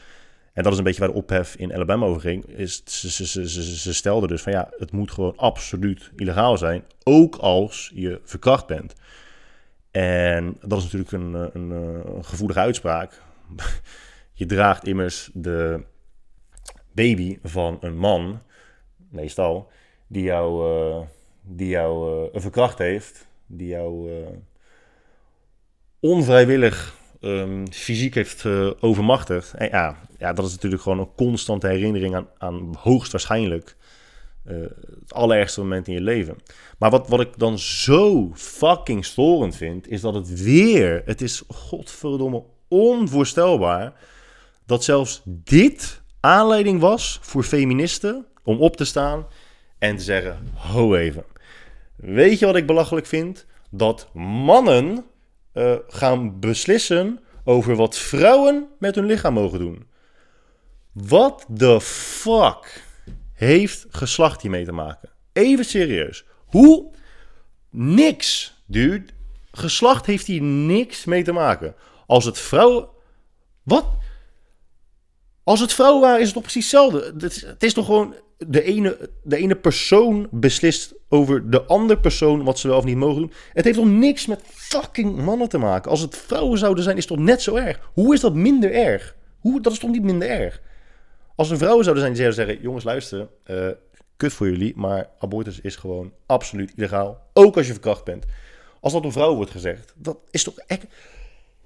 En 0.54 0.64
dat 0.64 0.72
is 0.72 0.78
een 0.78 0.84
beetje 0.84 1.00
waar 1.00 1.12
de 1.12 1.18
ophef 1.18 1.56
in 1.56 1.74
Alabama 1.74 2.06
over 2.06 2.22
ging. 2.22 2.46
Is, 2.46 2.82
ze, 2.86 3.26
ze, 3.26 3.50
ze, 3.50 3.78
ze 3.78 3.94
stelden 3.94 4.30
dus 4.30 4.42
van 4.42 4.52
ja, 4.52 4.70
het 4.78 4.92
moet 4.92 5.12
gewoon 5.12 5.38
absoluut 5.38 6.12
illegaal 6.16 6.58
zijn, 6.58 6.84
ook 7.04 7.36
als 7.36 7.92
je 7.94 8.22
verkracht 8.24 8.68
bent. 8.68 8.96
En 9.92 10.58
dat 10.62 10.78
is 10.78 10.84
natuurlijk 10.84 11.12
een, 11.12 11.34
een, 11.34 11.70
een 11.72 12.26
gevoelige 12.26 12.60
uitspraak. 12.60 13.22
Je 14.36 14.46
draagt 14.46 14.88
immers 14.88 15.30
de 15.34 15.84
baby 16.92 17.40
van 17.44 17.78
een 17.82 17.98
man, 17.98 18.42
meestal, 19.10 19.72
die 20.08 20.24
jou, 20.24 20.70
uh, 20.70 21.02
die 21.42 21.68
jou 21.68 22.24
uh, 22.34 22.42
verkracht 22.42 22.78
heeft, 22.78 23.28
die 23.46 23.68
jou 23.68 24.12
onvrijwillig 26.00 26.96
um, 27.24 27.72
fysiek 27.72 28.14
heeft 28.14 28.46
overmachtigd. 28.80 29.54
En 29.54 29.70
ja, 30.18 30.34
dat 30.34 30.46
is 30.46 30.52
natuurlijk 30.52 30.82
gewoon 30.82 31.00
een 31.00 31.16
constante 31.16 31.68
herinnering 31.68 32.16
aan, 32.16 32.28
aan 32.38 32.76
hoogstwaarschijnlijk 32.80 33.76
het 34.44 35.14
allerergste 35.14 35.62
moment 35.62 35.88
in 35.88 35.94
je 35.94 36.02
leven. 36.02 36.36
Maar 36.78 36.90
wat, 36.90 37.08
wat 37.08 37.20
ik 37.20 37.38
dan 37.38 37.60
zo 37.60 38.32
fucking 38.34 39.06
storend 39.06 39.56
vind, 39.56 39.88
is 39.88 40.02
dat 40.02 40.14
het 40.14 40.44
weer, 40.44 41.02
het 41.06 41.22
is 41.22 41.44
godverdomme 41.48 42.44
onvoorstelbaar 42.68 43.94
dat 44.66 44.84
zelfs 44.84 45.22
dit 45.26 46.02
aanleiding 46.20 46.80
was 46.80 47.20
voor 47.22 47.44
feministen 47.44 48.26
om 48.44 48.60
op 48.60 48.78
te 48.78 48.86
staan 48.86 49.28
en 49.78 49.98
te 49.98 50.04
zeggen: 50.04 50.50
Ho 50.54 50.96
even. 50.96 51.26
Weet 51.96 52.40
je 52.40 52.46
wat 52.46 52.56
ik 52.56 52.66
belachelijk 52.66 53.06
vind? 53.06 53.46
Dat 53.70 54.10
mannen 54.14 55.06
uh, 55.54 55.76
gaan 55.88 56.40
beslissen 56.40 57.20
over 57.44 57.76
wat 57.76 57.98
vrouwen 57.98 58.68
met 58.80 58.96
hun 58.96 59.06
lichaam 59.06 59.34
mogen 59.34 59.60
doen. 59.60 59.88
Wat 60.92 61.46
de 61.50 61.82
fuck 61.82 62.84
heeft 63.34 63.86
geslacht 63.90 64.42
hiermee 64.42 64.66
te 64.66 64.72
maken? 64.72 65.10
Even 65.34 65.66
serieus. 65.66 66.26
Hoe? 66.46 66.92
Niks, 67.70 68.62
dude. 68.66 69.06
Geslacht 69.52 70.06
heeft 70.06 70.28
hier 70.28 70.42
niks 70.42 71.06
mee 71.06 71.24
te 71.24 71.32
maken. 71.32 71.76
Als 72.06 72.26
het 72.26 72.40
vrouwen. 72.40 72.88
Wat? 73.64 73.86
Als 75.44 75.60
het 75.60 75.74
vrouwen 75.74 76.02
waren, 76.02 76.20
is 76.20 76.26
het 76.26 76.34
toch 76.34 76.44
precies 76.44 76.72
hetzelfde. 76.72 77.28
Het 77.48 77.64
is 77.64 77.74
toch 77.74 77.86
gewoon 77.86 78.16
de 78.38 78.64
ene, 78.64 79.10
de 79.24 79.38
ene 79.38 79.56
persoon 79.56 80.28
beslist 80.32 80.94
over 81.10 81.50
de 81.50 81.64
andere 81.64 82.00
persoon 82.00 82.44
wat 82.44 82.60
ze 82.60 82.68
wel 82.68 82.78
of 82.78 82.84
niet 82.84 82.96
mogen 82.96 83.22
doen. 83.22 83.32
Het 83.54 83.66
heeft 83.66 83.78
toch 83.78 83.88
niks 83.88 84.26
met 84.26 84.42
fucking 84.46 85.18
mannen 85.18 85.50
te 85.50 85.58
maken. 85.58 85.92
Als 85.92 86.02
het 86.02 86.18
vrouwen 86.18 86.58
zouden 86.58 86.84
zijn, 86.84 86.98
is 86.98 87.08
het 87.08 87.18
toch 87.18 87.26
net 87.26 87.42
zo 87.42 87.56
erg. 87.56 87.90
Hoe 87.94 88.14
is 88.14 88.20
dat 88.20 88.34
minder 88.34 88.72
erg? 88.72 89.16
Hoe, 89.40 89.62
dat 89.62 89.74
is 89.74 89.80
toch 89.80 89.92
niet 89.92 90.04
minder 90.04 90.30
erg? 90.30 90.62
Als 91.36 91.52
er 91.52 91.58
vrouwen 91.58 91.84
zouden 91.84 92.04
zijn 92.04 92.16
die 92.16 92.24
zouden 92.24 92.46
zeggen: 92.46 92.64
jongens, 92.64 92.84
luister, 92.84 93.28
uh, 93.46 93.70
kut 94.18 94.34
voor 94.34 94.50
jullie, 94.50 94.74
maar 94.76 95.10
abortus 95.20 95.62
is 95.62 95.76
gewoon 95.76 96.14
absoluut 96.26 96.74
illegaal. 96.76 97.22
Ook 97.34 97.58
als 97.58 97.66
je 97.66 97.72
verkracht 97.72 98.04
bent. 98.04 98.26
Als 98.80 98.94
dat 98.94 99.04
een 99.04 99.12
vrouw 99.12 99.36
wordt 99.36 99.52
gezegd, 99.52 99.94
dat 99.98 100.18
is 100.32 100.44
toch 100.44 100.58
echt 100.58 100.86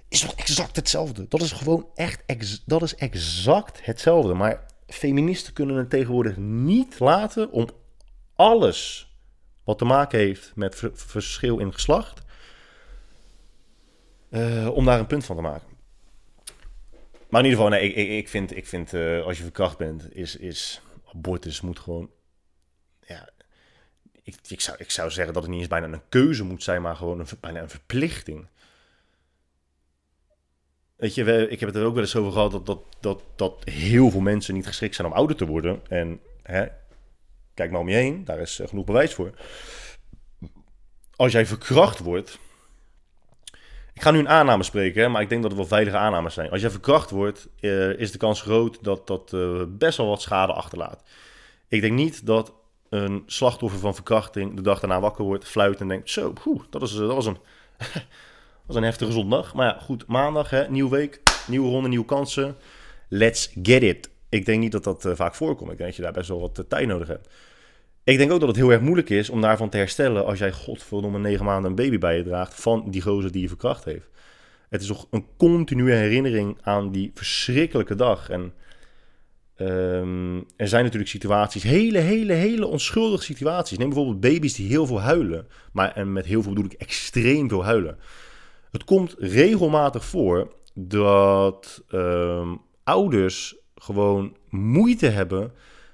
is 0.10 0.20
toch 0.20 0.34
exact 0.36 0.76
hetzelfde. 0.76 1.26
Dat 1.30 1.42
is 1.42 1.52
gewoon 1.52 1.88
echt 1.96 2.24
ex 2.26 2.64
dat 2.66 2.82
is 2.82 2.96
exact 2.96 3.86
hetzelfde. 3.86 4.34
Maar 4.34 4.66
feministen 4.88 5.54
kunnen 5.54 5.76
het 5.76 5.90
tegenwoordig 5.90 6.38
niet 6.38 7.00
laten 7.00 7.52
om 7.52 7.70
alles 8.36 9.12
wat 9.64 9.78
te 9.78 9.86
maken 9.86 10.20
heeft 10.20 10.52
met 10.56 10.84
verschil 10.94 11.60
in 11.60 11.74
geslacht, 11.74 12.22
uh, 14.30 14.70
om 14.74 14.86
daar 14.86 15.00
een 15.00 15.08
punt 15.08 15.26
van 15.26 15.36
te 15.36 15.42
maken. 15.42 15.68
Maar 17.30 17.44
in 17.44 17.50
ieder 17.50 17.64
geval, 17.64 17.80
nee, 17.80 17.94
ik, 17.94 18.10
ik 18.10 18.30
vind, 18.30 18.56
ik 18.56 18.68
vind 18.68 18.94
uh, 18.94 19.26
als 19.26 19.38
je 19.38 19.44
verkracht 19.44 19.78
bent, 19.78 20.16
is, 20.16 20.36
is 20.36 20.82
abortus 21.14 21.62
moet 21.62 21.80
gewoon. 21.80 22.10
Ja, 23.06 23.30
ik, 24.24 24.36
ik, 24.48 24.62
zou, 24.62 24.78
ik 24.80 24.92
zou 24.92 25.12
zeggen 25.12 25.34
dat 25.34 25.44
het 25.44 25.52
niet 25.52 25.62
eens 25.62 25.70
bijna 25.70 25.88
een 25.88 26.10
keuze 26.10 26.44
moet 26.44 26.64
zijn, 26.64 26.82
maar 26.82 26.96
gewoon 26.96 27.20
een, 27.20 27.28
bijna 27.40 27.62
een 27.62 27.70
verplichting. 27.70 28.48
Weet 30.98 31.16
je, 31.16 31.48
ik 31.50 31.60
heb 31.60 31.70
het 31.70 31.78
er 31.78 31.86
ook 31.86 31.94
wel 31.94 32.04
eens 32.04 32.16
over 32.16 32.32
gehad 32.32 32.52
dat, 32.52 32.66
dat, 32.66 32.80
dat, 33.00 33.24
dat 33.36 33.62
heel 33.64 34.10
veel 34.10 34.20
mensen 34.20 34.54
niet 34.54 34.68
geschikt 34.68 34.96
zijn 34.96 35.08
om 35.08 35.14
ouder 35.14 35.36
te 35.36 35.46
worden. 35.46 35.82
En 35.88 36.20
hè, 36.44 36.66
kijk 37.54 37.72
maar 37.72 37.80
om 37.80 37.90
je 37.90 37.96
heen, 37.96 38.26
daar 38.26 38.40
is 38.40 38.60
eh, 38.60 38.68
genoeg 38.68 38.86
bewijs 38.86 39.14
voor. 39.14 39.32
Als 41.16 41.32
jij 41.32 41.46
verkracht 41.46 42.00
wordt. 42.00 42.40
Ik 43.94 44.02
ga 44.02 44.12
nu 44.12 44.20
een 44.20 44.30
aanname 44.30 44.64
spreken, 44.64 45.12
maar 45.12 45.22
ik 45.22 45.30
denk 45.30 45.42
dat 45.42 45.52
het 45.52 45.60
wel 45.60 45.70
veilige 45.70 45.98
aannames 45.98 46.34
zijn. 46.34 46.50
Als 46.50 46.62
jij 46.62 46.70
verkracht 46.70 47.10
wordt, 47.10 47.48
uh, 47.60 48.00
is 48.00 48.12
de 48.12 48.18
kans 48.18 48.42
groot 48.42 48.84
dat 48.84 49.08
dat 49.08 49.32
uh, 49.34 49.64
best 49.68 49.98
wel 49.98 50.08
wat 50.08 50.22
schade 50.22 50.54
achterlaat. 50.54 51.04
Ik 51.68 51.82
denk 51.82 51.94
niet 51.94 52.26
dat 52.26 52.54
een 52.90 53.24
slachtoffer 53.26 53.80
van 53.80 53.96
verkrachting 53.96 54.56
de 54.56 54.62
dag 54.62 54.80
daarna 54.80 55.00
wakker 55.00 55.24
wordt, 55.26 55.48
fluit 55.48 55.80
en 55.80 55.88
denkt: 55.88 56.10
Zo, 56.10 56.34
dat, 56.70 56.82
is, 56.82 56.94
dat 56.94 57.14
was 57.14 57.26
een. 57.26 57.38
was 58.68 58.76
een 58.76 58.84
heftige 58.84 59.12
zondag. 59.12 59.54
Maar 59.54 59.66
ja, 59.68 59.80
goed, 59.82 60.08
maandag, 60.08 60.50
hè, 60.50 60.70
nieuwe 60.70 60.90
week, 60.90 61.22
nieuwe 61.48 61.70
ronde, 61.70 61.88
nieuwe 61.90 62.06
kansen. 62.06 62.56
Let's 63.10 63.52
get 63.64 63.84
it. 63.84 64.10
Ik 64.30 64.46
denk 64.46 64.60
niet 64.60 64.72
dat 64.72 64.84
dat 64.84 65.06
uh, 65.06 65.16
vaak 65.16 65.36
voorkomt. 65.36 65.72
Ik 65.72 65.78
denk 65.78 65.90
dat 65.90 65.96
je 65.96 66.02
daar 66.04 66.12
best 66.12 66.30
wel 66.30 66.40
wat 66.40 66.60
uh, 66.60 66.66
tijd 66.68 66.88
nodig 66.88 67.08
hebt. 67.08 67.30
Ik 68.04 68.18
denk 68.18 68.32
ook 68.32 68.40
dat 68.40 68.48
het 68.48 68.58
heel 68.58 68.72
erg 68.72 68.82
moeilijk 68.82 69.10
is 69.10 69.30
om 69.30 69.42
daarvan 69.42 69.70
te 69.70 69.78
herstellen 69.78 70.26
als 70.26 70.40
jij 70.40 70.52
godverdomme 70.52 71.20
negen 71.20 71.46
maanden 71.46 71.70
een 71.70 71.76
baby 71.76 71.98
bij 71.98 72.18
je 72.18 72.24
draagt 72.24 72.62
van 72.62 72.84
die 72.90 73.02
gozer 73.02 73.32
die 73.32 73.42
je 73.42 73.48
verkracht 73.48 73.86
heeft. 73.86 74.10
Het 74.70 74.82
is 74.82 74.88
toch 74.88 75.08
een 75.12 75.26
continue 75.38 75.94
herinnering 75.94 76.58
aan 76.62 76.92
die 76.92 77.12
verschrikkelijke 77.14 77.96
dag. 77.96 78.30
En 78.30 78.54
um, 79.58 80.46
er 80.56 80.68
zijn 80.68 80.84
natuurlijk 80.84 81.12
situaties, 81.12 81.64
hele, 81.64 82.00
hele, 82.00 82.34
hele 82.34 82.66
onschuldige 82.66 83.24
situaties. 83.24 83.78
Neem 83.78 83.88
bijvoorbeeld 83.88 84.20
baby's 84.20 84.54
die 84.54 84.68
heel 84.68 84.86
veel 84.86 85.02
huilen. 85.02 85.48
Maar 85.72 85.96
en 85.96 86.14
met 86.14 86.26
heel 86.26 86.42
veel 86.42 86.54
bedoel 86.54 86.72
ik 86.72 86.80
extreem 86.80 87.50
veel 87.50 87.64
huilen. 87.64 87.98
Het 88.72 88.84
komt 88.84 89.16
regelmatig 89.18 90.06
voor 90.06 90.54
dat 90.74 91.84
ehm, 91.88 92.56
ouders 92.84 93.56
gewoon 93.76 94.36
moeite 94.50 95.08
hebben 95.08 95.54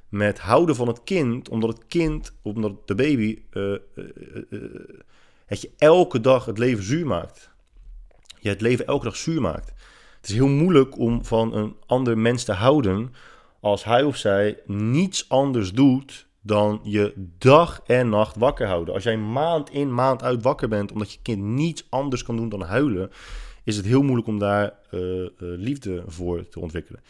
met 0.09 0.39
houden 0.39 0.75
van 0.75 0.87
het 0.87 1.03
kind, 1.03 1.49
omdat 1.49 1.69
het 1.69 1.87
kind, 1.87 2.33
omdat 2.41 2.87
de 2.87 2.95
baby, 2.95 3.39
uh, 3.51 3.77
het 5.45 5.61
je 5.61 5.71
elke 5.77 6.21
dag 6.21 6.45
het 6.45 6.57
leven 6.57 6.83
zuur 6.83 7.05
maakt. 7.05 7.49
Je 8.39 8.49
het 8.49 8.61
leven 8.61 8.87
elke 8.87 9.05
dag 9.05 9.15
zuur 9.15 9.41
maakt. 9.41 9.73
Het 10.17 10.29
is 10.29 10.35
heel 10.35 10.47
moeilijk 10.47 10.97
om 10.97 11.25
van 11.25 11.53
een 11.53 11.75
ander 11.85 12.17
mens 12.17 12.43
te 12.43 12.51
houden 12.51 13.13
als 13.59 13.83
hij 13.83 14.03
of 14.03 14.17
zij 14.17 14.59
niets 14.65 15.29
anders 15.29 15.73
doet 15.73 16.27
dan 16.45 16.79
je 16.83 17.13
dag 17.37 17.81
en 17.85 18.09
nacht 18.09 18.35
wakker 18.35 18.67
houden. 18.67 18.93
Als 18.93 19.03
jij 19.03 19.17
maand 19.17 19.69
in, 19.69 19.93
maand 19.93 20.23
uit 20.23 20.43
wakker 20.43 20.67
bent, 20.67 20.91
omdat 20.91 21.11
je 21.11 21.19
kind 21.21 21.41
niets 21.41 21.85
anders 21.89 22.23
kan 22.23 22.35
doen 22.35 22.49
dan 22.49 22.61
huilen, 22.61 23.11
is 23.63 23.75
het 23.75 23.85
heel 23.85 24.01
moeilijk 24.01 24.27
om 24.27 24.39
daar 24.39 24.73
uh, 24.91 24.99
uh, 24.99 25.29
liefde 25.37 26.03
voor 26.07 26.49
te 26.49 26.59
ontwikkelen. 26.59 27.01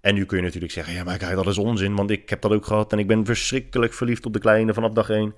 En 0.00 0.14
nu 0.14 0.24
kun 0.24 0.36
je 0.36 0.42
natuurlijk 0.42 0.72
zeggen, 0.72 0.94
ja 0.94 1.04
maar 1.04 1.18
kijk, 1.18 1.34
dat 1.34 1.46
is 1.46 1.58
onzin, 1.58 1.94
want 1.94 2.10
ik 2.10 2.30
heb 2.30 2.40
dat 2.40 2.52
ook 2.52 2.66
gehad 2.66 2.92
en 2.92 2.98
ik 2.98 3.06
ben 3.06 3.24
verschrikkelijk 3.24 3.92
verliefd 3.92 4.26
op 4.26 4.32
de 4.32 4.38
kleine 4.38 4.74
vanaf 4.74 4.92
dag 4.92 5.10
één. 5.10 5.34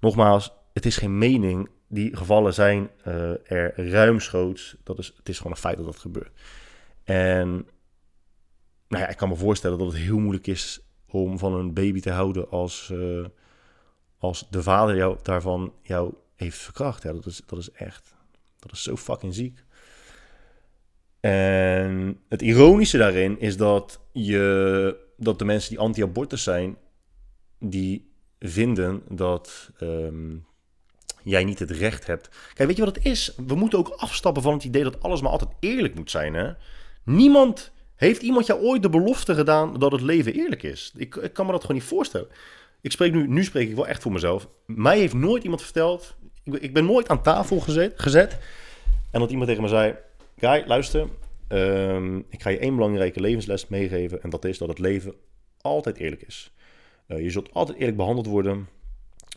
Nogmaals, 0.00 0.52
het 0.72 0.86
is 0.86 0.96
geen 0.96 1.18
mening. 1.18 1.68
Die 1.88 2.16
gevallen 2.16 2.54
zijn 2.54 2.90
uh, 3.06 3.50
er 3.52 3.90
ruimschoots. 3.90 4.76
Dat 4.82 4.98
is, 4.98 5.12
het 5.16 5.28
is 5.28 5.36
gewoon 5.36 5.52
een 5.52 5.58
feit 5.58 5.76
dat 5.76 5.86
dat 5.86 5.98
gebeurt. 5.98 6.40
En 7.04 7.48
nou 8.88 9.02
ja, 9.02 9.08
ik 9.08 9.16
kan 9.16 9.28
me 9.28 9.36
voorstellen 9.36 9.78
dat 9.78 9.86
het 9.86 9.96
heel 9.96 10.18
moeilijk 10.18 10.46
is 10.46 10.80
om 11.12 11.38
van 11.38 11.54
een 11.54 11.74
baby 11.74 12.00
te 12.00 12.10
houden 12.10 12.50
als, 12.50 12.90
uh, 12.92 13.26
als 14.18 14.46
de 14.50 14.62
vader 14.62 14.96
jou, 14.96 15.16
daarvan 15.22 15.72
jou 15.82 16.14
heeft 16.36 16.58
verkracht. 16.58 17.02
Ja, 17.02 17.12
dat 17.12 17.26
is, 17.26 17.42
dat 17.46 17.58
is 17.58 17.70
echt, 17.70 18.14
dat 18.58 18.72
is 18.72 18.82
zo 18.82 18.96
fucking 18.96 19.34
ziek. 19.34 19.64
En 21.20 22.20
het 22.28 22.42
ironische 22.42 22.98
daarin 22.98 23.40
is 23.40 23.56
dat, 23.56 24.00
je, 24.12 24.96
dat 25.16 25.38
de 25.38 25.44
mensen 25.44 25.70
die 25.70 25.78
anti-abortus 25.78 26.42
zijn, 26.42 26.76
die 27.58 28.10
vinden 28.38 29.02
dat 29.08 29.70
um, 29.80 30.46
jij 31.22 31.44
niet 31.44 31.58
het 31.58 31.70
recht 31.70 32.06
hebt. 32.06 32.28
Kijk, 32.54 32.68
weet 32.68 32.76
je 32.76 32.84
wat 32.84 32.94
het 32.94 33.04
is? 33.04 33.34
We 33.46 33.54
moeten 33.54 33.78
ook 33.78 33.88
afstappen 33.88 34.42
van 34.42 34.52
het 34.52 34.64
idee 34.64 34.82
dat 34.82 35.02
alles 35.02 35.20
maar 35.20 35.30
altijd 35.30 35.50
eerlijk 35.60 35.94
moet 35.94 36.10
zijn. 36.10 36.34
Hè? 36.34 36.52
Niemand 37.04 37.72
heeft 38.02 38.22
iemand 38.22 38.46
jou 38.46 38.60
ooit 38.60 38.82
de 38.82 38.88
belofte 38.88 39.34
gedaan 39.34 39.78
dat 39.78 39.92
het 39.92 40.00
leven 40.00 40.34
eerlijk 40.34 40.62
is. 40.62 40.92
Ik, 40.96 41.14
ik 41.16 41.32
kan 41.32 41.46
me 41.46 41.52
dat 41.52 41.60
gewoon 41.60 41.76
niet 41.76 41.86
voorstellen. 41.86 42.28
Ik 42.80 42.92
spreek 42.92 43.12
nu, 43.12 43.28
nu 43.28 43.44
spreek 43.44 43.68
ik 43.68 43.74
wel 43.74 43.86
echt 43.86 44.02
voor 44.02 44.12
mezelf. 44.12 44.48
Mij 44.66 44.98
heeft 44.98 45.14
nooit 45.14 45.42
iemand 45.42 45.62
verteld. 45.62 46.14
Ik, 46.44 46.54
ik 46.54 46.72
ben 46.72 46.84
nooit 46.84 47.08
aan 47.08 47.22
tafel 47.22 47.60
gezet, 47.60 47.92
gezet. 47.96 48.38
En 49.10 49.20
dat 49.20 49.30
iemand 49.30 49.48
tegen 49.48 49.62
me 49.62 49.68
zei: 49.68 49.94
Guy, 50.38 50.64
luister. 50.66 51.08
Ehm, 51.48 52.16
ik 52.16 52.42
ga 52.42 52.50
je 52.50 52.58
één 52.58 52.74
belangrijke 52.74 53.20
levensles 53.20 53.68
meegeven. 53.68 54.22
En 54.22 54.30
dat 54.30 54.44
is 54.44 54.58
dat 54.58 54.68
het 54.68 54.78
leven 54.78 55.14
altijd 55.60 55.96
eerlijk 55.96 56.22
is. 56.22 56.52
Uh, 57.08 57.20
je 57.20 57.30
zult 57.30 57.52
altijd 57.52 57.78
eerlijk 57.78 57.96
behandeld 57.96 58.26
worden. 58.26 58.68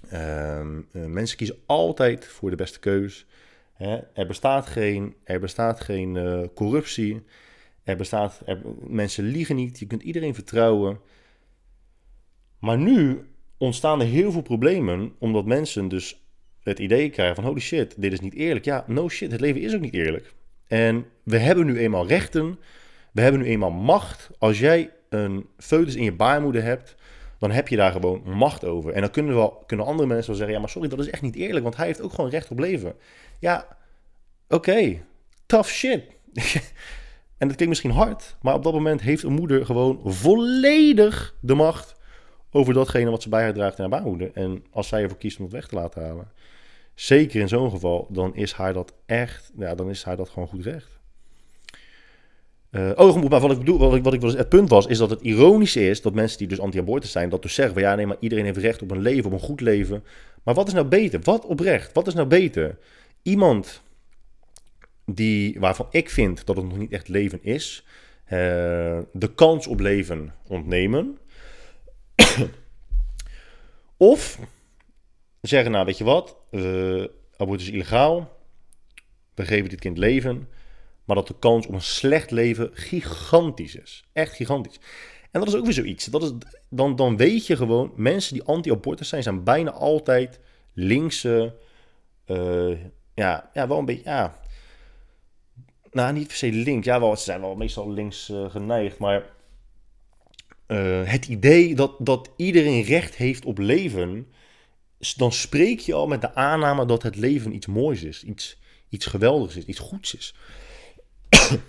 Ehm, 0.09 0.81
eh, 0.91 1.05
mensen 1.05 1.37
kiezen 1.37 1.57
altijd 1.65 2.25
voor 2.25 2.49
de 2.49 2.55
beste 2.55 2.79
keus. 2.79 3.25
Hè? 3.73 3.97
Er 4.13 4.27
bestaat 4.27 4.65
geen, 4.65 5.15
er 5.23 5.39
bestaat 5.39 5.79
geen 5.79 6.15
uh, 6.15 6.41
corruptie. 6.53 7.23
Er 7.85 7.95
bestaat, 7.95 8.41
er, 8.45 8.61
mensen 8.87 9.23
liegen 9.23 9.55
niet. 9.55 9.79
Je 9.79 9.87
kunt 9.87 10.03
iedereen 10.03 10.33
vertrouwen. 10.33 10.99
Maar 12.59 12.77
nu 12.77 13.27
ontstaan 13.57 14.01
er 14.01 14.07
heel 14.07 14.31
veel 14.31 14.41
problemen 14.41 15.15
omdat 15.19 15.45
mensen 15.45 15.87
dus 15.87 16.23
het 16.59 16.79
idee 16.79 17.09
krijgen 17.09 17.35
van 17.35 17.43
holy 17.43 17.59
shit, 17.59 17.93
dit 17.97 18.11
is 18.11 18.19
niet 18.19 18.33
eerlijk. 18.33 18.65
Ja, 18.65 18.83
no 18.87 19.09
shit, 19.09 19.31
het 19.31 19.41
leven 19.41 19.61
is 19.61 19.75
ook 19.75 19.81
niet 19.81 19.93
eerlijk. 19.93 20.33
En 20.67 21.05
we 21.23 21.37
hebben 21.37 21.65
nu 21.65 21.77
eenmaal 21.79 22.07
rechten. 22.07 22.59
We 23.11 23.21
hebben 23.21 23.41
nu 23.41 23.47
eenmaal 23.47 23.71
macht. 23.71 24.29
Als 24.39 24.59
jij 24.59 24.91
een 25.09 25.45
foetus 25.57 25.95
in 25.95 26.03
je 26.03 26.13
baarmoeder 26.13 26.63
hebt, 26.63 26.95
dan 27.39 27.51
heb 27.51 27.67
je 27.67 27.75
daar 27.75 27.91
gewoon 27.91 28.21
macht 28.25 28.65
over. 28.65 28.93
En 28.93 29.01
dan 29.01 29.11
kunnen, 29.11 29.35
wel, 29.35 29.63
kunnen 29.67 29.85
andere 29.85 30.07
mensen 30.07 30.27
wel 30.27 30.35
zeggen: 30.35 30.55
ja, 30.55 30.61
maar 30.61 30.69
sorry, 30.69 30.87
dat 30.87 30.99
is 30.99 31.09
echt 31.09 31.21
niet 31.21 31.35
eerlijk, 31.35 31.63
want 31.63 31.75
hij 31.75 31.85
heeft 31.85 32.01
ook 32.01 32.13
gewoon 32.13 32.29
recht 32.29 32.51
op 32.51 32.59
leven. 32.59 32.95
Ja, 33.39 33.77
oké, 34.49 35.01
tough 35.45 35.69
shit. 35.69 36.03
en 37.37 37.47
dat 37.47 37.55
klinkt 37.55 37.67
misschien 37.67 37.91
hard, 37.91 38.35
maar 38.41 38.53
op 38.53 38.63
dat 38.63 38.73
moment 38.73 39.01
heeft 39.01 39.23
een 39.23 39.33
moeder 39.33 39.65
gewoon 39.65 39.99
volledig 40.03 41.35
de 41.39 41.53
macht 41.53 41.95
over 42.51 42.73
datgene 42.73 43.09
wat 43.09 43.21
ze 43.21 43.29
bij 43.29 43.41
haar 43.41 43.53
draagt 43.53 43.77
in 43.77 43.81
haar 43.81 43.99
baarmoeder. 43.99 44.31
En 44.33 44.63
als 44.71 44.87
zij 44.87 45.01
ervoor 45.01 45.17
kiest 45.17 45.37
om 45.37 45.43
het 45.43 45.53
weg 45.53 45.67
te 45.67 45.75
laten 45.75 46.03
halen, 46.03 46.31
zeker 46.93 47.41
in 47.41 47.47
zo'n 47.47 47.69
geval, 47.69 48.07
dan 48.09 48.35
is 48.35 48.51
haar 48.51 48.73
dat 48.73 48.93
echt, 49.05 49.51
ja, 49.57 49.75
dan 49.75 49.89
is 49.89 50.03
haar 50.03 50.15
dat 50.15 50.29
gewoon 50.29 50.47
goed 50.47 50.63
recht. 50.65 50.99
Uh, 52.71 52.91
oh, 52.95 53.23
maar 53.29 53.39
wat 53.39 53.51
ik 53.51 53.57
bedoel, 53.57 53.77
wat 53.77 53.95
ik, 53.95 54.03
wat 54.03 54.13
ik, 54.13 54.21
het 54.21 54.49
punt 54.49 54.69
was, 54.69 54.85
is 54.85 54.97
dat 54.97 55.09
het 55.09 55.21
ironische 55.21 55.89
is 55.89 56.01
dat 56.01 56.13
mensen 56.13 56.37
die 56.37 56.47
dus 56.47 56.59
anti-abortus 56.59 57.11
zijn, 57.11 57.29
dat 57.29 57.41
dus 57.41 57.53
zeggen 57.53 57.73
van 57.73 57.83
ja, 57.83 57.95
nee, 57.95 58.05
maar 58.05 58.17
iedereen 58.19 58.45
heeft 58.45 58.57
recht 58.57 58.81
op 58.81 58.91
een 58.91 59.01
leven, 59.01 59.25
op 59.25 59.31
een 59.31 59.39
goed 59.39 59.61
leven. 59.61 60.03
Maar 60.43 60.53
wat 60.53 60.67
is 60.67 60.73
nou 60.73 60.85
beter? 60.85 61.19
Wat 61.23 61.45
oprecht? 61.45 61.93
Wat 61.93 62.07
is 62.07 62.13
nou 62.13 62.27
beter? 62.27 62.77
Iemand 63.21 63.81
die, 65.05 65.59
waarvan 65.59 65.87
ik 65.91 66.09
vind 66.09 66.45
dat 66.45 66.55
het 66.55 66.65
nog 66.65 66.77
niet 66.77 66.91
echt 66.91 67.07
leven 67.07 67.43
is, 67.43 67.85
uh, 68.25 68.29
de 69.13 69.31
kans 69.35 69.67
op 69.67 69.79
leven 69.79 70.33
ontnemen. 70.47 71.17
of 73.97 74.39
zeggen, 75.41 75.71
nou 75.71 75.85
weet 75.85 75.97
je 75.97 76.03
wat, 76.03 76.37
abortus 77.37 77.67
is 77.67 77.73
illegaal, 77.73 78.37
we 79.33 79.45
geven 79.45 79.69
dit 79.69 79.79
kind 79.79 79.97
leven, 79.97 80.47
maar 81.05 81.15
dat 81.15 81.27
de 81.27 81.39
kans 81.39 81.67
op 81.67 81.73
een 81.73 81.81
slecht 81.81 82.31
leven 82.31 82.69
gigantisch 82.73 83.75
is. 83.75 84.05
Echt 84.13 84.33
gigantisch. 84.33 84.79
En 85.31 85.39
dat 85.39 85.49
is 85.49 85.55
ook 85.55 85.63
weer 85.63 85.73
zoiets. 85.73 86.05
Dat 86.05 86.23
is, 86.23 86.31
dan, 86.69 86.95
dan 86.95 87.17
weet 87.17 87.47
je 87.47 87.55
gewoon, 87.55 87.91
mensen 87.95 88.33
die 88.33 88.43
anti-abortus 88.43 89.09
zijn, 89.09 89.23
zijn 89.23 89.43
bijna 89.43 89.71
altijd 89.71 90.39
linkse, 90.73 91.55
uh, 92.25 92.77
ja, 93.13 93.49
ja, 93.53 93.67
wel 93.67 93.77
een 93.77 93.85
beetje, 93.85 94.03
ja, 94.03 94.39
nou 95.95 96.13
niet 96.13 96.27
per 96.27 96.35
se 96.35 96.51
links, 96.51 96.85
ja, 96.85 96.99
wel, 96.99 97.17
ze 97.17 97.23
zijn 97.23 97.41
wel 97.41 97.55
meestal 97.55 97.91
links 97.91 98.29
uh, 98.29 98.49
geneigd, 98.49 98.97
maar 98.97 99.33
uh, 100.67 101.07
het 101.09 101.27
idee 101.27 101.75
dat, 101.75 101.95
dat 101.99 102.29
iedereen 102.35 102.83
recht 102.83 103.15
heeft 103.15 103.45
op 103.45 103.57
leven, 103.57 104.27
dan 105.15 105.31
spreek 105.31 105.79
je 105.79 105.93
al 105.93 106.07
met 106.07 106.21
de 106.21 106.33
aanname 106.33 106.85
dat 106.85 107.03
het 107.03 107.15
leven 107.15 107.55
iets 107.55 107.67
moois 107.67 108.03
is, 108.03 108.23
iets, 108.23 108.59
iets 108.89 109.05
geweldigs 109.05 109.55
is, 109.55 109.65
iets 109.65 109.79
goeds 109.79 110.15
is. 110.15 110.35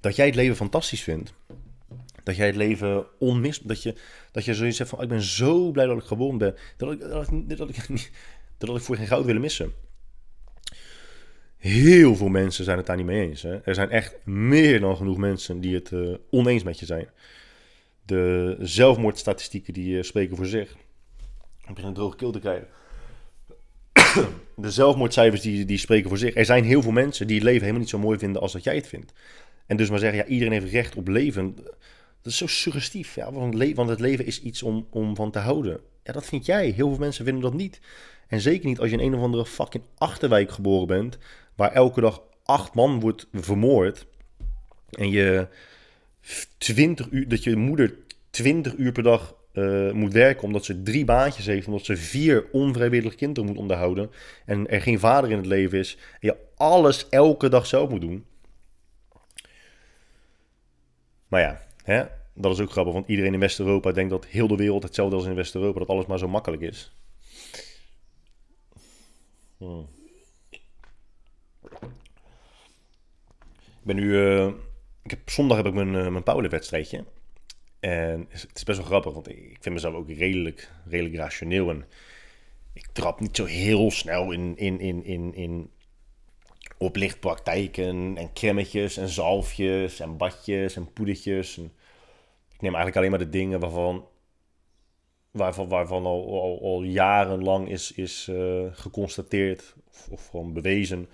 dat 0.00 0.16
jij 0.16 0.26
het 0.26 0.34
leven 0.34 0.56
fantastisch 0.56 1.02
vindt. 1.02 1.32
Dat 2.22 2.36
jij 2.36 2.46
het 2.46 2.56
leven 2.56 3.06
onmis... 3.18 3.58
Dat 3.58 3.82
je, 3.82 3.94
dat 4.32 4.44
je 4.44 4.54
zoiets 4.54 4.76
zegt 4.76 4.90
van... 4.90 5.02
Ik 5.02 5.08
ben 5.08 5.22
zo 5.22 5.70
blij 5.70 5.86
dat 5.86 5.98
ik 5.98 6.04
gewoon 6.04 6.38
ben. 6.38 6.56
Dat 6.76 6.92
ik, 6.92 7.00
dat 7.00 7.30
ik, 7.30 7.56
dat 7.56 7.68
ik, 7.68 8.10
dat 8.58 8.76
ik 8.76 8.82
voor 8.82 8.96
geen 8.96 9.06
goud 9.06 9.24
willen 9.24 9.40
missen. 9.40 9.74
Heel 11.66 12.16
veel 12.16 12.28
mensen 12.28 12.64
zijn 12.64 12.76
het 12.76 12.86
daar 12.86 12.96
niet 12.96 13.06
mee 13.06 13.28
eens. 13.28 13.42
Hè? 13.42 13.56
Er 13.64 13.74
zijn 13.74 13.90
echt 13.90 14.16
meer 14.24 14.80
dan 14.80 14.96
genoeg 14.96 15.16
mensen 15.16 15.60
die 15.60 15.74
het 15.74 15.90
uh, 15.90 16.14
oneens 16.30 16.62
met 16.62 16.78
je 16.78 16.86
zijn. 16.86 17.08
De 18.04 18.56
zelfmoordstatistieken 18.60 19.72
die 19.72 19.96
uh, 19.96 20.02
spreken 20.02 20.36
voor 20.36 20.46
zich. 20.46 20.70
Ik 21.66 21.74
begin 21.74 21.88
een 21.88 21.94
droge 21.94 22.16
keel 22.16 22.32
te 22.32 22.38
krijgen. 22.38 22.68
de 24.56 24.70
zelfmoordcijfers 24.70 25.40
die, 25.40 25.64
die 25.64 25.78
spreken 25.78 26.08
voor 26.08 26.18
zich. 26.18 26.34
Er 26.34 26.44
zijn 26.44 26.64
heel 26.64 26.82
veel 26.82 26.92
mensen 26.92 27.26
die 27.26 27.36
het 27.36 27.44
leven 27.44 27.60
helemaal 27.60 27.80
niet 27.80 27.90
zo 27.90 27.98
mooi 27.98 28.18
vinden 28.18 28.42
als 28.42 28.52
dat 28.52 28.64
jij 28.64 28.74
het 28.74 28.88
vindt. 28.88 29.12
En 29.66 29.76
dus 29.76 29.90
maar 29.90 29.98
zeggen, 29.98 30.18
ja, 30.18 30.26
iedereen 30.26 30.52
heeft 30.52 30.72
recht 30.72 30.96
op 30.96 31.08
leven. 31.08 31.54
Dat 32.22 32.32
is 32.32 32.36
zo 32.36 32.46
suggestief. 32.46 33.14
Ja, 33.14 33.32
want, 33.32 33.74
want 33.74 33.88
het 33.88 34.00
leven 34.00 34.26
is 34.26 34.42
iets 34.42 34.62
om, 34.62 34.86
om 34.90 35.16
van 35.16 35.30
te 35.30 35.38
houden. 35.38 35.80
Ja, 36.02 36.12
dat 36.12 36.26
vind 36.26 36.46
jij. 36.46 36.70
Heel 36.70 36.88
veel 36.88 36.98
mensen 36.98 37.24
vinden 37.24 37.42
dat 37.42 37.54
niet. 37.54 37.80
En 38.28 38.40
zeker 38.40 38.66
niet 38.66 38.80
als 38.80 38.90
je 38.90 38.96
in 38.96 39.06
een 39.06 39.14
of 39.14 39.22
andere 39.22 39.46
fucking 39.46 39.84
achterwijk 39.98 40.50
geboren 40.50 40.86
bent. 40.86 41.18
Waar 41.56 41.72
elke 41.72 42.00
dag 42.00 42.22
acht 42.44 42.74
man 42.74 43.00
wordt 43.00 43.26
vermoord. 43.32 44.06
En 44.90 45.10
je 45.10 45.48
20 46.58 47.08
uur, 47.10 47.28
dat 47.28 47.44
je 47.44 47.56
moeder 47.56 47.94
20 48.30 48.74
uur 48.76 48.92
per 48.92 49.02
dag 49.02 49.34
uh, 49.52 49.92
moet 49.92 50.12
werken 50.12 50.42
omdat 50.42 50.64
ze 50.64 50.82
drie 50.82 51.04
baantjes 51.04 51.46
heeft, 51.46 51.66
omdat 51.66 51.84
ze 51.84 51.96
vier 51.96 52.46
onvrijwillig 52.52 53.14
kinderen 53.14 53.50
moet 53.50 53.58
onderhouden 53.58 54.10
en 54.44 54.68
er 54.68 54.80
geen 54.80 54.98
vader 54.98 55.30
in 55.30 55.36
het 55.36 55.46
leven 55.46 55.78
is 55.78 55.96
en 56.12 56.18
je 56.20 56.36
alles 56.54 57.08
elke 57.08 57.48
dag 57.48 57.66
zelf 57.66 57.90
moet 57.90 58.00
doen. 58.00 58.24
Maar 61.28 61.40
ja, 61.40 61.62
hè, 61.82 62.04
dat 62.34 62.52
is 62.52 62.60
ook 62.60 62.70
grappig, 62.70 62.92
want 62.92 63.08
iedereen 63.08 63.34
in 63.34 63.40
West-Europa 63.40 63.92
denkt 63.92 64.10
dat 64.10 64.26
heel 64.26 64.46
de 64.46 64.56
wereld 64.56 64.82
hetzelfde 64.82 65.16
als 65.16 65.24
in 65.24 65.34
West-Europa, 65.34 65.78
dat 65.78 65.88
alles 65.88 66.06
maar 66.06 66.18
zo 66.18 66.28
makkelijk 66.28 66.62
is. 66.62 66.92
Hmm. 69.56 69.95
Ben 73.86 73.96
nu, 73.96 74.02
uh, 74.02 74.46
ik 75.02 75.10
heb, 75.10 75.30
zondag 75.30 75.56
heb 75.56 75.66
ik 75.66 75.74
mijn, 75.74 75.94
uh, 75.94 76.08
mijn 76.08 76.22
powerlift-wedstrijdje. 76.22 77.04
En 77.80 78.26
het 78.28 78.50
is 78.54 78.64
best 78.64 78.78
wel 78.78 78.86
grappig, 78.86 79.12
want 79.12 79.28
ik 79.28 79.56
vind 79.60 79.74
mezelf 79.74 79.94
ook 79.94 80.08
redelijk, 80.08 80.70
redelijk 80.84 81.16
rationeel. 81.16 81.70
En 81.70 81.84
ik 82.72 82.86
trap 82.92 83.20
niet 83.20 83.36
zo 83.36 83.44
heel 83.44 83.90
snel 83.90 84.32
in, 84.32 84.56
in, 84.56 84.80
in, 84.80 85.04
in, 85.04 85.34
in 85.34 85.70
oplichtpraktijken 86.78 88.16
en 88.16 88.32
kremmetjes 88.32 88.96
en 88.96 89.08
zalfjes 89.08 90.00
en 90.00 90.16
badjes 90.16 90.76
en 90.76 90.92
poedertjes. 90.92 91.56
En 91.56 91.72
ik 92.52 92.60
neem 92.60 92.74
eigenlijk 92.74 92.96
alleen 92.96 93.10
maar 93.10 93.30
de 93.30 93.38
dingen 93.38 93.60
waarvan, 93.60 94.08
waarvan, 95.30 95.68
waarvan 95.68 96.04
al, 96.04 96.40
al, 96.40 96.60
al 96.62 96.82
jarenlang 96.82 97.70
is, 97.70 97.92
is 97.92 98.28
uh, 98.30 98.66
geconstateerd 98.70 99.74
of, 99.90 100.08
of, 100.10 100.28
gewoon 100.28 100.52
bewezen 100.52 101.08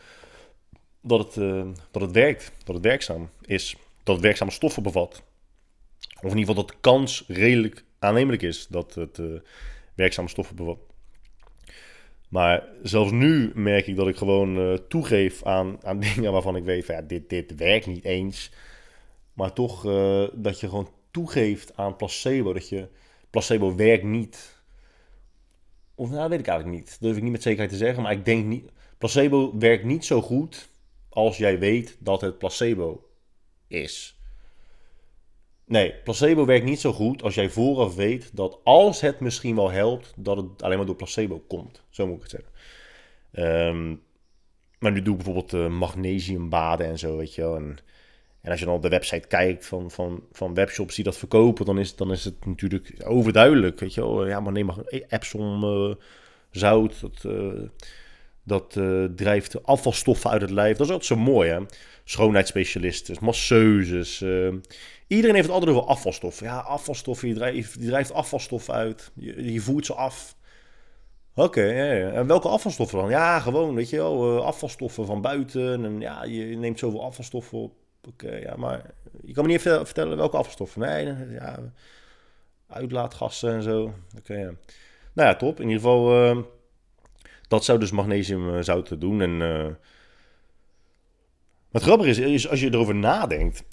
dat 1.02 1.18
het, 1.24 1.36
uh, 1.36 1.66
dat 1.90 2.02
het 2.02 2.10
werkt, 2.10 2.52
dat 2.64 2.74
het 2.74 2.84
werkzaam 2.84 3.30
is, 3.40 3.76
dat 4.02 4.14
het 4.14 4.24
werkzame 4.24 4.50
stoffen 4.50 4.82
bevat. 4.82 5.22
Of 6.16 6.30
in 6.30 6.38
ieder 6.38 6.54
geval 6.54 6.54
dat 6.54 6.68
de 6.68 6.80
kans 6.80 7.24
redelijk 7.26 7.84
aannemelijk 7.98 8.42
is 8.42 8.66
dat 8.66 8.94
het 8.94 9.18
uh, 9.18 9.40
werkzame 9.94 10.28
stoffen 10.28 10.56
bevat. 10.56 10.78
Maar 12.28 12.68
zelfs 12.82 13.10
nu 13.10 13.52
merk 13.54 13.86
ik 13.86 13.96
dat 13.96 14.08
ik 14.08 14.16
gewoon 14.16 14.58
uh, 14.58 14.74
toegeef 14.74 15.44
aan, 15.44 15.78
aan 15.84 16.00
dingen 16.14 16.32
waarvan 16.32 16.56
ik 16.56 16.64
weet 16.64 16.84
van 16.84 16.94
ja, 16.94 17.02
dit, 17.02 17.30
dit 17.30 17.54
werkt 17.54 17.86
niet 17.86 18.04
eens. 18.04 18.50
Maar 19.32 19.52
toch 19.52 19.82
dat 20.32 20.60
je 20.60 20.68
gewoon 20.68 20.88
toegeeft 21.10 21.76
aan 21.76 21.96
placebo. 21.96 22.52
Dat 22.52 22.68
je 22.68 22.88
placebo 23.30 23.74
werkt 23.74 24.04
niet. 24.04 24.62
Of 25.94 26.10
nou, 26.10 26.28
weet 26.28 26.38
ik 26.38 26.46
eigenlijk 26.46 26.78
niet. 26.78 26.90
Dat 26.90 27.00
durf 27.00 27.16
ik 27.16 27.22
niet 27.22 27.32
met 27.32 27.42
zekerheid 27.42 27.70
te 27.70 27.76
zeggen. 27.76 28.02
Maar 28.02 28.12
ik 28.12 28.24
denk 28.24 28.44
niet. 28.44 28.70
Placebo 28.98 29.58
werkt 29.58 29.84
niet 29.84 30.04
zo 30.04 30.22
goed 30.22 30.68
als 31.12 31.36
jij 31.36 31.58
weet 31.58 31.96
dat 31.98 32.20
het 32.20 32.38
placebo 32.38 33.08
is. 33.66 34.16
Nee, 35.64 35.94
placebo 35.94 36.44
werkt 36.44 36.64
niet 36.64 36.80
zo 36.80 36.92
goed 36.92 37.22
als 37.22 37.34
jij 37.34 37.50
vooraf 37.50 37.94
weet 37.94 38.36
dat 38.36 38.60
als 38.64 39.00
het 39.00 39.20
misschien 39.20 39.54
wel 39.56 39.70
helpt, 39.70 40.12
dat 40.16 40.36
het 40.36 40.62
alleen 40.62 40.76
maar 40.76 40.86
door 40.86 40.96
placebo 40.96 41.38
komt. 41.48 41.82
Zo 41.90 42.06
moet 42.06 42.16
ik 42.16 42.22
het 42.22 42.30
zeggen. 42.30 42.50
Um, 43.68 44.02
maar 44.78 44.92
nu 44.92 45.02
doe 45.02 45.16
ik 45.16 45.22
bijvoorbeeld 45.24 45.52
uh, 45.52 45.78
magnesiumbaden 45.78 46.86
en 46.86 46.98
zo, 46.98 47.16
weet 47.16 47.34
je 47.34 47.42
wel. 47.42 47.56
En, 47.56 47.78
En 48.42 48.50
als 48.50 48.60
je 48.60 48.66
dan 48.66 48.74
op 48.74 48.82
de 48.82 48.88
website 48.88 49.28
kijkt 49.28 49.66
van, 49.66 49.90
van, 49.90 50.22
van 50.32 50.54
webshops 50.54 50.94
die 50.94 51.04
dat 51.04 51.16
verkopen, 51.16 51.64
dan 51.64 51.78
is, 51.78 51.96
dan 51.96 52.12
is 52.12 52.24
het 52.24 52.46
natuurlijk 52.46 52.94
overduidelijk. 53.04 53.80
Weet 53.80 53.94
je 53.94 54.00
wel, 54.00 54.26
ja, 54.26 54.40
maar 54.40 54.52
neem 54.52 54.66
maar 54.66 54.78
Epsom 55.08 55.64
uh, 55.64 55.94
zout, 56.50 57.00
dat, 57.00 57.24
uh, 57.26 57.62
dat 58.44 58.76
uh, 58.76 59.04
drijft 59.04 59.66
afvalstoffen 59.66 60.30
uit 60.30 60.40
het 60.40 60.50
lijf. 60.50 60.76
Dat 60.76 60.86
is 60.86 60.92
altijd 60.92 61.18
zo 61.18 61.24
mooi, 61.24 61.50
hè? 61.50 61.60
Schoonheidsspecialisten, 62.04 63.16
masseuses. 63.20 64.24
iedereen 65.06 65.34
heeft 65.34 65.46
het 65.46 65.54
altijd 65.54 65.70
over 65.76 65.88
afvalstoffen. 65.88 66.46
Ja, 66.46 66.58
afvalstoffen, 66.58 67.28
je 67.28 67.34
drijft, 67.34 67.82
drijft 67.86 68.12
afvalstoffen 68.12 68.74
uit, 68.74 69.10
je, 69.14 69.52
je 69.52 69.60
voert 69.60 69.86
ze 69.86 69.94
af. 69.94 70.36
Oké, 71.34 71.62
ja, 71.62 71.92
ja. 71.92 72.10
en 72.10 72.26
welke 72.26 72.48
afvalstoffen 72.48 72.98
dan? 72.98 73.10
Ja, 73.10 73.40
gewoon, 73.40 73.74
weet 73.74 73.90
je 73.90 73.96
wel, 73.96 74.44
afvalstoffen 74.44 75.06
van 75.06 75.20
buiten. 75.20 75.84
En 75.84 76.00
ja, 76.00 76.24
je 76.24 76.44
neemt 76.44 76.78
zoveel 76.78 77.04
afvalstoffen 77.04 77.58
op 77.58 77.72
Oké, 78.08 78.36
ja, 78.36 78.56
maar 78.56 78.90
je 79.22 79.32
kan 79.32 79.44
me 79.44 79.50
niet 79.50 79.58
even 79.58 79.84
vertellen 79.86 80.16
welke 80.16 80.36
afvalstoffen. 80.36 80.80
Nee, 80.80 81.04
ja, 81.30 81.58
uitlaatgassen 82.68 83.52
en 83.52 83.62
zo. 83.62 83.94
Oké. 84.18 84.56
Nou 85.12 85.28
ja, 85.28 85.36
top. 85.36 85.60
In 85.60 85.68
ieder 85.68 85.82
geval, 85.82 86.46
dat 87.52 87.64
zou 87.64 87.78
dus 87.78 87.90
magnesiumzouten 87.90 88.98
doen. 88.98 89.20
En 89.20 89.40
uh, 89.40 89.66
wat 91.70 91.82
grappig 91.82 92.06
is, 92.06 92.18
is, 92.18 92.48
als 92.48 92.60
je 92.60 92.72
erover 92.72 92.94
nadenkt. 92.94 93.64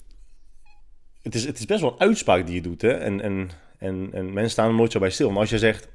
Het 1.22 1.34
is, 1.34 1.44
het 1.44 1.58
is 1.58 1.66
best 1.66 1.80
wel 1.80 1.92
een 1.92 2.00
uitspraak 2.00 2.46
die 2.46 2.54
je 2.54 2.60
doet, 2.60 2.82
hè. 2.82 2.92
En, 2.92 3.20
en, 3.20 3.50
en, 3.78 4.08
en 4.12 4.32
mensen 4.32 4.50
staan 4.50 4.68
er 4.68 4.74
nooit 4.74 4.92
zo 4.92 4.98
bij 4.98 5.10
stil. 5.10 5.30
Maar 5.30 5.40
als 5.40 5.50
je 5.50 5.58
zegt... 5.58 5.88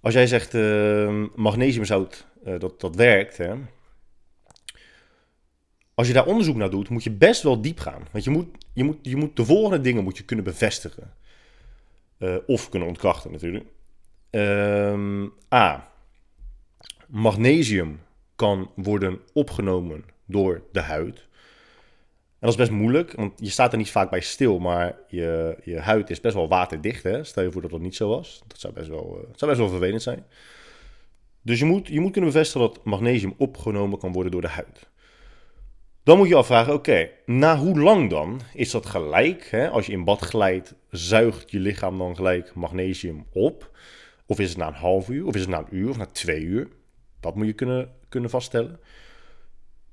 Als 0.00 0.14
jij 0.14 0.26
zegt 0.26 0.54
uh, 0.54 1.24
magnesiumzout, 1.34 2.26
dat, 2.58 2.80
dat 2.80 2.96
werkt, 2.96 3.36
hè 3.36 3.54
als 5.94 6.06
je 6.06 6.12
daar 6.12 6.26
onderzoek 6.26 6.56
naar 6.56 6.70
doet, 6.70 6.88
moet 6.88 7.04
je 7.04 7.10
best 7.10 7.42
wel 7.42 7.60
diep 7.60 7.78
gaan. 7.78 8.06
Want 8.10 8.24
je 8.24 8.30
moet, 8.30 8.46
je 8.72 8.84
moet, 8.84 8.98
je 9.02 9.16
moet 9.16 9.36
de 9.36 9.44
volgende 9.44 9.80
dingen 9.80 10.04
moet 10.04 10.16
je 10.16 10.24
kunnen 10.24 10.44
bevestigen. 10.44 11.14
Of 12.46 12.68
kunnen 12.68 12.88
ontkrachten 12.88 13.32
natuurlijk. 13.32 13.64
Uh, 14.32 15.24
A. 15.54 15.88
Magnesium 17.06 18.00
kan 18.36 18.70
worden 18.74 19.20
opgenomen 19.32 20.04
door 20.26 20.62
de 20.72 20.80
huid. 20.80 21.18
En 21.18 22.48
dat 22.48 22.50
is 22.50 22.56
best 22.56 22.70
moeilijk, 22.70 23.12
want 23.12 23.32
je 23.36 23.50
staat 23.50 23.72
er 23.72 23.78
niet 23.78 23.90
vaak 23.90 24.10
bij 24.10 24.20
stil, 24.20 24.58
maar 24.58 24.96
je, 25.08 25.56
je 25.64 25.78
huid 25.78 26.10
is 26.10 26.20
best 26.20 26.34
wel 26.34 26.48
waterdicht. 26.48 27.26
Stel 27.26 27.42
je 27.42 27.52
voor 27.52 27.62
dat 27.62 27.70
dat 27.70 27.80
niet 27.80 27.96
zo 27.96 28.08
was. 28.08 28.42
Dat 28.46 28.60
zou 28.60 28.72
best 28.72 28.88
wel, 28.88 29.18
uh, 29.18 29.28
zou 29.34 29.50
best 29.50 29.62
wel 29.62 29.70
vervelend 29.70 30.02
zijn. 30.02 30.24
Dus 31.42 31.58
je 31.58 31.64
moet, 31.64 31.88
je 31.88 32.00
moet 32.00 32.12
kunnen 32.12 32.30
bevestigen 32.30 32.68
dat 32.68 32.84
magnesium 32.84 33.34
opgenomen 33.38 33.98
kan 33.98 34.12
worden 34.12 34.32
door 34.32 34.40
de 34.40 34.48
huid. 34.48 34.90
Dan 36.02 36.18
moet 36.18 36.28
je 36.28 36.34
afvragen, 36.34 36.74
oké, 36.74 37.10
na 37.26 37.56
hoe 37.56 37.80
lang 37.80 38.10
dan? 38.10 38.40
Is 38.54 38.70
dat 38.70 38.86
gelijk? 38.86 39.48
Hè? 39.50 39.68
Als 39.68 39.86
je 39.86 39.92
in 39.92 40.04
bad 40.04 40.20
glijdt, 40.20 40.74
zuigt 40.90 41.50
je 41.50 41.58
lichaam 41.58 41.98
dan 41.98 42.16
gelijk 42.16 42.54
magnesium 42.54 43.26
op? 43.32 43.70
Of 44.26 44.40
is 44.40 44.48
het 44.48 44.58
na 44.58 44.66
een 44.66 44.74
half 44.74 45.08
uur? 45.08 45.26
Of 45.26 45.34
is 45.34 45.40
het 45.40 45.50
na 45.50 45.58
een 45.58 45.76
uur? 45.76 45.88
Of 45.88 45.96
na 45.96 46.06
twee 46.06 46.42
uur? 46.42 46.68
Dat 47.20 47.34
moet 47.34 47.46
je 47.46 47.52
kunnen, 47.52 47.92
kunnen 48.08 48.30
vaststellen. 48.30 48.80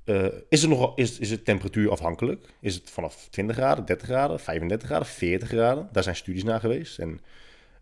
Uh, 0.04 0.26
is, 0.48 0.60
het 0.60 0.70
nog, 0.70 0.96
is, 0.96 1.18
is 1.18 1.30
het 1.30 1.44
temperatuur 1.44 1.90
afhankelijk? 1.90 2.46
Is 2.60 2.74
het 2.74 2.90
vanaf 2.90 3.28
20 3.30 3.56
graden, 3.56 3.84
30 3.84 4.08
graden, 4.08 4.40
35 4.40 4.88
graden, 4.88 5.06
40 5.06 5.48
graden? 5.48 5.88
Daar 5.92 6.02
zijn 6.02 6.16
studies 6.16 6.44
naar 6.44 6.60
geweest. 6.60 6.98
En 6.98 7.20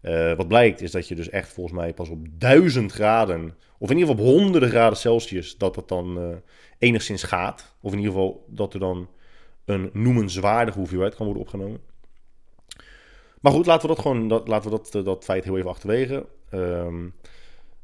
uh, 0.03 0.35
wat 0.35 0.49
blijkt 0.49 0.81
is 0.81 0.91
dat 0.91 1.09
je 1.09 1.15
dus 1.15 1.29
echt 1.29 1.53
volgens 1.53 1.77
mij 1.77 1.95
pas 1.95 2.09
op 2.09 2.27
1000 2.31 2.93
graden, 2.93 3.57
of 3.79 3.91
in 3.91 3.97
ieder 3.99 4.15
geval 4.15 4.27
op 4.27 4.35
honderden 4.39 4.69
graden 4.69 4.99
Celsius, 4.99 5.57
dat 5.57 5.77
het 5.77 5.89
dan 5.89 6.19
uh, 6.19 6.37
enigszins 6.79 7.23
gaat. 7.23 7.75
Of 7.81 7.93
in 7.93 7.99
ieder 7.99 8.13
geval 8.13 8.45
dat 8.49 8.75
er 8.75 8.81
dan 8.81 9.09
een 9.65 9.91
noemenswaardige 9.93 10.79
hoeveelheid 10.79 11.15
kan 11.15 11.25
worden 11.25 11.43
opgenomen. 11.43 11.81
Maar 13.41 13.53
goed, 13.53 13.67
laten 13.67 13.89
we 13.89 13.95
dat 13.95 14.05
gewoon, 14.05 14.29
dat, 14.29 14.49
laten 14.49 14.71
we 14.71 14.77
dat, 14.77 14.95
eh, 14.95 15.05
dat 15.05 15.25
feit 15.25 15.45
heel 15.45 15.57
even 15.57 15.71
achterwege. 15.71 16.27
Um, 16.55 17.15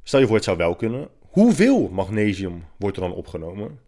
stel 0.02 0.20
je 0.20 0.26
voor, 0.26 0.34
het 0.34 0.44
zou 0.44 0.56
wel 0.56 0.76
kunnen. 0.76 1.08
Hoeveel 1.20 1.88
magnesium 1.88 2.64
wordt 2.76 2.96
er 2.96 3.02
dan 3.02 3.14
opgenomen? 3.14 3.78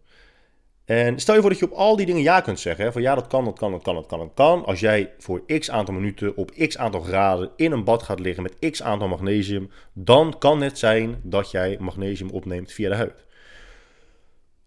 En 0.85 1.19
stel 1.19 1.35
je 1.35 1.41
voor 1.41 1.49
dat 1.49 1.59
je 1.59 1.65
op 1.65 1.71
al 1.71 1.95
die 1.95 2.05
dingen 2.05 2.21
ja 2.21 2.41
kunt 2.41 2.59
zeggen. 2.59 2.85
Hè, 2.85 2.91
van 2.91 3.01
ja, 3.01 3.15
dat 3.15 3.27
kan, 3.27 3.45
dat 3.45 3.59
kan, 3.59 3.71
dat 3.71 3.81
kan, 3.81 3.95
dat 3.95 4.05
kan, 4.05 4.19
dat 4.19 4.31
kan. 4.33 4.65
Als 4.65 4.79
jij 4.79 5.13
voor 5.17 5.45
x 5.45 5.71
aantal 5.71 5.93
minuten 5.93 6.37
op 6.37 6.51
x 6.51 6.77
aantal 6.77 7.01
graden 7.01 7.49
in 7.55 7.71
een 7.71 7.83
bad 7.83 8.03
gaat 8.03 8.19
liggen 8.19 8.43
met 8.43 8.71
x 8.71 8.83
aantal 8.83 9.07
magnesium, 9.07 9.69
dan 9.93 10.35
kan 10.39 10.61
het 10.61 10.77
zijn 10.77 11.19
dat 11.23 11.51
jij 11.51 11.77
magnesium 11.79 12.29
opneemt 12.29 12.71
via 12.71 12.89
de 12.89 12.95
huid. 12.95 13.25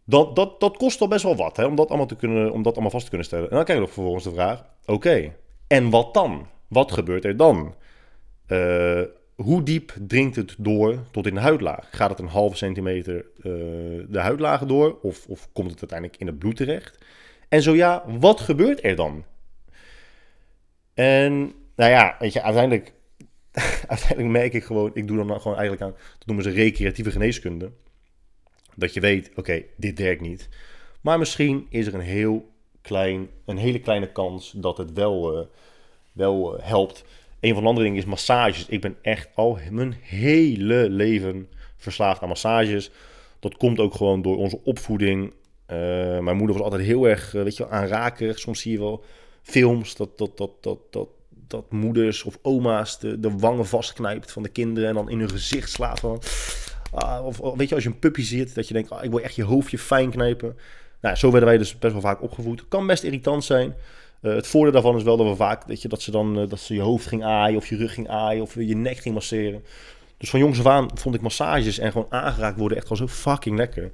Dat, 0.04 0.36
dat, 0.36 0.60
dat 0.60 0.76
kost 0.76 1.00
al 1.00 1.08
best 1.08 1.22
wel 1.22 1.36
wat, 1.36 1.56
hè, 1.56 1.64
om, 1.64 1.74
dat 1.74 1.88
allemaal 1.88 2.06
te 2.06 2.16
kunnen, 2.16 2.52
om 2.52 2.62
dat 2.62 2.72
allemaal 2.72 2.90
vast 2.90 3.04
te 3.04 3.10
kunnen 3.10 3.26
stellen. 3.26 3.50
En 3.50 3.56
dan 3.56 3.64
krijg 3.64 3.78
je 3.78 3.84
nog 3.84 3.94
vervolgens 3.94 4.24
de 4.24 4.32
vraag, 4.32 4.64
oké, 4.84 5.34
en 5.66 5.90
wat 5.90 6.14
dan? 6.14 6.46
Wat 6.68 6.92
gebeurt 6.92 7.24
er 7.24 7.36
dan? 7.36 7.74
Uh, 8.48 9.02
hoe 9.42 9.62
diep 9.62 9.92
dringt 10.06 10.36
het 10.36 10.54
door 10.58 10.98
tot 11.10 11.26
in 11.26 11.34
de 11.34 11.40
huidlaag? 11.40 11.88
Gaat 11.90 12.10
het 12.10 12.18
een 12.18 12.26
halve 12.26 12.56
centimeter 12.56 13.14
uh, 13.14 13.44
de 14.08 14.18
huidlagen 14.18 14.68
door? 14.68 14.98
Of, 15.02 15.26
of 15.26 15.48
komt 15.52 15.70
het 15.70 15.80
uiteindelijk 15.80 16.20
in 16.20 16.26
het 16.26 16.38
bloed 16.38 16.56
terecht? 16.56 16.98
En 17.48 17.62
zo 17.62 17.74
ja, 17.74 18.04
wat 18.06 18.40
gebeurt 18.40 18.84
er 18.84 18.96
dan? 18.96 19.24
En 20.94 21.52
nou 21.76 21.90
ja, 21.90 22.16
weet 22.18 22.32
je, 22.32 22.42
uiteindelijk, 22.42 22.92
uiteindelijk 23.88 24.28
merk 24.28 24.52
ik 24.52 24.64
gewoon, 24.64 24.90
ik 24.94 25.08
doe 25.08 25.16
dan 25.16 25.40
gewoon 25.40 25.58
eigenlijk 25.58 25.82
aan, 25.82 26.02
dat 26.18 26.26
noemen 26.26 26.44
ze 26.44 26.50
recreatieve 26.50 27.10
geneeskunde. 27.10 27.70
Dat 28.74 28.94
je 28.94 29.00
weet, 29.00 29.30
oké, 29.36 29.62
dit 29.76 29.98
werkt 29.98 30.20
niet. 30.20 30.48
Maar 31.00 31.18
misschien 31.18 31.66
is 31.70 31.86
er 31.86 31.94
een 31.94 32.00
heel 32.00 32.50
klein, 32.80 33.28
een 33.44 33.56
hele 33.56 33.80
kleine 33.80 34.12
kans 34.12 34.52
dat 34.56 34.78
het 34.78 34.92
wel, 34.92 35.38
uh, 35.38 35.46
wel 36.12 36.56
uh, 36.58 36.66
helpt. 36.66 37.04
Een 37.40 37.54
van 37.54 37.62
de 37.62 37.68
andere 37.68 37.86
dingen 37.86 38.00
is 38.00 38.08
massages. 38.08 38.66
Ik 38.68 38.80
ben 38.80 38.96
echt 39.02 39.28
al 39.34 39.58
mijn 39.70 39.96
hele 40.00 40.90
leven 40.90 41.48
verslaafd 41.76 42.22
aan 42.22 42.28
massages. 42.28 42.90
Dat 43.38 43.56
komt 43.56 43.78
ook 43.78 43.94
gewoon 43.94 44.22
door 44.22 44.36
onze 44.36 44.60
opvoeding. 44.64 45.32
Uh, 45.70 45.76
mijn 46.18 46.36
moeder 46.36 46.56
was 46.56 46.64
altijd 46.64 46.82
heel 46.82 47.08
erg, 47.08 47.34
uh, 47.34 47.42
weet 47.42 47.56
je, 47.56 47.68
aanrakerig. 47.68 48.38
Soms 48.38 48.60
zie 48.60 48.72
je 48.72 48.78
wel 48.78 49.04
films 49.42 49.96
dat, 49.96 50.18
dat, 50.18 50.36
dat, 50.36 50.50
dat, 50.60 50.78
dat, 50.90 51.08
dat 51.30 51.72
moeders 51.72 52.22
of 52.22 52.38
oma's 52.42 52.98
de, 52.98 53.20
de 53.20 53.30
wangen 53.38 53.66
vastknijpt 53.66 54.32
van 54.32 54.42
de 54.42 54.48
kinderen 54.48 54.88
en 54.88 54.94
dan 54.94 55.10
in 55.10 55.18
hun 55.18 55.30
gezicht 55.30 55.70
slaat. 55.70 56.00
Van, 56.00 56.22
of, 57.24 57.40
of, 57.40 57.56
weet 57.56 57.68
je, 57.68 57.74
als 57.74 57.84
je 57.84 57.90
een 57.90 57.98
puppy 57.98 58.22
ziet, 58.22 58.54
dat 58.54 58.68
je 58.68 58.74
denkt, 58.74 58.90
ah, 58.90 59.04
ik 59.04 59.10
wil 59.10 59.20
echt 59.20 59.34
je 59.34 59.44
hoofdje 59.44 59.78
fijn 59.78 60.10
knijpen. 60.10 60.56
Nou, 61.00 61.16
zo 61.16 61.30
werden 61.30 61.48
wij 61.48 61.58
dus 61.58 61.78
best 61.78 61.92
wel 61.92 62.02
vaak 62.02 62.22
opgevoed. 62.22 62.68
Kan 62.68 62.86
best 62.86 63.02
irritant 63.02 63.44
zijn. 63.44 63.74
Uh, 64.22 64.34
het 64.34 64.46
voordeel 64.46 64.72
daarvan 64.72 64.96
is 64.96 65.02
wel 65.02 65.16
dat 65.16 65.26
we 65.26 65.36
vaak, 65.36 65.64
weet 65.64 65.82
je, 65.82 65.88
dat 65.88 66.02
ze 66.02 66.10
dan 66.10 66.38
uh, 66.38 66.48
dat 66.48 66.60
ze 66.60 66.74
je 66.74 66.80
hoofd 66.80 67.06
ging 67.06 67.24
aaien 67.24 67.56
of 67.56 67.68
je 67.68 67.76
rug 67.76 67.94
ging 67.94 68.08
aaien 68.08 68.42
of 68.42 68.54
je 68.54 68.76
nek 68.76 68.96
ging 68.96 69.14
masseren. 69.14 69.64
Dus 70.16 70.30
van 70.30 70.40
jongs 70.40 70.58
af 70.58 70.66
aan 70.66 70.90
vond 70.94 71.14
ik 71.14 71.20
massages 71.20 71.78
en 71.78 71.92
gewoon 71.92 72.06
aangeraakt 72.10 72.58
worden 72.58 72.76
echt 72.76 72.86
gewoon 72.86 73.08
zo 73.08 73.14
fucking 73.14 73.56
lekker. 73.56 73.90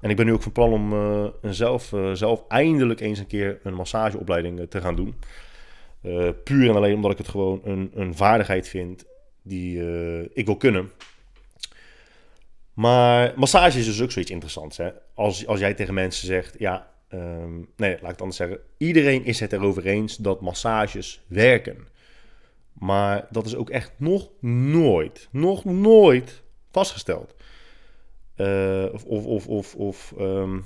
En 0.00 0.10
ik 0.10 0.16
ben 0.16 0.26
nu 0.26 0.32
ook 0.32 0.42
van 0.42 0.52
plan 0.52 0.72
om 0.72 0.92
uh, 0.92 1.26
zelf, 1.42 1.92
zelf 2.12 2.44
eindelijk 2.48 3.00
eens 3.00 3.18
een 3.18 3.26
keer 3.26 3.60
een 3.62 3.74
massageopleiding 3.74 4.66
te 4.70 4.80
gaan 4.80 4.96
doen. 4.96 5.14
puur 6.44 6.68
en 6.68 6.76
alleen 6.76 6.94
omdat 6.94 7.10
ik 7.10 7.18
het 7.18 7.28
gewoon 7.28 7.60
een, 7.64 7.90
een 7.94 8.14
vaardigheid 8.14 8.68
vind 8.68 9.04
die 9.42 9.80
ik 10.34 10.46
wil 10.46 10.56
kunnen. 10.56 10.90
Maar 12.74 13.32
massage 13.36 13.78
is 13.78 13.84
dus 13.84 14.02
ook 14.02 14.10
zoiets 14.10 14.30
interessants. 14.30 14.76
Hè? 14.76 14.90
Als, 15.14 15.46
als 15.46 15.60
jij 15.60 15.74
tegen 15.74 15.94
mensen 15.94 16.26
zegt, 16.26 16.54
ja, 16.58 16.90
Um, 17.16 17.68
nee, 17.76 17.90
laat 17.90 18.02
ik 18.02 18.06
het 18.08 18.20
anders 18.20 18.36
zeggen. 18.36 18.58
Iedereen 18.76 19.24
is 19.24 19.40
het 19.40 19.52
erover 19.52 19.86
eens 19.86 20.16
dat 20.16 20.40
massages 20.40 21.22
werken. 21.26 21.88
Maar 22.72 23.26
dat 23.30 23.46
is 23.46 23.56
ook 23.56 23.70
echt 23.70 23.92
nog 23.96 24.30
nooit, 24.40 25.28
nog 25.30 25.64
nooit 25.64 26.42
vastgesteld. 26.70 27.34
Uh, 28.36 28.86
of, 28.92 29.04
of, 29.04 29.46
of, 29.46 29.74
of 29.74 30.14
um, 30.18 30.64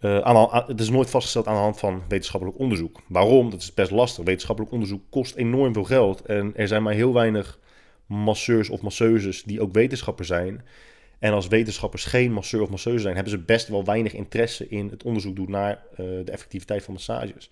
uh, 0.00 0.18
aan, 0.18 0.64
het 0.66 0.80
is 0.80 0.90
nooit 0.90 1.10
vastgesteld 1.10 1.46
aan 1.46 1.54
de 1.54 1.60
hand 1.60 1.78
van 1.78 2.02
wetenschappelijk 2.08 2.58
onderzoek. 2.58 3.00
Waarom? 3.08 3.50
Dat 3.50 3.60
is 3.60 3.74
best 3.74 3.90
lastig. 3.90 4.24
Wetenschappelijk 4.24 4.72
onderzoek 4.72 5.02
kost 5.10 5.34
enorm 5.34 5.72
veel 5.72 5.84
geld. 5.84 6.22
En 6.22 6.52
er 6.56 6.68
zijn 6.68 6.82
maar 6.82 6.94
heel 6.94 7.12
weinig 7.12 7.58
masseurs 8.06 8.68
of 8.68 8.80
masseuses 8.80 9.42
die 9.42 9.60
ook 9.60 9.72
wetenschappers 9.72 10.28
zijn. 10.28 10.64
En 11.22 11.32
als 11.32 11.48
wetenschappers 11.48 12.04
geen 12.04 12.32
masseur 12.32 12.62
of 12.62 12.70
masseuse 12.70 13.02
zijn, 13.02 13.14
hebben 13.14 13.32
ze 13.32 13.38
best 13.38 13.68
wel 13.68 13.84
weinig 13.84 14.14
interesse 14.14 14.68
in 14.68 14.88
het 14.88 15.02
onderzoek 15.02 15.36
doen 15.36 15.50
naar 15.50 15.82
uh, 15.92 15.96
de 15.96 16.32
effectiviteit 16.32 16.82
van 16.82 16.94
massages. 16.94 17.50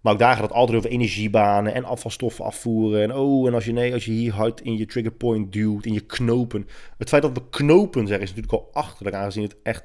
Maar 0.00 0.12
ook 0.12 0.18
daar 0.18 0.34
gaat 0.34 0.42
het 0.42 0.52
altijd 0.52 0.78
over 0.78 0.90
energiebanen 0.90 1.74
en 1.74 1.84
afvalstoffen 1.84 2.44
afvoeren. 2.44 3.02
En 3.02 3.14
oh, 3.14 3.46
en 3.46 3.54
als 3.54 3.64
je, 3.64 3.72
nee, 3.72 3.92
als 3.92 4.04
je 4.04 4.10
hier 4.10 4.32
hard 4.32 4.60
in 4.60 4.76
je 4.76 4.86
trigger 4.86 5.12
point 5.12 5.52
duwt, 5.52 5.86
in 5.86 5.92
je 5.92 6.00
knopen. 6.00 6.68
Het 6.98 7.08
feit 7.08 7.22
dat 7.22 7.32
we 7.32 7.48
knopen 7.50 8.06
zeggen 8.06 8.24
is 8.26 8.34
natuurlijk 8.34 8.64
al 8.64 8.70
achterlijk, 8.72 9.16
aangezien 9.16 9.42
het 9.42 9.56
echt... 9.62 9.84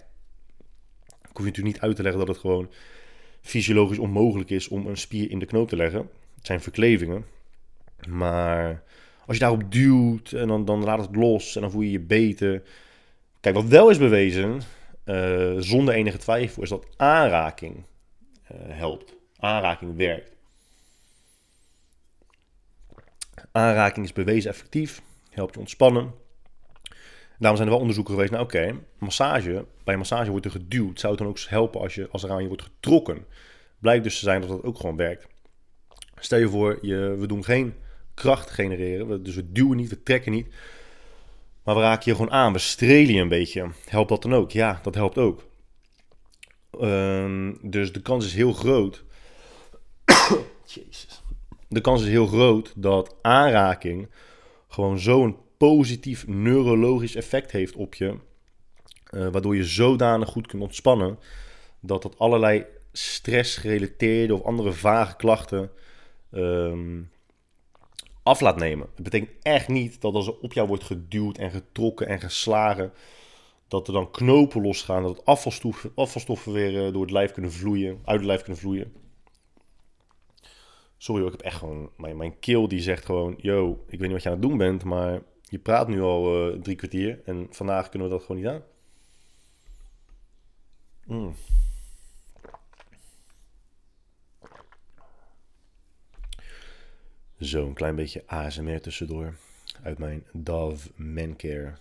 Ik 1.09 1.39
hoef 1.39 1.39
je 1.39 1.43
natuurlijk 1.43 1.75
niet 1.75 1.83
uit 1.83 1.95
te 1.95 2.01
leggen 2.01 2.19
dat 2.19 2.27
het 2.27 2.37
gewoon 2.37 2.69
fysiologisch 3.41 3.99
onmogelijk 3.99 4.49
is 4.49 4.67
om 4.67 4.87
een 4.87 4.97
spier 4.97 5.31
in 5.31 5.39
de 5.39 5.45
knoop 5.45 5.69
te 5.69 5.75
leggen. 5.75 6.09
Het 6.35 6.45
zijn 6.45 6.61
verklevingen. 6.61 7.25
Maar 8.07 8.83
als 9.25 9.35
je 9.35 9.41
daarop 9.41 9.71
duwt 9.71 10.31
en 10.31 10.47
dan, 10.47 10.65
dan 10.65 10.83
laat 10.83 10.99
het 10.99 11.15
los 11.15 11.55
en 11.55 11.61
dan 11.61 11.71
voel 11.71 11.81
je 11.81 11.91
je 11.91 11.99
beter. 11.99 12.63
Kijk, 13.43 13.55
wat 13.55 13.65
wel 13.65 13.89
is 13.89 13.97
bewezen, 13.97 14.61
eh, 15.03 15.53
zonder 15.57 15.93
enige 15.93 16.17
twijfel 16.17 16.63
is 16.63 16.69
dat 16.69 16.87
aanraking 16.97 17.85
eh, 18.43 18.57
helpt. 18.57 19.15
Aanraking 19.37 19.97
werkt. 19.97 20.35
Aanraking 23.51 24.05
is 24.05 24.13
bewezen 24.13 24.51
effectief, 24.51 25.01
helpt 25.29 25.53
je 25.53 25.59
ontspannen. 25.59 26.13
Daarom 27.37 27.55
zijn 27.55 27.61
er 27.61 27.73
wel 27.73 27.79
onderzoeken 27.79 28.13
geweest 28.13 28.31
naar, 28.31 28.41
oké, 28.41 28.75
massage, 28.97 29.65
bij 29.83 29.97
massage 29.97 30.31
wordt 30.31 30.45
er 30.45 30.51
geduwd. 30.51 30.99
Zou 30.99 31.13
het 31.13 31.21
dan 31.21 31.31
ook 31.31 31.39
helpen 31.39 31.81
als, 31.81 31.95
je, 31.95 32.07
als 32.11 32.23
er 32.23 32.31
aan 32.31 32.41
je 32.41 32.47
wordt 32.47 32.63
getrokken? 32.63 33.25
Blijkt 33.79 34.03
dus 34.03 34.19
te 34.19 34.25
zijn 34.25 34.41
dat 34.41 34.49
dat 34.49 34.63
ook 34.63 34.79
gewoon 34.79 34.95
werkt. 34.95 35.27
Stel 36.15 36.39
je 36.39 36.49
voor, 36.49 36.77
je, 36.81 37.15
we 37.19 37.27
doen 37.27 37.43
geen 37.43 37.75
kracht 38.13 38.49
genereren, 38.49 39.23
dus 39.23 39.35
we 39.35 39.51
duwen 39.51 39.77
niet, 39.77 39.89
we 39.89 40.03
trekken 40.03 40.31
niet. 40.31 40.47
Maar 41.63 41.75
we 41.75 41.81
raken 41.81 42.11
je 42.11 42.17
gewoon 42.17 42.31
aan, 42.31 42.53
we 42.53 42.59
strelen 42.59 43.13
je 43.13 43.21
een 43.21 43.27
beetje. 43.27 43.69
Helpt 43.85 44.09
dat 44.09 44.21
dan 44.21 44.33
ook? 44.33 44.51
Ja, 44.51 44.79
dat 44.83 44.95
helpt 44.95 45.17
ook. 45.17 45.43
Ehm, 46.79 47.53
dus 47.61 47.93
de 47.93 48.01
kans 48.01 48.25
is 48.25 48.33
heel 48.33 48.53
groot. 48.53 49.03
Jezus. 50.65 51.21
De 51.67 51.81
kans 51.81 52.01
is 52.01 52.07
heel 52.07 52.27
groot 52.27 52.73
dat 52.75 53.15
aanraking 53.21 54.09
gewoon 54.67 54.99
zo'n 54.99 55.37
positief 55.57 56.27
neurologisch 56.27 57.15
effect 57.15 57.51
heeft 57.51 57.75
op 57.75 57.93
je. 57.95 58.17
Uh, 59.11 59.27
waardoor 59.27 59.55
je 59.55 59.63
zodanig 59.63 60.29
goed 60.29 60.47
kunt 60.47 60.61
ontspannen. 60.61 61.19
Dat 61.79 62.01
dat 62.01 62.19
allerlei 62.19 62.65
stressgerelateerde 62.91 64.33
of 64.33 64.43
andere 64.43 64.71
vage 64.71 65.15
klachten 65.15 65.71
um, 66.31 67.11
af 68.23 68.39
laat 68.39 68.57
nemen. 68.57 68.87
Het 68.95 69.03
betekent 69.03 69.31
echt 69.41 69.67
niet 69.67 70.01
dat 70.01 70.13
als 70.13 70.27
er 70.27 70.39
op 70.39 70.53
jou 70.53 70.67
wordt 70.67 70.83
geduwd 70.83 71.37
en 71.37 71.51
getrokken 71.51 72.07
en 72.07 72.19
geslagen, 72.19 72.93
dat 73.67 73.87
er 73.87 73.93
dan 73.93 74.11
knopen 74.11 74.61
losgaan, 74.61 75.03
dat 75.03 75.25
afvalstoffen, 75.25 75.91
afvalstoffen 75.95 76.53
weer 76.53 76.85
uh, 76.85 76.93
door 76.93 77.01
het 77.01 77.11
lijf 77.11 77.31
kunnen 77.31 77.51
vloeien, 77.51 77.99
uit 78.03 78.17
het 78.17 78.25
lijf 78.25 78.41
kunnen 78.41 78.61
vloeien. 78.61 78.93
Sorry, 80.97 81.25
ik 81.25 81.31
heb 81.31 81.41
echt 81.41 81.57
gewoon, 81.57 81.89
mijn, 81.97 82.17
mijn 82.17 82.39
keel 82.39 82.67
die 82.67 82.81
zegt 82.81 83.05
gewoon, 83.05 83.33
yo, 83.37 83.83
ik 83.87 83.99
weet 83.99 84.01
niet 84.01 84.11
wat 84.11 84.23
je 84.23 84.29
aan 84.29 84.35
het 84.35 84.43
doen 84.43 84.57
bent, 84.57 84.83
maar 84.83 85.21
je 85.41 85.59
praat 85.59 85.87
nu 85.87 86.01
al 86.01 86.51
uh, 86.51 86.61
drie 86.61 86.75
kwartier 86.75 87.21
en 87.25 87.47
vandaag 87.49 87.89
kunnen 87.89 88.07
we 88.07 88.13
dat 88.13 88.23
gewoon 88.25 88.41
niet 88.41 88.51
aan. 88.51 88.63
Mm. 91.05 91.35
Zo, 97.43 97.67
een 97.67 97.73
klein 97.73 97.95
beetje 97.95 98.23
ASMR 98.25 98.79
tussendoor. 98.79 99.33
Uit 99.81 99.97
mijn 99.97 100.23
Dove 100.31 100.89
Mancare 100.95 101.73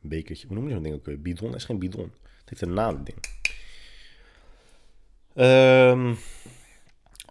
bekertje. 0.00 0.46
Hoe 0.46 0.56
noem 0.56 0.68
je 0.68 0.74
zo'n 0.74 0.82
ding 0.82 0.94
ook? 0.94 1.22
Bidon? 1.22 1.50
Dat 1.50 1.60
is 1.60 1.64
geen 1.64 1.78
bidon. 1.78 2.12
Het 2.22 2.48
heeft 2.48 2.62
een 2.62 2.72
naam, 2.72 3.04
ding. 3.04 3.18
Um, 5.34 6.18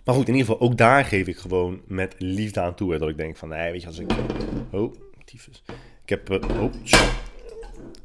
maar 0.03 0.15
goed, 0.15 0.27
in 0.27 0.35
ieder 0.35 0.51
geval, 0.51 0.59
ook 0.67 0.77
daar 0.77 1.05
geef 1.05 1.27
ik 1.27 1.37
gewoon 1.37 1.81
met 1.87 2.15
liefde 2.17 2.61
aan 2.61 2.75
toe. 2.75 2.91
Hè, 2.91 2.99
dat 2.99 3.09
ik 3.09 3.17
denk 3.17 3.37
van, 3.37 3.49
nee, 3.49 3.71
weet 3.71 3.81
je, 3.81 3.87
als 3.87 3.99
ik... 3.99 4.11
Oh, 4.71 4.93
tyfus. 5.25 5.63
Ik 6.03 6.09
heb... 6.09 6.29
Uh, 6.29 6.61
oh, 6.61 6.73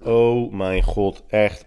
oh 0.01 0.53
mijn 0.53 0.83
god, 0.83 1.25
echt. 1.29 1.67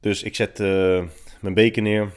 Dus 0.00 0.22
ik 0.22 0.34
zet 0.34 0.60
uh, 0.60 1.04
mijn 1.40 1.54
beker 1.54 1.82
neer. 1.82 2.12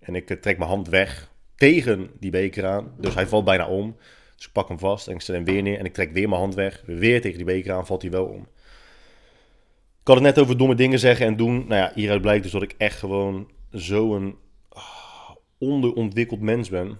En 0.00 0.14
ik 0.14 0.30
uh, 0.30 0.40
trek 0.40 0.58
mijn 0.58 0.70
hand 0.70 0.88
weg 0.88 1.32
tegen 1.56 2.10
die 2.20 2.30
beker 2.30 2.66
aan. 2.66 2.92
Dus 2.98 3.14
hij 3.14 3.26
valt 3.26 3.44
bijna 3.44 3.68
om. 3.68 3.96
Dus 4.36 4.46
ik 4.46 4.52
pak 4.52 4.68
hem 4.68 4.78
vast 4.78 5.08
en 5.08 5.14
ik 5.14 5.20
zet 5.20 5.36
hem 5.36 5.44
weer 5.44 5.62
neer. 5.62 5.78
En 5.78 5.84
ik 5.84 5.94
trek 5.94 6.12
weer 6.12 6.28
mijn 6.28 6.40
hand 6.40 6.54
weg. 6.54 6.82
Weer 6.86 7.20
tegen 7.20 7.36
die 7.36 7.46
beker 7.46 7.72
aan, 7.72 7.86
valt 7.86 8.02
hij 8.02 8.10
wel 8.10 8.24
om. 8.24 8.46
Ik 10.00 10.10
had 10.10 10.16
het 10.16 10.24
net 10.24 10.38
over 10.38 10.58
domme 10.58 10.74
dingen 10.74 10.98
zeggen 10.98 11.26
en 11.26 11.36
doen. 11.36 11.54
Nou 11.54 11.74
ja, 11.74 11.92
hieruit 11.94 12.20
blijkt 12.20 12.42
dus 12.42 12.52
dat 12.52 12.62
ik 12.62 12.74
echt 12.78 12.98
gewoon 12.98 13.50
zo'n 13.70 14.36
uh, 14.76 15.30
onderontwikkeld 15.58 16.40
mens 16.40 16.68
ben. 16.68 16.98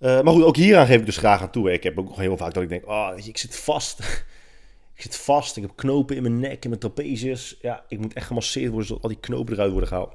Uh, 0.00 0.22
maar 0.22 0.32
goed, 0.32 0.42
ook 0.42 0.56
hieraan 0.56 0.86
geef 0.86 1.00
ik 1.00 1.06
dus 1.06 1.16
graag 1.16 1.42
aan 1.42 1.50
toe. 1.50 1.72
Ik 1.72 1.82
heb 1.82 1.98
ook 1.98 2.16
heel 2.16 2.36
vaak 2.36 2.54
dat 2.54 2.62
ik 2.62 2.68
denk, 2.68 2.86
oh, 2.86 3.10
ik 3.24 3.38
zit 3.38 3.56
vast. 3.56 3.98
ik 4.96 5.02
zit 5.02 5.16
vast, 5.16 5.56
ik 5.56 5.62
heb 5.62 5.76
knopen 5.76 6.16
in 6.16 6.22
mijn 6.22 6.40
nek, 6.40 6.62
in 6.64 6.68
mijn 6.68 6.80
trapezius. 6.80 7.58
Ja, 7.60 7.84
ik 7.88 7.98
moet 7.98 8.12
echt 8.12 8.26
gemasseerd 8.26 8.68
worden, 8.68 8.86
zodat 8.86 9.02
al 9.02 9.08
die 9.08 9.20
knopen 9.20 9.52
eruit 9.54 9.70
worden 9.70 9.88
gehaald. 9.88 10.14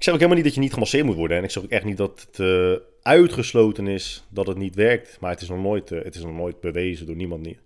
Ik 0.00 0.06
zeg 0.06 0.14
ook 0.14 0.20
helemaal 0.20 0.42
niet 0.42 0.52
dat 0.52 0.62
je 0.62 0.68
niet 0.68 0.72
gemasseerd 0.72 1.04
moet 1.04 1.16
worden. 1.16 1.36
En 1.36 1.44
ik 1.44 1.50
zeg 1.50 1.62
ook 1.62 1.70
echt 1.70 1.84
niet 1.84 1.96
dat 1.96 2.26
het 2.26 2.38
uh, 2.38 2.76
uitgesloten 3.02 3.86
is 3.86 4.24
dat 4.28 4.46
het 4.46 4.56
niet 4.56 4.74
werkt. 4.74 5.20
Maar 5.20 5.30
het 5.30 5.40
is 5.40 5.48
nog 5.48 5.58
nooit, 5.58 5.90
uh, 5.90 6.04
het 6.04 6.14
is 6.14 6.22
nog 6.22 6.34
nooit 6.34 6.60
bewezen 6.60 7.06
door 7.06 7.16
niemand 7.16 7.42
niet. 7.42 7.58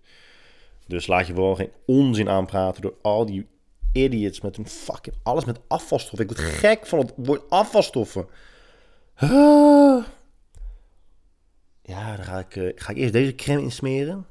Dus 0.86 1.06
laat 1.06 1.26
je 1.26 1.34
wel 1.34 1.54
geen 1.54 1.70
onzin 1.86 2.28
aanpraten 2.28 2.82
door 2.82 2.94
al 3.02 3.26
die 3.26 3.46
idiots 3.92 4.40
met 4.40 4.56
hun 4.56 4.68
fucking 4.68 5.16
alles 5.22 5.44
met 5.44 5.60
afvalstoffen. 5.68 6.28
Ik 6.28 6.36
word 6.36 6.48
gek 6.48 6.86
van 6.86 6.98
het 6.98 7.12
woord 7.16 7.50
afvalstoffen. 7.50 8.26
Ja, 11.82 12.16
dan 12.16 12.24
ga 12.24 12.38
ik, 12.38 12.56
uh, 12.56 12.72
ga 12.74 12.90
ik 12.90 12.96
eerst 12.96 13.12
deze 13.12 13.34
crème 13.34 13.62
insmeren. 13.62 14.26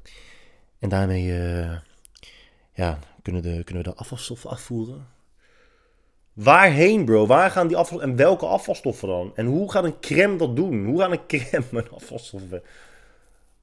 En 0.78 0.88
daarmee 0.88 1.24
ja, 2.72 2.98
kunnen, 3.22 3.42
de, 3.42 3.64
kunnen 3.64 3.84
we 3.84 3.90
de 3.90 3.96
afvalstoffen 3.96 4.50
afvoeren. 4.50 5.13
Waarheen, 6.34 7.04
bro? 7.04 7.26
Waar 7.26 7.50
gaan 7.50 7.68
die 7.68 7.76
afval 7.76 8.02
en 8.02 8.16
welke 8.16 8.46
afvalstoffen 8.46 9.08
dan? 9.08 9.32
En 9.34 9.46
hoe 9.46 9.70
gaat 9.70 9.84
een 9.84 10.00
crème 10.00 10.36
dat 10.36 10.56
doen? 10.56 10.84
Hoe 10.84 11.00
gaat 11.00 11.10
een 11.10 11.26
crème 11.38 11.64
met 11.70 11.92
afvalstoffen? 11.92 12.62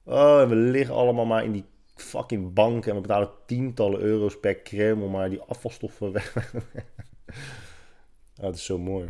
Oh, 0.04 0.48
we 0.48 0.54
liggen 0.54 0.94
allemaal 0.94 1.24
maar 1.24 1.44
in 1.44 1.52
die 1.52 1.64
fucking 1.94 2.52
bank 2.52 2.86
en 2.86 2.94
we 2.94 3.00
betalen 3.00 3.30
tientallen 3.46 4.00
euro's 4.00 4.40
per 4.40 4.62
crème 4.62 5.04
om 5.04 5.10
maar 5.10 5.30
die 5.30 5.40
afvalstoffen 5.40 6.12
weg. 6.12 6.36
oh, 8.36 8.42
dat 8.42 8.54
is 8.54 8.64
zo 8.64 8.78
mooi. 8.78 9.08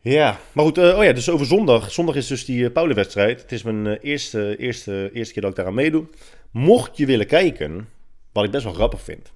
Ja, 0.00 0.38
maar 0.52 0.64
goed, 0.64 0.78
uh, 0.78 0.98
oh 0.98 1.04
ja, 1.04 1.12
dus 1.12 1.30
over 1.30 1.46
zondag. 1.46 1.90
Zondag 1.92 2.14
is 2.14 2.26
dus 2.26 2.44
die 2.44 2.70
uh, 2.74 2.92
wedstrijd 2.92 3.40
Het 3.40 3.52
is 3.52 3.62
mijn 3.62 3.86
uh, 3.86 3.96
eerste, 4.00 4.56
eerste, 4.56 5.10
eerste 5.12 5.32
keer 5.32 5.42
dat 5.42 5.50
ik 5.50 5.56
daaraan 5.56 5.74
meedoe. 5.74 6.06
Mocht 6.50 6.96
je 6.96 7.06
willen 7.06 7.26
kijken, 7.26 7.88
wat 8.32 8.44
ik 8.44 8.50
best 8.50 8.64
wel 8.64 8.72
grappig 8.72 9.00
vind, 9.00 9.32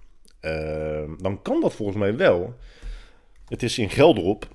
dan 1.19 1.39
kan 1.43 1.61
dat 1.61 1.75
volgens 1.75 1.99
mij 1.99 2.17
wel. 2.17 2.55
Het 3.49 3.63
is 3.63 3.79
in 3.79 3.91
Gelderop. 3.91 4.49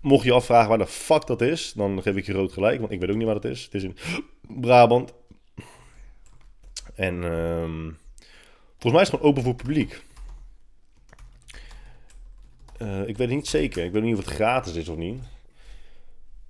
Mocht 0.00 0.24
je 0.24 0.32
afvragen 0.32 0.68
waar 0.68 0.78
de 0.78 0.86
fuck 0.86 1.26
dat 1.26 1.40
is, 1.40 1.72
dan 1.72 2.02
geef 2.02 2.16
ik 2.16 2.26
je 2.26 2.32
rood 2.32 2.52
gelijk, 2.52 2.80
want 2.80 2.92
ik 2.92 3.00
weet 3.00 3.10
ook 3.10 3.16
niet 3.16 3.26
waar 3.26 3.34
het 3.34 3.44
is. 3.44 3.64
Het 3.64 3.74
is 3.74 3.82
in 3.82 3.96
Brabant. 4.60 5.12
En 6.94 7.22
um, 7.22 7.98
volgens 8.78 8.92
mij 8.92 9.02
is 9.02 9.08
het 9.08 9.08
gewoon 9.08 9.30
open 9.30 9.42
voor 9.42 9.54
publiek. 9.54 10.02
Uh, 12.82 13.08
ik 13.08 13.16
weet 13.16 13.28
niet 13.28 13.48
zeker. 13.48 13.84
Ik 13.84 13.92
weet 13.92 14.02
niet 14.02 14.16
of 14.16 14.24
het 14.24 14.34
gratis 14.34 14.74
is 14.74 14.88
of 14.88 14.96
niet. 14.96 15.22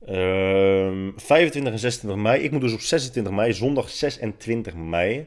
Um, 0.08 1.12
25 1.16 1.72
en 1.72 1.78
26 1.78 2.22
mei. 2.22 2.42
Ik 2.42 2.50
moet 2.50 2.60
dus 2.60 2.72
op 2.72 2.80
26 2.80 3.32
mei, 3.32 3.52
zondag 3.52 3.90
26 3.90 4.74
mei. 4.74 5.26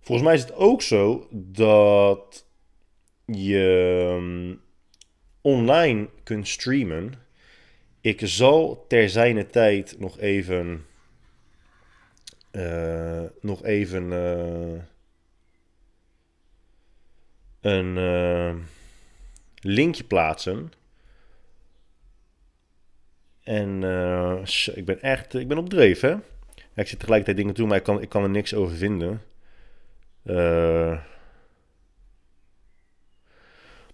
Volgens 0.00 0.26
mij 0.26 0.36
is 0.36 0.42
het 0.42 0.54
ook 0.54 0.82
zo 0.82 1.26
dat 1.30 2.43
je 3.24 4.08
um, 4.16 4.60
online 5.40 6.08
kunt 6.22 6.48
streamen. 6.48 7.14
Ik 8.00 8.20
zal 8.24 8.84
ter 8.88 9.08
zijne 9.08 9.46
tijd 9.50 9.96
nog 9.98 10.18
even. 10.18 10.86
Uh, 12.52 13.22
nog 13.40 13.64
even. 13.64 14.04
Uh, 14.04 14.82
een 17.60 17.96
uh, 17.96 18.54
linkje 19.60 20.04
plaatsen. 20.04 20.72
En 23.42 23.82
ik 24.74 24.84
ben 24.84 25.02
echt. 25.02 25.34
Ik 25.34 25.48
ben 25.48 25.58
op 25.58 25.68
dreef, 25.68 26.00
hè? 26.00 26.14
Ik 26.74 26.86
zit 26.88 26.98
tegelijkertijd 26.98 27.36
dingen 27.36 27.54
toe, 27.54 27.66
maar 27.66 27.76
ik 27.76 27.82
kan, 27.82 28.02
ik 28.02 28.08
kan 28.08 28.22
er 28.22 28.30
niks 28.30 28.54
over 28.54 28.76
vinden. 28.76 29.22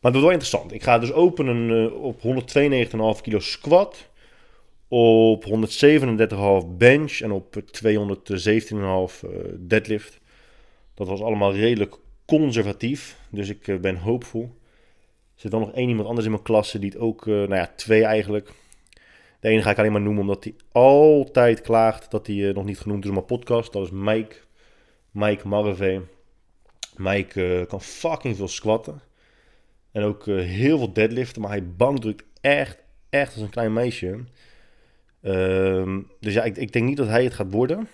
Maar 0.00 0.12
dat 0.12 0.20
is 0.20 0.26
wel 0.26 0.36
interessant. 0.36 0.72
Ik 0.72 0.82
ga 0.82 0.98
dus 0.98 1.12
openen 1.12 1.70
uh, 1.70 2.02
op 2.02 2.20
192,5 3.16 3.22
kilo 3.22 3.38
squat. 3.38 4.08
Op 4.88 5.44
137,5 5.44 6.76
bench. 6.76 7.20
En 7.20 7.30
op 7.30 7.56
217,5 7.56 7.60
uh, 8.76 8.90
deadlift. 9.58 10.20
Dat 10.94 11.08
was 11.08 11.20
allemaal 11.20 11.54
redelijk 11.54 11.96
conservatief. 12.24 13.18
Dus 13.30 13.48
ik 13.48 13.66
uh, 13.66 13.80
ben 13.80 13.96
hoopvol. 13.96 14.58
Er 15.34 15.46
zit 15.46 15.50
dan 15.50 15.60
nog 15.60 15.72
één 15.72 15.88
iemand 15.88 16.08
anders 16.08 16.26
in 16.26 16.32
mijn 16.32 16.44
klasse. 16.44 16.78
Die 16.78 16.90
het 16.90 16.98
ook, 16.98 17.26
nou 17.26 17.54
ja, 17.54 17.72
twee 17.76 18.04
eigenlijk. 18.04 18.52
De 19.40 19.48
ene 19.48 19.62
ga 19.62 19.70
ik 19.70 19.78
alleen 19.78 19.92
maar 19.92 20.00
noemen 20.00 20.22
omdat 20.22 20.44
hij 20.44 20.54
altijd 20.72 21.60
klaagt 21.60 22.10
dat 22.10 22.26
hij 22.26 22.52
nog 22.52 22.64
niet 22.64 22.78
genoemd 22.78 23.02
is 23.02 23.08
op 23.08 23.14
mijn 23.14 23.26
podcast. 23.26 23.72
Dat 23.72 23.84
is 23.84 23.90
Mike. 23.90 24.36
Mike 25.10 25.48
Marve. 25.48 26.02
Mike 26.96 27.64
kan 27.68 27.80
fucking 27.80 28.36
veel 28.36 28.48
squatten. 28.48 29.09
En 29.92 30.02
ook 30.02 30.26
uh, 30.26 30.44
heel 30.44 30.78
veel 30.78 30.92
deadliften. 30.92 31.42
Maar 31.42 31.50
hij 31.50 31.66
bankdrukt 31.66 32.24
echt, 32.40 32.78
echt 33.08 33.32
als 33.32 33.42
een 33.42 33.50
klein 33.50 33.72
meisje. 33.72 34.18
Um, 35.22 36.10
dus 36.20 36.34
ja, 36.34 36.42
ik, 36.42 36.56
ik, 36.56 36.72
denk 36.72 36.86
niet 36.86 36.96
dat 36.96 37.06
hij 37.06 37.24
het 37.24 37.34
gaat 37.34 37.52
worden. 37.52 37.88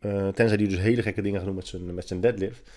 Uh, 0.00 0.28
tenzij 0.28 0.56
die 0.56 0.68
dus 0.68 0.78
hele 0.78 1.02
gekke 1.02 1.22
dingen 1.22 1.38
gaan 1.38 1.46
doen 1.46 1.56
met 1.56 1.66
zijn, 1.66 1.94
met 1.94 2.08
zijn 2.08 2.20
deadlift. 2.20 2.70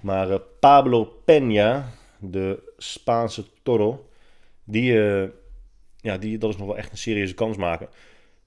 Maar 0.00 0.30
uh, 0.30 0.36
Pablo 0.60 1.22
Peña, 1.24 1.84
de 2.18 2.72
Spaanse 2.76 3.44
toro, 3.62 4.08
die, 4.64 4.92
ja, 5.96 6.18
die, 6.18 6.38
dat 6.38 6.50
is 6.50 6.56
nog 6.56 6.66
wel 6.66 6.76
echt 6.76 6.90
een 6.90 6.98
serieuze 6.98 7.34
kans 7.34 7.56
maken. 7.56 7.88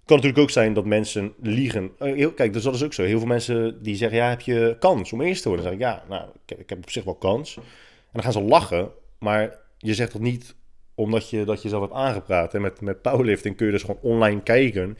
Kan 0.05 0.15
natuurlijk 0.15 0.43
ook 0.43 0.49
zijn 0.49 0.73
dat 0.73 0.85
mensen 0.85 1.33
liegen. 1.41 1.91
Kijk, 2.35 2.53
dus 2.53 2.63
dat 2.63 2.75
is 2.75 2.83
ook 2.83 2.93
zo. 2.93 3.03
Heel 3.03 3.17
veel 3.17 3.27
mensen 3.27 3.83
die 3.83 3.95
zeggen, 3.95 4.17
ja, 4.17 4.29
heb 4.29 4.41
je 4.41 4.75
kans 4.79 5.13
om 5.13 5.21
eerst 5.21 5.41
te 5.41 5.47
worden? 5.47 5.65
Zeg 5.65 5.75
ik, 5.75 5.81
ja, 5.81 6.03
nou, 6.09 6.29
ik, 6.45 6.57
ik 6.57 6.69
heb 6.69 6.77
op 6.77 6.89
zich 6.89 7.03
wel 7.03 7.15
kans. 7.15 7.57
En 7.57 7.63
dan 8.11 8.23
gaan 8.23 8.31
ze 8.31 8.41
lachen, 8.41 8.91
maar 9.19 9.57
je 9.77 9.93
zegt 9.93 10.11
dat 10.11 10.21
niet 10.21 10.55
omdat 10.95 11.29
je 11.29 11.43
dat 11.43 11.61
je 11.61 11.69
zelf 11.69 11.81
hebt 11.81 11.93
aangepraat. 11.93 12.53
En 12.53 12.61
met, 12.61 12.81
met 12.81 13.01
powerlifting 13.01 13.55
kun 13.55 13.65
je 13.65 13.71
dus 13.71 13.83
gewoon 13.83 14.01
online 14.01 14.43
kijken 14.43 14.97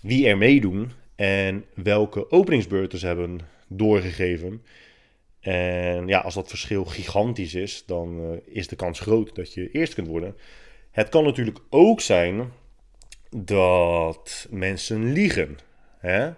wie 0.00 0.28
er 0.28 0.38
meedoen 0.38 0.90
en 1.14 1.64
welke 1.74 2.30
openingsbeurten 2.30 2.98
ze 2.98 3.06
hebben 3.06 3.40
doorgegeven. 3.68 4.62
En 5.40 6.06
ja, 6.06 6.18
als 6.18 6.34
dat 6.34 6.48
verschil 6.48 6.84
gigantisch 6.84 7.54
is, 7.54 7.84
dan 7.86 8.20
uh, 8.20 8.38
is 8.44 8.68
de 8.68 8.76
kans 8.76 9.00
groot 9.00 9.34
dat 9.34 9.52
je 9.52 9.70
eerst 9.70 9.94
kunt 9.94 10.06
worden. 10.06 10.36
Het 10.90 11.08
kan 11.08 11.24
natuurlijk 11.24 11.58
ook 11.70 12.00
zijn 12.00 12.52
dat 13.30 14.46
mensen 14.50 15.12
liegen. 15.12 15.58
Hè? 15.98 16.30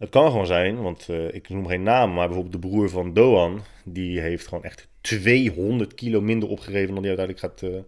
Het 0.00 0.08
kan 0.10 0.30
gewoon 0.30 0.46
zijn, 0.46 0.82
want 0.82 1.08
uh, 1.10 1.34
ik 1.34 1.48
noem 1.48 1.66
geen 1.66 1.82
naam, 1.82 2.12
maar 2.12 2.26
bijvoorbeeld 2.26 2.62
de 2.62 2.68
broer 2.68 2.88
van 2.88 3.14
Doan, 3.14 3.60
die 3.84 4.20
heeft 4.20 4.46
gewoon 4.46 4.64
echt 4.64 4.88
200 5.00 5.94
kilo 5.94 6.20
minder 6.20 6.48
opgegeven 6.48 6.94
dan 6.94 7.02
die 7.02 7.16
uiteindelijk 7.16 7.38
gaat, 7.38 7.62
uh, 7.62 7.80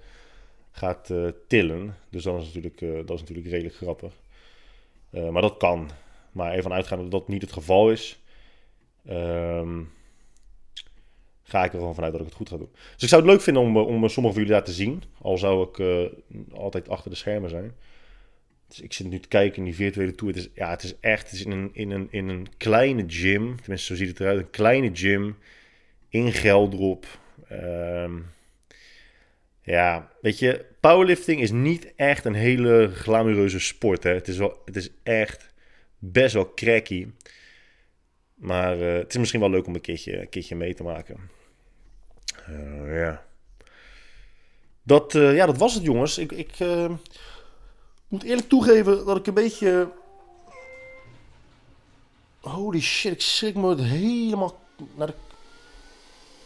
gaat 0.71 1.11
uh, 1.11 1.29
tillen. 1.49 1.97
Dus 2.11 2.23
dat 2.23 2.41
is 2.41 2.45
natuurlijk, 2.45 3.07
dat 3.07 3.17
is 3.17 3.21
natuurlijk 3.21 3.49
redelijk 3.49 3.75
grappig. 3.75 4.13
maar 5.11 5.43
dat 5.43 5.57
kan. 5.57 5.91
Maar 6.33 6.53
even 6.53 6.73
uitgaan 6.73 6.99
dat 6.99 7.11
dat 7.11 7.29
niet 7.29 7.43
het 7.43 7.53
geval 7.53 7.91
is, 7.91 8.23
um, 9.11 9.91
ga 11.43 11.65
ik 11.65 11.73
er 11.73 11.79
gewoon 11.79 11.95
vanuit 11.95 12.13
dat 12.13 12.21
ik 12.21 12.27
het 12.27 12.37
goed 12.37 12.49
ga 12.49 12.57
doen. 12.57 12.71
Dus 12.95 13.03
ik 13.03 13.09
zou 13.09 13.23
het 13.23 13.31
leuk 13.31 13.41
vinden 13.41 13.63
om, 13.63 13.77
om 13.77 14.09
sommige 14.09 14.35
van 14.35 14.43
jullie 14.43 14.59
daar 14.59 14.65
te 14.65 14.73
zien. 14.73 15.03
Al 15.21 15.39
zou 15.39 15.69
ik 15.69 16.11
altijd 16.53 16.89
achter 16.89 17.11
de 17.11 17.17
schermen 17.17 17.51
zijn. 17.51 17.75
Dus 18.73 18.81
ik 18.81 18.93
zit 18.93 19.07
nu 19.07 19.21
te 19.21 19.29
kijken 19.29 19.59
in 19.59 19.65
die 19.65 19.75
virtuele 19.75 20.15
tour. 20.15 20.35
Het 20.35 20.43
is, 20.43 20.51
ja, 20.55 20.71
het 20.71 20.83
is 20.83 20.95
echt 21.01 21.23
het 21.23 21.33
is 21.33 21.45
in, 21.45 21.51
een, 21.51 21.71
in, 21.73 21.91
een, 21.91 22.09
in 22.11 22.29
een 22.29 22.47
kleine 22.57 23.05
gym. 23.07 23.57
Tenminste, 23.61 23.87
zo 23.87 23.95
ziet 23.95 24.09
het 24.09 24.21
eruit. 24.21 24.39
Een 24.39 24.51
kleine 24.51 24.91
gym 24.93 25.37
in 26.09 26.33
Geldrop. 26.33 27.07
Um, 27.51 28.27
ja, 29.63 30.11
weet 30.21 30.39
je, 30.39 30.65
powerlifting 30.81 31.41
is 31.41 31.51
niet 31.51 31.93
echt 31.97 32.25
een 32.25 32.35
hele 32.35 32.91
glamoureuze 32.95 33.61
sport. 33.61 34.03
Hè. 34.03 34.11
Het, 34.11 34.29
is 34.29 34.37
wel, 34.37 34.63
het 34.65 34.77
is 34.77 34.91
echt 35.03 35.55
best 35.99 36.35
wel 36.35 36.55
cracky. 36.55 37.07
Maar 38.35 38.79
uh, 38.79 38.93
het 38.93 39.11
is 39.11 39.19
misschien 39.19 39.41
wel 39.41 39.51
leuk 39.51 39.67
om 39.67 39.75
een 39.75 39.81
keertje, 39.81 40.29
een 40.31 40.57
mee 40.57 40.75
te 40.75 40.83
maken. 40.83 41.31
Uh, 42.49 42.99
ja. 42.99 43.25
Dat, 44.83 45.15
uh, 45.15 45.35
ja, 45.37 45.47
dat 45.47 45.59
was 45.59 45.75
het, 45.75 45.85
jongens. 45.85 46.19
Ik, 46.19 46.33
ik 46.33 46.51
moet 48.13 48.23
eerlijk 48.23 48.49
toegeven 48.49 49.05
dat 49.05 49.17
ik 49.17 49.27
een 49.27 49.35
beetje... 49.35 49.89
Holy 52.41 52.81
shit, 52.81 53.13
ik 53.13 53.21
schrik 53.21 53.55
me 53.55 53.83
helemaal 53.83 54.59
naar 54.95 55.07
de... 55.07 55.13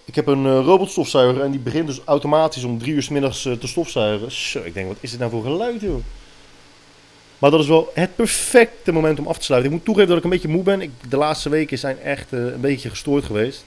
Ik 0.04 0.14
heb 0.14 0.26
een 0.26 0.44
uh, 0.44 0.60
robotstofzuiger 0.64 1.42
en 1.42 1.50
die 1.50 1.60
begint 1.60 1.86
dus 1.86 2.00
automatisch 2.04 2.64
om 2.64 2.78
drie 2.78 2.94
uur 2.94 3.02
s 3.02 3.08
middags 3.08 3.44
uh, 3.44 3.52
te 3.52 3.66
stofzuigen. 3.66 4.32
Zo, 4.32 4.62
ik 4.62 4.74
denk, 4.74 4.88
wat 4.88 4.96
is 5.00 5.10
dit 5.10 5.18
nou 5.18 5.30
voor 5.30 5.42
geluid, 5.42 5.80
joh? 5.80 6.00
Maar 7.38 7.50
dat 7.50 7.60
is 7.60 7.66
wel 7.66 7.90
het 7.94 8.16
perfecte 8.16 8.92
moment 8.92 9.18
om 9.18 9.26
af 9.26 9.38
te 9.38 9.44
sluiten. 9.44 9.70
Ik 9.70 9.76
moet 9.76 9.86
toegeven 9.86 10.08
dat 10.08 10.18
ik 10.18 10.24
een 10.24 10.30
beetje 10.30 10.48
moe 10.48 10.62
ben. 10.62 10.80
Ik, 10.80 10.90
de 11.08 11.16
laatste 11.16 11.48
weken 11.48 11.78
zijn 11.78 11.98
echt 12.00 12.32
uh, 12.32 12.44
een 12.44 12.60
beetje 12.60 12.90
gestoord 12.90 13.24
geweest. 13.24 13.64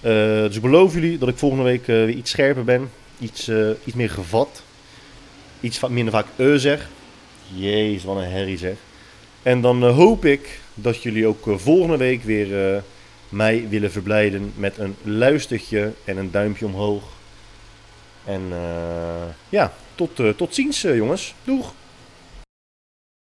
dus 0.00 0.56
ik 0.56 0.62
beloof 0.62 0.94
jullie 0.94 1.18
dat 1.18 1.28
ik 1.28 1.38
volgende 1.38 1.64
week 1.64 1.86
weer 1.86 2.08
iets 2.08 2.30
scherper 2.30 2.64
ben. 2.64 2.90
Iets, 3.18 3.50
iets 3.84 3.96
meer 3.96 4.10
gevat. 4.10 4.62
Iets 5.60 5.80
minder 5.80 6.12
vaak 6.12 6.26
e 6.36 6.58
zeg. 6.58 6.88
Jezus, 7.54 8.04
wat 8.04 8.16
een 8.16 8.30
herrie 8.30 8.58
zeg. 8.58 8.76
En 9.42 9.60
dan 9.60 9.84
uh, 9.84 9.94
hoop 9.94 10.24
ik 10.24 10.60
dat 10.74 11.02
jullie 11.02 11.26
ook 11.26 11.46
uh, 11.46 11.56
volgende 11.56 11.96
week 11.96 12.22
weer 12.22 12.74
uh, 12.74 12.80
mij 13.28 13.68
willen 13.68 13.90
verblijden 13.90 14.52
met 14.56 14.78
een 14.78 14.96
luistertje 15.02 15.92
en 16.04 16.16
een 16.16 16.30
duimpje 16.30 16.66
omhoog. 16.66 17.02
En 18.24 18.42
ja, 19.48 19.72
tot, 19.94 20.20
tot 20.36 20.54
ziens 20.54 20.80
jongens. 20.80 21.34
Doeg! 21.44 21.74